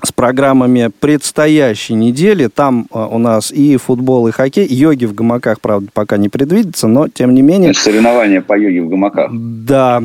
с 0.04 0.12
программами 0.12 0.92
предстоящей 1.00 1.94
недели. 1.94 2.48
Там 2.48 2.88
э, 2.94 3.00
у 3.00 3.18
нас 3.18 3.52
и 3.52 3.78
футбол, 3.78 4.28
и 4.28 4.32
хоккей. 4.32 4.68
Йоги 4.68 5.06
в 5.06 5.14
гамаках, 5.14 5.60
правда, 5.60 5.90
пока 5.94 6.18
не 6.18 6.30
предвидится, 6.30 6.88
но 6.88 7.08
тем 7.08 7.34
не 7.34 7.42
менее. 7.42 7.72
Это 7.72 7.80
соревнования 7.80 8.42
по 8.42 8.58
йоге 8.58 8.82
в 8.82 8.90
гамаках. 8.90 9.32
Да, 9.34 10.04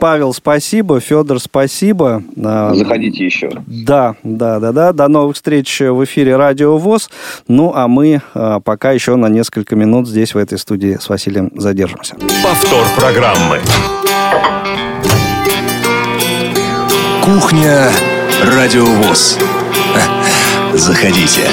Павел, 0.00 0.32
спасибо, 0.32 1.00
Федор, 1.00 1.40
спасибо. 1.40 2.22
А, 2.42 2.74
Заходите 2.74 3.24
еще. 3.24 3.50
Да, 3.66 4.16
да, 4.22 4.60
да, 4.60 4.72
да. 4.72 4.92
До 4.92 5.08
новых 5.08 5.36
встреч 5.36 5.80
в 5.80 6.04
эфире 6.04 6.36
Радио 6.36 6.78
ВОЗ. 6.78 7.10
Ну, 7.46 7.72
а 7.74 7.88
мы 7.88 8.22
а, 8.34 8.60
пока 8.60 8.92
еще 8.92 9.16
на 9.16 9.28
несколько 9.28 9.76
минут 9.76 10.08
здесь, 10.08 10.34
в 10.34 10.38
этой 10.38 10.58
студии 10.58 10.96
с 11.00 11.08
Василием, 11.08 11.52
задержимся. 11.54 12.16
Повтор 12.42 12.84
программы. 12.96 13.60
Кухня 17.24 17.90
Радиовоз. 18.40 19.36
Заходите. 20.72 21.48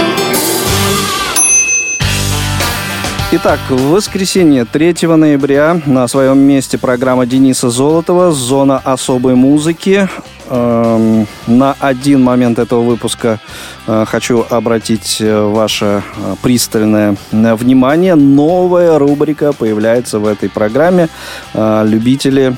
Итак, 3.32 3.60
в 3.70 3.90
воскресенье 3.90 4.66
3 4.66 5.08
ноября 5.08 5.82
на 5.88 6.08
своем 6.08 6.38
месте 6.38 6.78
программа 6.78 7.26
Дениса 7.26 7.72
Золотова 7.72 8.32
«Зона 8.32 8.78
особой 8.78 9.34
музыки». 9.34 10.08
Эм, 10.48 11.28
на 11.48 11.76
один 11.80 12.22
момент 12.22 12.60
этого 12.60 12.82
выпуска 12.84 13.40
э, 13.88 14.06
хочу 14.08 14.46
обратить 14.48 15.18
э, 15.20 15.42
ваше 15.42 16.04
э, 16.18 16.36
пристальное 16.44 17.18
внимание. 17.32 18.14
Новая 18.14 19.00
рубрика 19.00 19.54
появляется 19.54 20.20
в 20.20 20.28
этой 20.28 20.50
программе. 20.50 21.10
Любители 21.54 22.56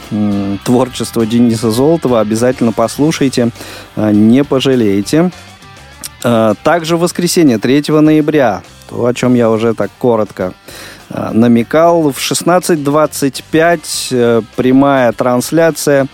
творчества 0.66 1.26
Дениса 1.26 1.72
Золотова 1.72 2.20
обязательно 2.20 2.72
послушайте, 2.72 3.52
не 3.96 4.44
пожалеете. 4.44 5.32
Также 6.22 6.98
в 6.98 7.02
воскресенье 7.02 7.58
3 7.58 7.84
ноября, 7.90 8.64
то, 8.90 9.06
о 9.06 9.14
чем 9.14 9.36
я 9.36 9.50
уже 9.50 9.74
так 9.74 9.92
коротко 9.98 10.54
намекал, 11.10 12.12
в 12.12 12.18
16.25 12.18 13.80
э, 14.12 14.42
прямая 14.56 15.12
трансляция 15.14 16.08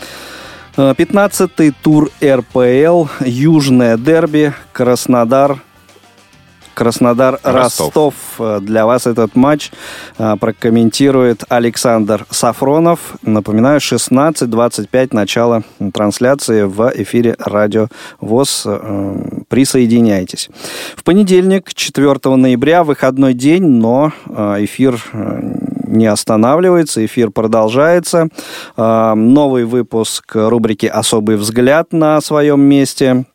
15-й 0.75 1.71
тур 1.83 2.09
РПЛ, 2.23 3.05
Южное 3.23 3.97
дерби, 3.97 4.53
Краснодар, 4.71 5.59
Краснодар 6.73 7.39
Ростов. 7.43 7.85
Ростов. 7.85 8.13
Э, 8.39 8.59
Для 8.59 8.85
вас 8.87 9.05
этот 9.05 9.35
матч 9.35 9.71
э, 10.17 10.35
прокомментирует 10.39 11.43
Александр 11.49 12.25
Сафронов. 12.31 13.15
Напоминаю, 13.21 13.79
16.25 13.79 15.09
начало 15.11 15.63
трансляции 15.93 16.63
в 16.63 16.91
эфире 16.95 17.35
Радио 17.37 17.89
ВОЗ. 18.19 18.63
Э, 18.65 19.41
Присоединяйтесь. 19.49 20.49
В 20.95 21.03
понедельник, 21.03 21.73
4 21.73 22.35
ноября, 22.35 22.83
выходной 22.83 23.35
день, 23.35 23.63
но 23.63 24.11
э, 24.27 24.55
эфир 24.65 24.99
э, 25.13 25.72
не 25.93 26.07
останавливается, 26.07 27.05
эфир 27.05 27.31
продолжается. 27.31 28.27
Э, 28.75 29.13
Новый 29.13 29.65
выпуск 29.65 30.31
рубрики 30.35 30.85
«Особый 30.85 31.37
взгляд» 31.37 31.93
на 31.93 32.19
своем 32.21 32.61
месте. 32.61 33.25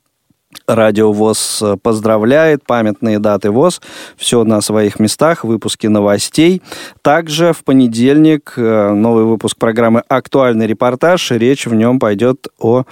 Радио 0.67 1.13
ВОЗ 1.13 1.61
э, 1.63 1.77
поздравляет, 1.83 2.65
памятные 2.65 3.19
даты 3.19 3.51
ВОЗ, 3.51 3.83
все 4.17 4.45
на 4.45 4.63
своих 4.63 4.99
местах, 4.99 5.45
выпуски 5.45 5.87
новостей. 5.87 6.63
Также 7.03 7.53
в 7.53 7.65
понедельник 7.65 8.55
э, 8.57 8.93
новый 8.93 9.25
выпуск 9.25 9.59
программы 9.59 10.03
«Актуальный 10.09 10.67
репортаж». 10.67 11.31
Речь 11.31 11.67
в 11.67 11.75
нем 11.75 11.99
пойдет 11.99 12.49
о 12.59 12.85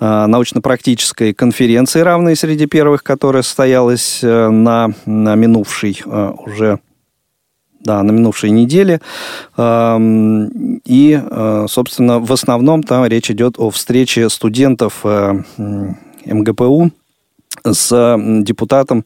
э, 0.00 0.26
научно-практической 0.26 1.32
конференции, 1.32 2.00
равной 2.00 2.34
среди 2.34 2.66
первых, 2.66 3.04
которая 3.04 3.42
состоялась 3.42 4.20
на, 4.22 4.90
на 5.04 5.34
минувшей 5.36 6.02
уже 6.04 6.80
да, 7.86 8.02
на 8.02 8.10
минувшей 8.12 8.50
неделе. 8.50 9.00
И, 9.58 11.20
э, 11.22 11.66
собственно, 11.68 12.18
в 12.20 12.32
основном 12.32 12.82
там 12.82 13.06
речь 13.06 13.30
идет 13.30 13.54
о 13.58 13.70
встрече 13.70 14.28
студентов 14.28 15.00
э, 15.04 15.42
МГПУ 16.26 16.90
с 17.64 17.92
м, 17.92 18.44
депутатом 18.44 19.04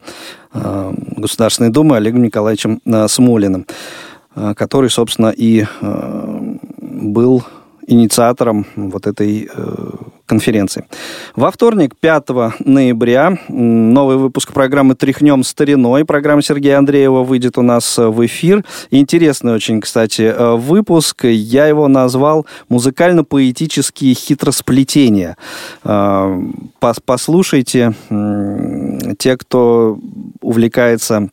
э, 0.53 0.93
Государственной 1.17 1.69
Думы 1.69 1.97
Олегом 1.97 2.23
Николаевичем 2.23 2.81
э, 2.85 3.07
Смолиным, 3.07 3.65
э, 4.35 4.53
который, 4.55 4.89
собственно, 4.89 5.29
и 5.29 5.65
э, 5.81 6.55
был 6.81 7.43
инициатором 7.91 8.65
вот 8.75 9.05
этой 9.05 9.49
э, 9.53 9.89
конференции. 10.25 10.85
Во 11.35 11.51
вторник, 11.51 11.95
5 11.99 12.29
ноября, 12.59 13.37
новый 13.49 14.15
выпуск 14.17 14.53
программы 14.53 14.95
«Тряхнем 14.95 15.43
стариной». 15.43 16.05
Программа 16.05 16.41
Сергея 16.41 16.77
Андреева 16.77 17.23
выйдет 17.23 17.57
у 17.57 17.61
нас 17.61 17.99
э, 17.99 18.07
в 18.07 18.25
эфир. 18.25 18.63
Интересный 18.91 19.53
очень, 19.53 19.81
кстати, 19.81 20.21
э, 20.21 20.55
выпуск. 20.55 21.25
Я 21.25 21.67
его 21.67 21.87
назвал 21.87 22.45
«Музыкально-поэтические 22.69 24.13
хитросплетения». 24.13 25.37
Пос- 25.83 27.01
Послушайте, 27.05 27.93
те, 29.17 29.37
кто 29.37 29.99
увлекается 30.41 31.29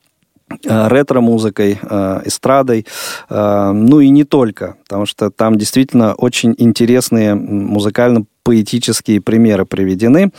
ретро-музыкой, 0.64 1.78
э, 1.80 2.20
эстрадой, 2.24 2.86
э, 3.28 3.70
ну 3.72 4.00
и 4.00 4.08
не 4.08 4.24
только, 4.24 4.76
потому 4.84 5.06
что 5.06 5.30
там 5.30 5.56
действительно 5.58 6.14
очень 6.14 6.54
интересные 6.58 7.34
музыкально 7.34 8.24
поэтические 8.48 9.20
примеры 9.20 9.66
приведены, 9.66 10.32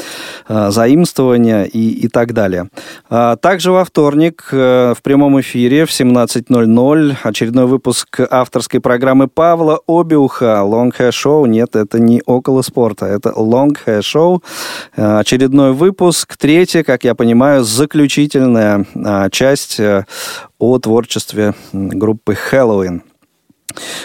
э, 0.47 0.71
заимствования 0.71 1.65
и, 1.65 2.05
и 2.05 2.07
так 2.07 2.33
далее. 2.33 2.69
А 3.07 3.35
Также 3.35 3.71
во 3.71 3.85
вторник 3.85 4.49
э, 4.51 4.95
в 4.97 5.03
прямом 5.03 5.39
эфире 5.41 5.85
в 5.85 5.91
17.00 5.91 7.17
очередной 7.21 7.67
выпуск 7.67 8.19
авторской 8.31 8.79
программы 8.79 9.27
Павла 9.27 9.79
Обиуха 9.87 10.63
«Long 10.65 10.91
Hair 10.97 11.11
Show». 11.11 11.47
Нет, 11.47 11.75
это 11.75 11.99
не 11.99 12.23
около 12.25 12.63
спорта, 12.63 13.05
это 13.05 13.29
«Long 13.29 13.77
Hair 13.85 13.99
Show». 13.99 14.41
Э, 14.95 15.19
Очередной 15.19 15.73
выпуск, 15.73 16.35
третья, 16.35 16.81
как 16.81 17.03
я 17.03 17.13
понимаю, 17.13 17.63
заключительная 17.63 18.85
а, 18.95 19.29
часть 19.29 19.79
о 20.59 20.79
творчестве 20.79 21.53
группы 21.73 22.33
«Хэллоуин». 22.33 23.03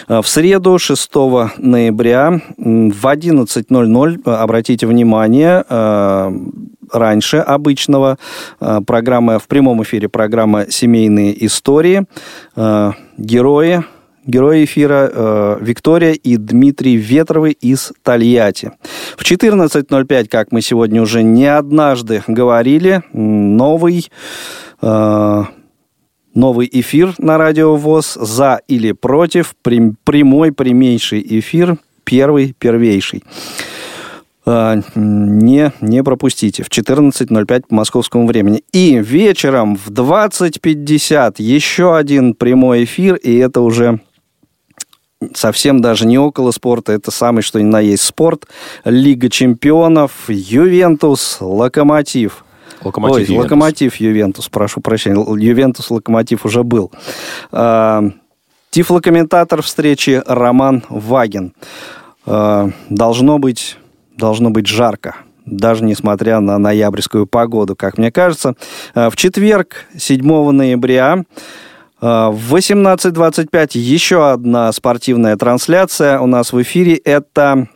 А, 0.07 0.21
В 0.21 0.27
среду, 0.27 0.77
6 0.77 1.11
ноября, 1.57 2.41
в 2.57 3.05
11.00, 3.05 4.21
э, 4.25 4.31
обратите 4.31 4.87
внимание, 4.87 5.63
э, 5.67 6.31
раньше 6.91 7.37
обычного, 7.37 8.17
э, 8.59 8.81
программа 8.85 9.39
в 9.39 9.47
прямом 9.47 9.83
эфире 9.83 10.09
программа 10.09 10.69
«Семейные 10.69 11.45
истории». 11.45 12.05
Герои 13.17 13.83
Герои 14.25 14.65
эфира 14.65 15.09
э, 15.13 15.57
Виктория 15.61 16.13
и 16.13 16.37
Дмитрий 16.37 16.95
Ветровы 16.95 17.51
из 17.51 17.93
Тольятти. 18.01 18.71
В 19.15 19.23
14.05, 19.23 20.27
как 20.27 20.51
мы 20.51 20.61
сегодня 20.61 21.01
уже 21.01 21.21
не 21.21 21.45
однажды 21.45 22.23
говорили, 22.27 23.03
новый 23.13 24.09
э, 24.81 25.43
новый 26.35 26.69
эфир 26.71 27.15
на 27.17 27.37
Радио 27.37 27.75
ВОЗ 27.75 28.17
«За 28.21 28.59
или 28.67 28.91
против», 28.91 29.55
прям- 29.63 29.95
прямой, 30.03 30.51
прямейший 30.51 31.25
эфир, 31.39 31.77
первый, 32.03 32.53
первейший. 32.57 33.23
А, 34.45 34.79
Не, 34.95 35.71
не 35.81 36.03
пропустите. 36.03 36.63
В 36.63 36.69
14.05 36.69 37.67
по 37.67 37.75
московскому 37.75 38.27
времени. 38.27 38.63
И 38.71 38.99
вечером 38.99 39.75
в 39.75 39.89
20.50 39.89 41.35
еще 41.39 41.97
один 41.97 42.35
прямой 42.35 42.83
эфир, 42.83 43.15
и 43.15 43.35
это 43.37 43.61
уже 43.61 44.01
совсем 45.33 45.81
даже 45.81 46.05
не 46.05 46.19
около 46.19 46.51
спорта, 46.51 46.91
это 46.91 47.09
самый 47.09 47.41
что 47.41 47.59
ни 47.59 47.65
на 47.65 47.79
есть 47.79 48.03
спорт. 48.03 48.45
Лига 48.83 49.29
чемпионов, 49.29 50.11
Ювентус, 50.27 51.37
Локомотив. 51.39 52.44
Локомотив, 52.83 53.15
Ой, 53.15 53.21
Ювентус. 53.23 53.43
Локомотив, 53.43 53.95
Ювентус, 53.95 54.49
прошу 54.49 54.81
прощения. 54.81 55.15
Ювентус, 55.17 55.89
Локомотив 55.89 56.45
уже 56.45 56.63
был. 56.63 56.91
А, 57.51 58.03
Тифлокомментатор 58.69 59.61
встречи 59.61 60.21
Роман 60.25 60.83
Вагин. 60.89 61.53
А, 62.25 62.69
Должно 62.89 63.39
быть, 63.39 63.77
должно 64.17 64.49
быть 64.49 64.67
жарко 64.67 65.15
даже 65.45 65.83
несмотря 65.83 66.39
на 66.39 66.57
ноябрьскую 66.57 67.27
погоду, 67.27 67.75
как 67.75 67.99
мне 67.99 68.11
кажется. 68.11 68.55
А, 68.95 69.11
В 69.11 69.15
четверг, 69.15 69.85
7 69.95 70.51
ноября, 70.51 71.23
в 72.01 72.55
18.25 72.55 73.77
еще 73.79 74.31
одна 74.31 74.71
спортивная 74.71 75.37
трансляция 75.37 76.19
у 76.19 76.25
нас 76.27 76.51
в 76.51 76.61
эфире. 76.61 76.95
Это 76.95 77.67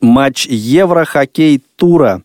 матч 0.00 0.46
Еврохоккей 0.46 1.62
тура. 1.76 2.22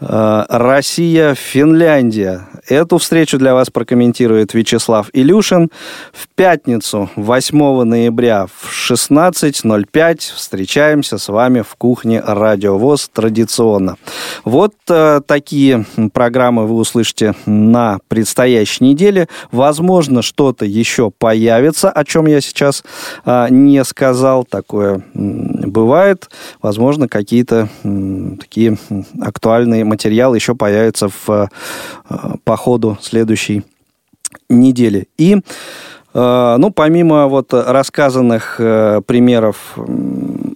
Э, 0.00 0.44
Россия-Финляндия. 0.48 2.46
Эту 2.68 2.98
встречу 2.98 3.38
для 3.38 3.54
вас 3.54 3.70
прокомментирует 3.70 4.54
Вячеслав 4.54 5.08
Илюшин. 5.12 5.70
В 6.12 6.28
пятницу, 6.28 7.10
8 7.16 7.82
ноября 7.84 8.46
в 8.46 8.90
16.05 8.90 10.18
встречаемся 10.34 11.18
с 11.18 11.28
вами 11.28 11.62
в 11.62 11.74
кухне 11.76 12.20
Радио 12.24 12.78
ВОЗ 12.78 13.10
традиционно. 13.12 13.96
Вот 14.44 14.74
э, 14.88 15.20
такие 15.26 15.86
программы 16.12 16.66
вы 16.66 16.76
услышите 16.76 17.34
на 17.46 17.98
предстоящей 18.08 18.84
неделе. 18.84 19.28
Возможно, 19.52 20.22
что-то 20.22 20.64
еще 20.64 21.10
появится, 21.10 21.90
о 21.90 22.04
чем 22.04 22.26
я 22.26 22.40
сейчас 22.40 22.84
э, 23.24 23.46
не 23.50 23.82
сказал. 23.84 24.44
Такое 24.44 25.02
бывает. 25.14 26.30
Возможно, 26.62 27.08
какие-то 27.08 27.68
м, 27.84 28.36
такие 28.36 28.76
актуальные 29.20 29.84
материалы 29.84 30.36
еще 30.36 30.54
появятся 30.54 31.08
в, 31.08 31.28
э, 31.28 31.46
по 32.50 32.56
ходу 32.56 32.98
следующей 33.00 33.62
недели. 34.48 35.06
И 35.16 35.36
э, 36.14 36.56
ну, 36.58 36.70
помимо 36.72 37.28
вот 37.28 37.54
рассказанных 37.54 38.56
э, 38.58 39.02
примеров 39.06 39.78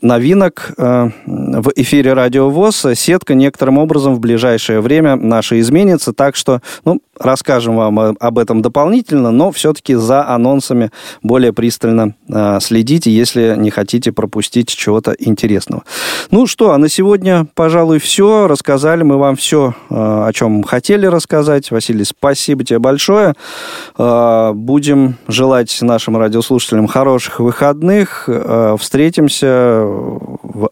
новинок 0.05 0.73
э, 0.77 1.09
в 1.27 1.73
эфире 1.77 2.13
Радио 2.13 2.51
ВОЗ, 2.51 2.87
сетка 2.95 3.35
некоторым 3.35 3.79
образом 3.79 4.15
в 4.15 4.21
ближайшее 4.21 4.81
время 4.81 5.17
наша 5.17 5.59
изменится, 5.59 6.13
так 6.13 6.37
что, 6.37 6.61
ну, 6.85 7.01
расскажем 7.19 7.77
вам 7.77 7.99
об 7.99 8.39
этом 8.39 8.61
дополнительно, 8.61 9.31
но 9.31 9.51
все-таки 9.51 9.95
за 9.95 10.29
анонсами 10.29 10.91
более 11.23 11.53
пристально 11.53 12.15
э, 12.29 12.59
следите, 12.61 13.11
если 13.11 13.55
не 13.57 13.71
хотите 13.71 14.13
пропустить 14.13 14.69
чего-то 14.69 15.15
интересного. 15.19 15.85
Ну 16.31 16.47
что, 16.47 16.73
а 16.73 16.79
на 16.79 16.89
сегодня, 16.89 17.47
пожалуй, 17.55 17.99
все. 17.99 18.47
Рассказали 18.47 19.03
мы 19.03 19.17
вам 19.17 19.37
все, 19.37 19.75
э, 19.89 19.95
о 19.95 20.31
чем 20.35 20.63
хотели 20.65 21.07
рассказать. 21.07 21.71
Василий, 21.71 22.05
спасибо 22.05 22.63
тебе 22.65 22.79
большое. 22.79 23.35
Будем 23.97 25.17
желать 25.29 25.79
нашим 25.81 26.19
радиослушателям 26.19 26.89
хороших 26.89 27.41
выходных. 27.41 28.29
Встретимся 28.79 29.94
в 30.43 30.71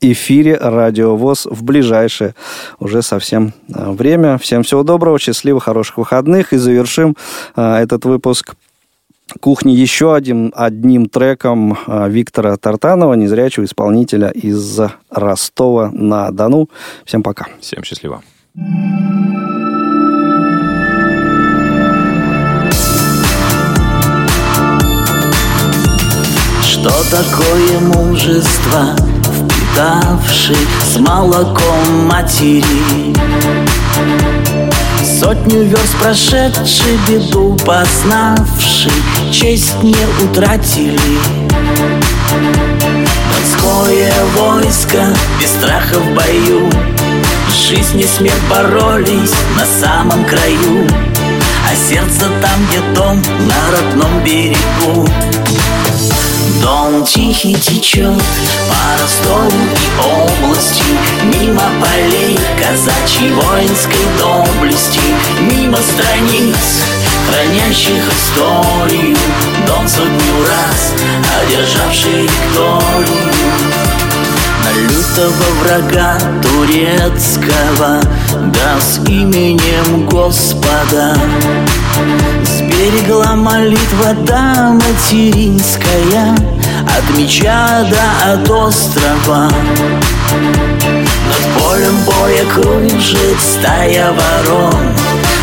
эфире 0.00 0.56
Радио 0.56 1.16
ВОЗ 1.16 1.46
в 1.46 1.62
ближайшее 1.62 2.34
уже 2.78 3.02
совсем 3.02 3.52
э, 3.74 3.90
время. 3.90 4.38
Всем 4.38 4.62
всего 4.62 4.82
доброго, 4.82 5.18
счастливых, 5.18 5.64
хороших 5.64 5.98
выходных. 5.98 6.52
И 6.52 6.56
завершим 6.56 7.16
э, 7.56 7.76
этот 7.76 8.04
выпуск 8.04 8.54
кухни 9.40 9.72
еще 9.72 10.14
один, 10.14 10.52
одним 10.54 11.08
треком 11.08 11.78
а, 11.86 12.08
Виктора 12.08 12.56
Тартанова, 12.56 13.14
незрячего 13.14 13.64
исполнителя 13.64 14.28
из 14.28 14.80
Ростова-на-Дону. 15.10 16.68
Всем 17.04 17.22
пока. 17.22 17.46
Всем 17.60 17.82
счастливо. 17.84 18.22
Что 26.84 27.02
такое 27.04 27.80
мужество, 27.80 28.94
впитавший 29.22 30.58
с 30.92 30.98
молоком 30.98 32.06
матери? 32.06 33.16
Сотню 35.18 35.62
верст 35.62 35.96
прошедший, 36.02 36.98
беду 37.08 37.56
познавший, 37.64 38.92
честь 39.32 39.82
не 39.82 39.96
утратили. 40.22 41.00
Донское 43.32 44.12
войско 44.36 45.06
без 45.40 45.48
страха 45.52 45.98
в 45.98 46.14
бою, 46.14 46.68
жизнь 47.66 47.98
и 47.98 48.06
смерть 48.06 48.34
боролись 48.50 49.32
на 49.56 49.64
самом 49.80 50.22
краю, 50.26 50.86
а 51.66 51.74
сердце 51.88 52.26
там, 52.42 52.66
где 52.68 52.80
дом, 52.94 53.22
на 53.46 53.70
родном 53.74 54.22
берегу. 54.22 55.08
Дон 56.64 57.04
тихий 57.04 57.54
течет 57.56 58.22
по 58.68 59.02
Ростову 59.02 59.50
и 59.50 60.00
области 60.02 60.82
Мимо 61.24 61.60
полей 61.78 62.38
казачьей 62.58 63.32
воинской 63.32 64.06
доблести 64.18 65.00
Мимо 65.40 65.76
страниц, 65.76 66.82
хранящих 67.28 68.02
историю. 68.10 69.14
Дон 69.66 69.86
сотню 69.86 70.46
раз 70.48 70.94
одержавший 71.42 72.22
Викторию 72.22 73.73
лютого 74.72 75.44
врага 75.62 76.18
турецкого 76.42 78.00
Да 78.32 78.80
с 78.80 78.98
именем 79.08 80.06
Господа. 80.08 81.16
Сберегла 82.44 83.34
молитва 83.34 84.14
да 84.26 84.72
материнская 84.72 86.34
От 86.82 87.16
меча 87.16 87.86
да 87.90 88.32
от 88.32 88.50
острова. 88.50 89.50
Над 90.32 91.44
полем 91.58 91.96
боя 92.04 92.44
кружит 92.54 93.38
стая 93.40 94.12
ворон. 94.12 94.94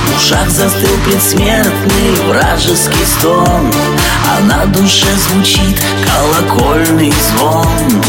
В 0.08 0.18
ушах 0.18 0.50
застыл 0.50 0.98
предсмертный 1.06 2.16
вражеский 2.28 3.06
стон. 3.06 3.72
А 4.30 4.42
на 4.44 4.66
душе 4.66 5.08
звучит 5.30 5.82
колокольный 6.06 7.14
звон 7.30 8.02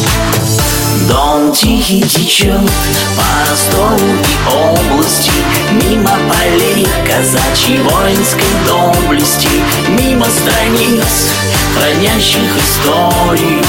Дон 1.08 1.52
тихий 1.52 2.02
течет 2.02 2.70
по 3.16 3.50
Ростову 3.50 3.96
и 3.98 4.54
области. 4.54 5.32
Мимо 5.70 6.10
полей 6.28 6.86
казачьей 7.06 7.78
воинской 7.78 8.44
доблести. 8.66 9.48
Мимо 9.88 10.26
страниц, 10.26 11.30
хранящих 11.74 12.42
историю. 12.58 13.62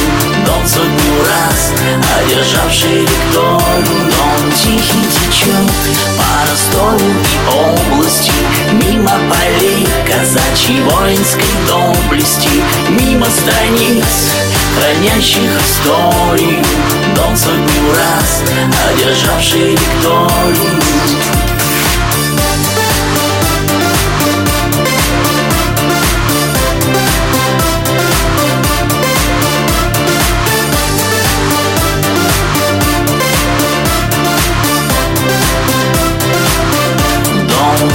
Дон 0.46 0.68
сотню 0.68 1.24
раз 1.24 1.72
одержавший 2.20 3.02
Викторию. 3.02 3.86
Дон 3.86 4.52
тихий 4.62 5.06
течет 5.10 5.72
по 6.18 6.52
Ростову 6.52 7.10
и 7.10 8.00
области. 8.00 8.34
Мимо 8.74 9.12
полей 9.30 9.88
казачьей 10.06 10.82
воинской 10.82 11.44
доблести. 11.68 12.50
Мимо 12.90 13.28
страниц, 13.28 14.32
хранящих 14.78 15.50
историю 15.62 16.64
Дон 17.16 17.38
сотню 17.38 17.94
раз 17.94 18.44
одержавший 18.90 19.72
Викторию 19.72 21.43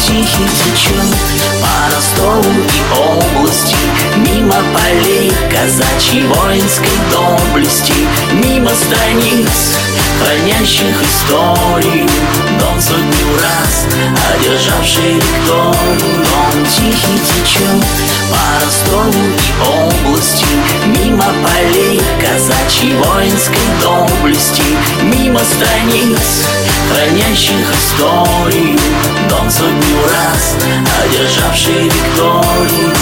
тихий 0.01 0.49
течет 0.64 1.16
по 1.61 1.94
Ростову 1.94 2.51
и 2.51 2.99
области 2.99 3.76
Мимо 4.16 4.57
полей 4.72 5.32
казачьей 5.51 6.26
воинской 6.26 6.88
доблести 7.11 7.94
Мимо 8.32 8.70
страниц, 8.70 9.78
хранящих 10.19 10.97
историю 11.03 12.07
Дон 12.59 12.81
сотню 12.81 13.37
раз 13.43 13.87
одержавший 14.35 15.14
Викторию. 15.14 16.25
Дон 16.25 16.64
тихий 16.66 17.19
течет 17.19 17.85
по 18.31 18.64
Ростову 18.64 19.12
и 19.12 19.41
области. 19.66 20.47
Мимо 20.87 21.25
полей 21.43 22.01
казачьей 22.21 22.95
воинской 22.97 23.59
доблести. 23.83 24.62
Мимо 25.03 25.41
страниц, 25.41 26.47
хранящих 26.93 27.66
историю 27.75 28.79
Дон 29.29 29.51
сотню 29.51 30.03
раз 30.05 30.57
одержавший 31.05 31.85
Викторию 31.85 32.93